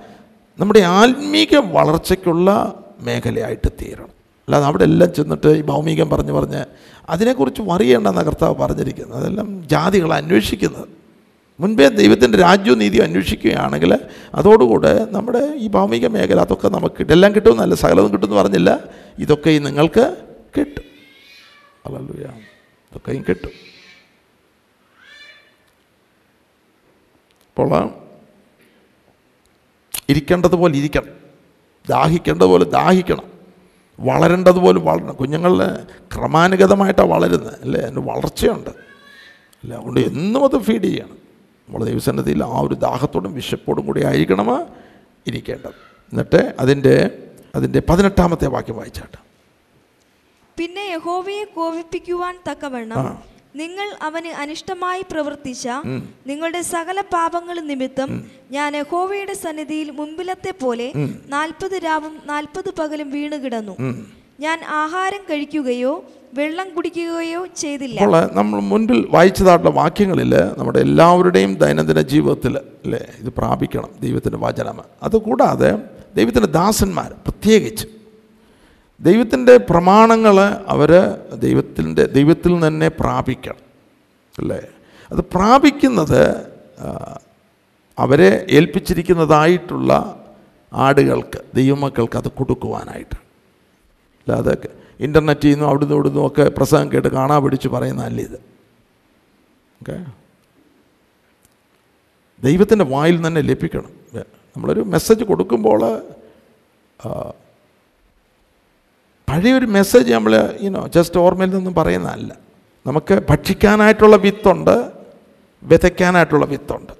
[0.61, 4.11] നമ്മുടെ ആത്മീക വളർച്ചയ്ക്കുള്ള മേഖലയായിട്ട് തീരണം.
[4.43, 6.64] അല്ലാതെ അവിടെ എല്ലാം ചെന്നിട്ട് ഈ ഭൗമികം പറഞ്ഞ് പറഞ്ഞ്
[7.11, 9.18] അതിനെക്കുറിച്ച് വറിയേണ്ടെന്ന കർത്താവ് പറഞ്ഞിരിക്കുന്നത്.
[9.18, 10.88] അതെല്ലാം ജാതികളെ അന്വേഷിക്കുന്നത്.
[11.61, 13.99] മുൻപേ ദൈവത്തിന്റെ രാജ്യവും നീതിയും അന്വേഷിക്കുകയാണെങ്കിൽ
[14.34, 17.14] അതോടുകൂടെ നമ്മുടെ ഈ ഭൗമിക മേഖല അതൊക്കെ നമുക്ക് കിട്ടും.
[17.14, 18.80] എല്ലാം കിട്ടുമെന്നല്ല സകലവും കിട്ടുമെന്ന് പറഞ്ഞില്ല.
[19.18, 20.16] ഇതൊക്കെയും നിങ്ങൾക്ക്
[20.59, 20.82] കിട്ടും.
[21.86, 23.51] ഇതൊക്കെയും കിട്ടും.
[27.49, 27.90] അപ്പോൾ
[30.09, 31.09] ഇരിക്കേണ്ടതുപോലെ ഇരിക്കണം.
[31.88, 33.32] ദാഹിക്കേണ്ടതുപോലെ ദാഹിക്കണം.
[34.01, 35.62] വളരേണ്ടതുപോലെ വളരണം കുഞ്ഞുങ്ങളിൽ
[36.16, 37.80] ക്രമാനുഗതമായിട്ടാണ് വളരുന്നത് അല്ലേ?
[37.80, 38.70] അതിന്റെ വളർച്ചയുണ്ട്.
[38.70, 39.74] അല്ല?
[39.74, 41.22] അതുകൊണ്ട് എന്നും അത് ഫീഡ് ചെയ്യണം.
[41.68, 44.66] നമ്മൾ ദൈവസന്നതിയിൽ ആ ഒരു ദാഹത്തോടും വിശപ്പോടും കൂടി ആയിരിക്കണം
[45.26, 45.93] ഇരിക്കേണ്ടത്.
[46.12, 49.16] എന്നിട്ട് അതിന്റെ അതിന്റെ പതിനെട്ടാമത്തെ വാക്യം വായിച്ചാട്ട്.
[50.57, 55.66] പിന്നെ യഹോവയെ കോപിപ്പിക്കുവാൻ തക്കവണ്ണം നിങ്ങൾ അവന് അനിഷ്ടമായി പ്രവർത്തിച്ച
[56.30, 58.11] നിങ്ങളുടെ സകല പാപങ്ങൾ നിമിത്തം
[58.57, 60.88] ഞാൻ യഹോവയുടെ സന്നിധിയിൽ മുൻപിലത്തെ പോലെ
[61.34, 63.74] നാൽപ്പത് രാവും നാൽപ്പത് പകലും വീണ് കിടന്നു.
[64.44, 65.92] ഞാൻ ആഹാരം കഴിക്കുകയോ
[66.38, 67.98] വെള്ളം കുടിക്കുകയോ ചെയ്തില്ല.
[68.38, 74.78] നമ്മൾ മുൻപിൽ വായിച്ചതായിട്ടുള്ള വാക്യങ്ങളിൽ നമ്മുടെ എല്ലാവരുടെയും ദൈനംദിന ജീവിതത്തിൽ അല്ലേ ഇത് പ്രാപിക്കണം ദൈവത്തിന്റെ വചനം.
[75.07, 75.70] അതുകൂടാതെ
[76.18, 77.86] ദൈവത്തിന്റെ ദാസന്മാർ പ്രത്യേകിച്ച്
[79.03, 80.90] ദൈവത്തിന്റെ പ്രമാണങ്ങൾ അവർ
[81.34, 83.62] ദൈവത്തിന്റെ ദൈവത്തിൽ തന്നെ പ്രാപിക്കണം.
[84.38, 84.61] അല്ലേ?
[85.12, 86.22] അത് പ്രാപിക്കുന്നത്
[87.98, 89.92] അവരെ ഏൽപ്പിച്ചിരിക്കുന്നതായിട്ടുള്ള
[90.72, 93.16] ആടുകൾക്ക് ദൈവമക്കൾക്ക് അത് കൊടുക്കുവാനായിട്ട്.
[93.16, 94.57] അല്ലാതെ
[95.00, 98.38] ഇന്റർനെറ്റിൽ നിന്നും അവിടുന്ന് ഇവിടുന്നും ഒക്കെ പ്രസംഗം കേട്ട് കാണാൻ പിടിച്ച് പറയുന്നതല്ല ഇത്?
[99.80, 100.07] ഓക്കെ?
[102.42, 103.90] ദൈവത്തിന്റെ വായിൽ തന്നെ ലഭിക്കണം.
[104.57, 106.03] നമ്മളൊരു മെസ്സേജ് കൊടുക്കുമ്പോൾ
[109.33, 112.37] പഴയൊരു മെസ്സേജ് നമ്മൾ യുനോ ജസ്റ്റ് ഓർമ്മയിൽ നിന്നും പറയുന്നതല്ല.
[112.87, 114.93] നമുക്ക് ഭക്ഷിക്കാനായിട്ടുള്ള വിത്തുണ്ട്
[115.62, 116.93] വിതയ്ക്കാനായിട്ടുള്ള വിത്തുണ്ട്.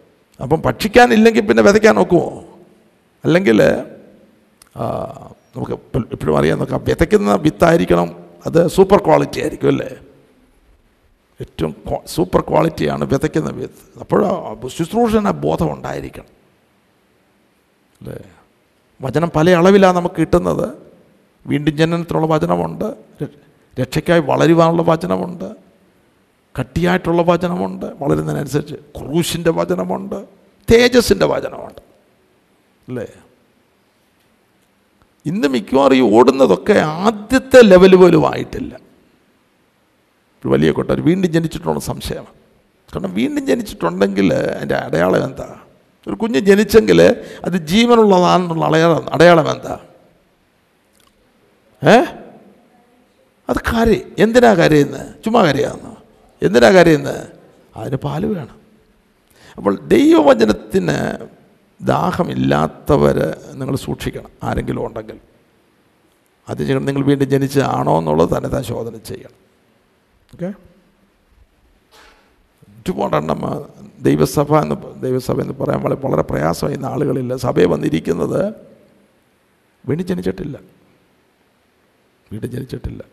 [0.43, 2.45] അപ്പം ഭക്ഷിക്കാനില്ലെങ്കിൽ പിന്നെ വിതയ്ക്കാൻ നോക്കുമോ
[3.25, 3.63] അല്ലെങ്കിൽ
[5.57, 9.91] നമുക്ക് എപ്പോഴും അറിയാൻ നോക്കാം വിതയ്ക്കുന്ന വിത്തായിരിക്കണം അത് സൂപ്പർ ക്വാളിറ്റി ആയിരിക്കും അല്ലേ?
[11.41, 11.77] ഏറ്റവും
[12.07, 14.01] സൂപ്പർ ക്വാളിറ്റിയാണ് വിതയ്ക്കുന്ന വിത്ത്.
[14.01, 16.31] അപ്പോൾ ശുശ്രൂഷന ബോധം ഉണ്ടായിരിക്കണം.
[18.01, 18.19] അല്ലേ?
[19.03, 20.92] വചനം പല അളവിലാണ് നമുക്ക് കിട്ടുന്നത്.
[21.47, 22.95] വീണ്ടും ജനനത്തിനുള്ള വചനമുണ്ട്.
[23.81, 25.57] രക്ഷയ്ക്കായി വളരുവാനുള്ള വചനമുണ്ട്.
[26.61, 27.87] കട്ടിയായിട്ടുള്ള വചനമുണ്ട്.
[28.01, 30.27] വളരുന്നതിനനുസരിച്ച് ക്രൂശിന്റെ വചനമുണ്ട്.
[30.73, 31.81] തേജസ്സിന്റെ വചനമുണ്ട്.
[32.89, 33.07] അല്ലേ?
[35.27, 38.75] ഇന്ന് മിക്കവാറും ഈ ഓടുന്നതൊക്കെ ആദ്യത്തെ ലെവൽ പോലും ആയിട്ടില്ല.
[40.45, 42.43] ഒരു വലിയ കൊട്ടാർ വീണ്ടും ജനിച്ചിട്ടുള്ള സംശയമാണ്.
[42.97, 45.57] കാരണം വീണ്ടും ജനിച്ചിട്ടുണ്ടെങ്കിൽ അതിന്റെ അടയാളം എന്താ?
[46.09, 47.03] ഒരു കുഞ്ഞ് ജനിച്ചെങ്കിൽ
[47.45, 49.79] അത് ജീവനുള്ളതാണെന്നുള്ള അടയാളം അടയാളം എന്താ?
[51.89, 52.05] ഏ?
[53.49, 54.03] അത് കരയി.
[54.19, 55.97] എന്തിനാ കരയുന്നത് ചുമ്മാ കരയാന്ന്
[56.45, 57.29] എന്തിനാ കരയുന്നത്
[57.77, 58.61] അതിന് പാൽ വേണം.
[59.57, 61.29] അപ്പോൾ ദൈവവചനത്തിന്
[61.87, 65.19] ദാഹമില്ലാത്തവർ നിങ്ങൾ സൂക്ഷിക്കണം ആരെങ്കിലും ഉണ്ടെങ്കിൽ.
[66.49, 69.43] അത് ചെയ്യണം നിങ്ങൾ വീണ്ടും ജനിച്ചതാണോ എന്നുള്ളത് തന്നെ താൻ ശോധന ചെയ്യണം.
[70.35, 70.53] ഓക്കെ?
[73.45, 73.65] ആ,
[74.01, 77.37] ദൈവസഭ എന്ന് ദൈവസഭ എന്ന് പറയാൻ വളരെ വളരെ പ്രയാസമായി ഇന്ന് ആളുകളില്ല.
[77.37, 78.55] സഭയെ വന്നിരിക്കുന്നത്
[79.87, 80.59] വീണ്ടും ജനിച്ചിട്ടില്ല.
[82.33, 83.05] വീണ്ടും ജനിച്ചിട്ടില്ല.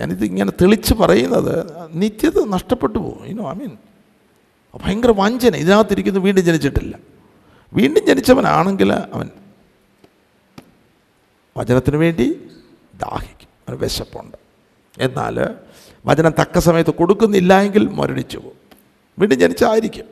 [0.00, 3.24] ഞാനിത് ഇങ്ങനെ തെളിച്ച് പറയുന്നത് നിത്യത നഷ്ടപ്പെട്ടു പോകും.
[3.24, 3.76] ഇനോ ഐ മീൻ
[4.84, 5.56] ഭയങ്കര വഞ്ചന.
[5.56, 6.98] ഇതിനകത്തിരിക്കുന്നു വീണ്ടും ജനിച്ചിട്ടില്ല.
[7.72, 9.30] വീണ്ടും ജനിച്ചവനാണെങ്കിൽ അവൻ
[11.58, 12.32] വചനത്തിന് വേണ്ടി
[12.94, 13.48] ദാഹിക്കും.
[13.68, 14.36] അവന് വിശപ്പുണ്ട്.
[14.98, 15.54] എന്നാൽ
[16.06, 18.56] വചനം തക്ക സമയത്ത് കൊടുക്കുന്നില്ല എങ്കിൽ മുരടിച്ചു പോകും.
[19.18, 20.04] വീണ്ടും ജനിച്ചായിരിക്കും.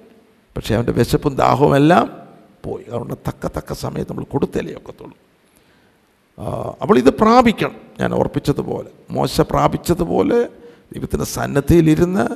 [0.57, 2.29] പക്ഷേ അവന്റെ വിശപ്പും ദാഹവും എല്ലാം
[2.65, 2.85] പോയി.
[2.85, 5.17] അതുകൊണ്ട് തക്ക തക്ക സമയത്ത് നമ്മൾ കൊടുത്തലേ ഒക്കത്തുള്ളൂ.
[6.81, 7.77] അപ്പോൾ ഇത് പ്രാപിക്കണം.
[8.01, 8.89] ഞാൻ ഓർപ്പിച്ചതുപോലെ.
[9.11, 10.49] മോശ പ്രാപിച്ചതുപോലെ
[10.93, 12.27] ദൈവത്തിന്റെ സന്നദ്ധിയിലിരുന്ന്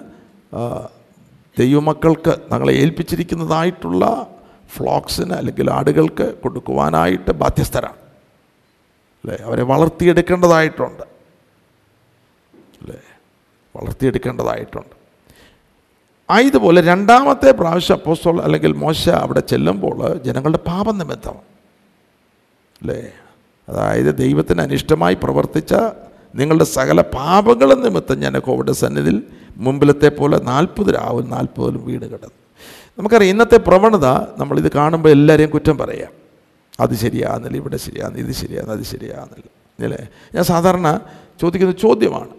[1.58, 4.26] ദൈവമക്കൾക്ക് തങ്ങളെ ഏൽപ്പിച്ചിരിക്കുന്നതായിട്ടുള്ള
[4.76, 7.96] ഫ്ലോക്സിന് അല്ലെങ്കിൽ ആടുകൾക്ക് കൊടുക്കുവാനായിട്ട് ബാധ്യസ്ഥരാണ്.
[9.24, 9.38] അല്ലേ?
[9.44, 11.02] അവരെ വളർത്തിയെടുക്കേണ്ടതായിട്ടുണ്ട്.
[12.56, 13.00] അല്ലേ?
[13.76, 14.98] വളർത്തിയെടുക്കേണ്ടതായിട്ടുണ്ട്.
[16.30, 21.34] ആയതുപോലെ രണ്ടാമത്തെ പ്രാവശ്യം അപ്പോസ്തോൾ അല്ലെങ്കിൽ മോശ അവിടെ ചെല്ലുമ്പോൾ ജനങ്ങളുടെ പാപനിമിത്തം
[22.82, 23.12] അല്ലേ?
[23.68, 25.74] അതായത് ദൈവത്തിന് അനിഷ്ടമായി പ്രവർത്തിച്ച
[26.34, 29.22] നിങ്ങളുടെ സകല പാപങ്ങളും നിമിത്തം ഞാൻ കോവിഡ് സന്നിധിയിൽ
[29.56, 32.36] മുമ്പിലത്തെ പോലെ നാൽപ്പത് രാവും നാൽപ്പതിലും വീട് കിടന്നു
[32.98, 34.06] നമുക്കറിയാം ഇന്നത്തെ പ്രവണത
[34.40, 36.12] നമ്മളിത് കാണുമ്പോൾ എല്ലാവരെയും കുറ്റം പറയാം.
[36.80, 39.48] അത് ശരിയാകുന്നില്ല ഇവിടെ ശരിയാകുന്നില്ല ഇത് ശരിയാകുന്നില്ല അത് ശരിയാകുന്നില്ല
[39.78, 40.08] അല്ലേ?
[40.34, 41.00] ഞാൻ സാധാരണ
[41.40, 42.30] ചോദിക്കുന്ന ചോദ്യമാണ്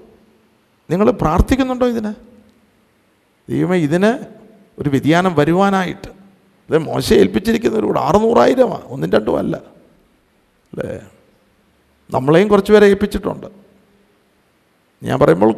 [0.92, 2.14] നിങ്ങൾ പ്രാർത്ഥിക്കുന്നുണ്ടോ ഇതിന്?
[3.50, 4.20] ദൈവമേ ഇതിന്
[4.80, 6.10] ഒരു വ്യതിയാനം വരുവാനായിട്ട്.
[6.70, 9.56] ഇത് മോശം ഏൽപ്പിച്ചിരിക്കുന്നവരോട് അറുന്നൂറായിരമാണ് ഒന്നും രണ്ടും അല്ല
[10.74, 11.02] അല്ലേ?
[12.10, 13.48] നമ്മളെയും കുറച്ച് പേരെ ഏൽപ്പിച്ചിട്ടുണ്ട്.
[15.04, 15.56] ഞാൻ പറയുമ്പോൾ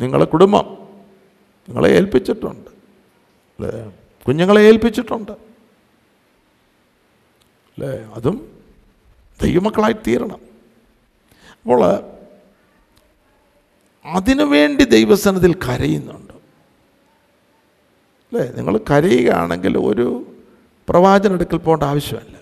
[0.00, 0.76] നിങ്ങളെ കുടുംബം
[1.68, 2.70] നിങ്ങളെ ഏൽപ്പിച്ചിട്ടുണ്ട്.
[3.58, 3.92] അല്ലേ?
[4.26, 5.32] കുഞ്ഞുങ്ങളെ ഏൽപ്പിച്ചിട്ടുണ്ട്.
[7.78, 8.12] അല്ലേ?
[8.14, 8.58] അതും
[9.42, 10.40] ദൈവമക്കളായി തീരണം.
[11.62, 12.02] അപ്പോൾ
[14.04, 16.32] അതിനുവേണ്ടി ദൈവസനത്തിൽ കരയുന്നുണ്ട്.
[18.32, 18.52] അല്ലേ?
[18.56, 20.36] നിങ്ങൾ കരയുകയാണെങ്കിൽ ഒരു
[20.88, 22.38] പ്രവാചന എടുക്കൽ പോകേണ്ട ആവശ്യമല്ല.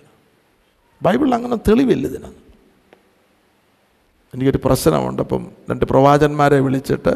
[1.02, 2.43] ബൈബിളിൽ അങ്ങനെ തെളിവില്ല ഇതിനൊന്നും
[4.34, 5.22] എനിക്കൊരു പ്രശ്നമുണ്ട്.
[5.22, 7.14] അപ്പം രണ്ട് പ്രവാചന്മാരെ വിളിച്ചിട്ട്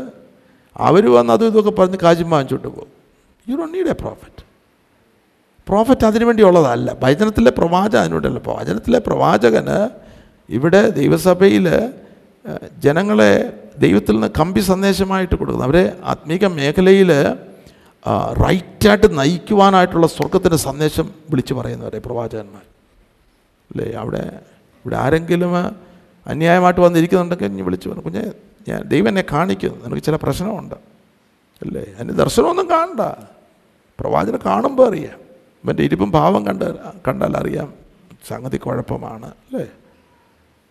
[0.77, 2.93] അവർ വന്ന് അതും ഇതൊക്കെ പറഞ്ഞ് കാശും വാങ്ങിച്ചുകൊണ്ട് പോകും.
[3.49, 4.43] You don't need a profit
[5.69, 9.79] profit അതിനു വേണ്ടിയുള്ളതല്ല ഭജനത്തിലെ പ്രവാചകൻ അതിനുവേണ്ടിയല്ല ഭജനത്തിലെ പ്രവാചകന്
[10.49, 11.67] ഇവിടെ ദൈവസഭയിൽ
[12.79, 13.33] ജനങ്ങളെ
[13.79, 15.67] ദൈവത്തിൽ നിന്ന് കമ്പി സന്ദേശമായിട്ട് കൊടുക്കുന്നു.
[15.67, 17.11] അവരെ ആത്മീക മേഖലയിൽ
[18.47, 22.65] റൈറ്റായിട്ട് നയിക്കുവാനായിട്ടുള്ള സ്വർഗത്തിന്റെ സന്ദേശം വിളിച്ചു പറയുന്നവരെ പ്രവാചകന്മാർ.
[23.71, 23.89] അല്ലേ?
[24.01, 24.23] അവിടെ
[24.85, 25.53] ഇവിടെ ആരെങ്കിലും
[26.29, 28.03] അന്യായമായിട്ട് വന്നിരിക്കുന്നുണ്ടെങ്കിൽ ഇനി വിളിച്ചു പറഞ്ഞു.
[28.03, 28.33] കുഞ്ഞെ
[28.69, 29.85] ഞാൻ ദൈവം എന്നെ കാണിക്കുന്നു.
[29.85, 30.75] എനിക്ക് ചില പ്രശ്നമുണ്ട്.
[31.63, 31.85] അല്ലേ?
[31.99, 33.01] അതിന് ദർശനമൊന്നും കാണണ്ട.
[34.01, 35.19] പ്രവാചനം കാണുമ്പോൾ അറിയാം.
[35.65, 36.63] ഇവന്റെ ഇരിപ്പും ഭാവം കണ്ട
[37.09, 37.75] കണ്ടാൽ അറിയാം
[38.29, 39.27] സംഗതി കുഴപ്പമാണ്.
[39.27, 39.67] അല്ലേ?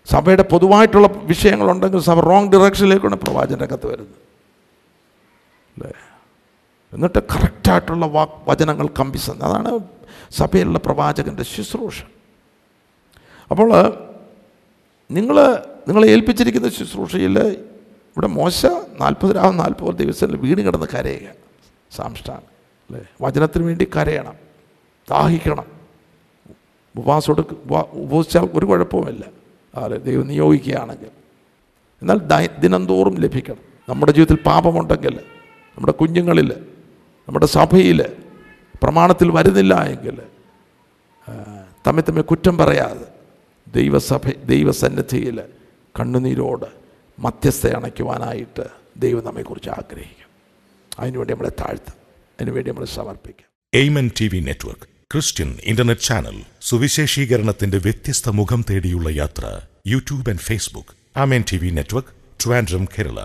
[0.06, 4.16] സഭയുടെ പൊതുവായിട്ടുള്ള വിഷയങ്ങളുണ്ടെങ്കിൽ സഭ റോങ് ഡിറക്ഷനിലേക്കാണ് പ്രവാചന അകത്ത് വരുന്നത്.
[5.78, 5.94] അല്ലേ?
[6.94, 9.80] എന്നിട്ട് കറക്റ്റായിട്ടുള്ള വാക് വചനങ്ങൾ കമ്പിസന്ന് അതാണ്
[10.32, 12.04] സഭയിലുള്ള പ്രവാചകന്റെ ശുശ്രൂഷ.
[13.52, 14.07] അപ്പോൾ
[15.12, 15.56] നിങ്ങൾ
[15.88, 21.32] നിങ്ങളെ ഏൽപ്പിച്ചിരിക്കുന്ന ശുശ്രൂഷയിൽ ഇവിടെ മോശ നാൽപ്പത് രാവും നാൽപ്പത് ദിവസത്തിൽ വീട് കിടന്ന് കരയുക.
[21.96, 23.06] സാംഷ്ടാൻ അല്ലേ?
[23.22, 24.34] വചനത്തിന് വേണ്ടി കരയണം.
[25.10, 25.66] ദാഹിക്കണം.
[26.98, 29.24] ഉപവാസോട് ഉപവസിച്ചാൽ ഒരു കുഴപ്പവുമില്ല.
[29.76, 31.10] അതെ ദൈവം നിയോഗിക്കുകയാണെങ്കിൽ.
[32.02, 33.64] എന്നാൽ ദിനംതോറും ലഭിക്കണം.
[33.90, 35.16] നമ്മുടെ ജീവിതത്തിൽ പാപമുണ്ടെങ്കിൽ
[35.78, 36.54] നമ്മുടെ കുഞ്ഞുങ്ങളിൽ
[37.28, 38.10] നമ്മുടെ സഭയിൽ
[38.84, 40.22] പ്രമാണത്തിൽ വരുന്നില്ല എങ്കിൽ
[41.88, 43.17] തമ്മിൽ തമ്മിൽ കുറ്റം പറയാതെ
[43.74, 45.42] ദൈവസഭ ദൈവസന്നിധിയിൽ
[46.00, 46.66] കണ്ണുനീരോട്
[47.20, 48.66] മധ്യസ്ഥ അണയ്ക്കുവാനായിട്ട്
[48.98, 50.28] ദൈവം നമ്മെക്കുറിച്ച് ആഗ്രഹിക്കും.
[51.00, 51.96] അതിനുവേണ്ടി നമ്മളെ താഴ്ത്താം.
[52.34, 53.50] അതിനുവേണ്ടി നമ്മൾ സമർപ്പിക്കാം.
[53.74, 54.82] Amen T V network
[55.14, 62.10] Christian internet channel സുവിശേഷീകരണത്തിന്റെ വ്യത്യസ്ത മുഖം തേടിയുള്ള യാത്ര YouTube and Facebook amen T V network
[62.46, 63.20] Trivandrum Kerala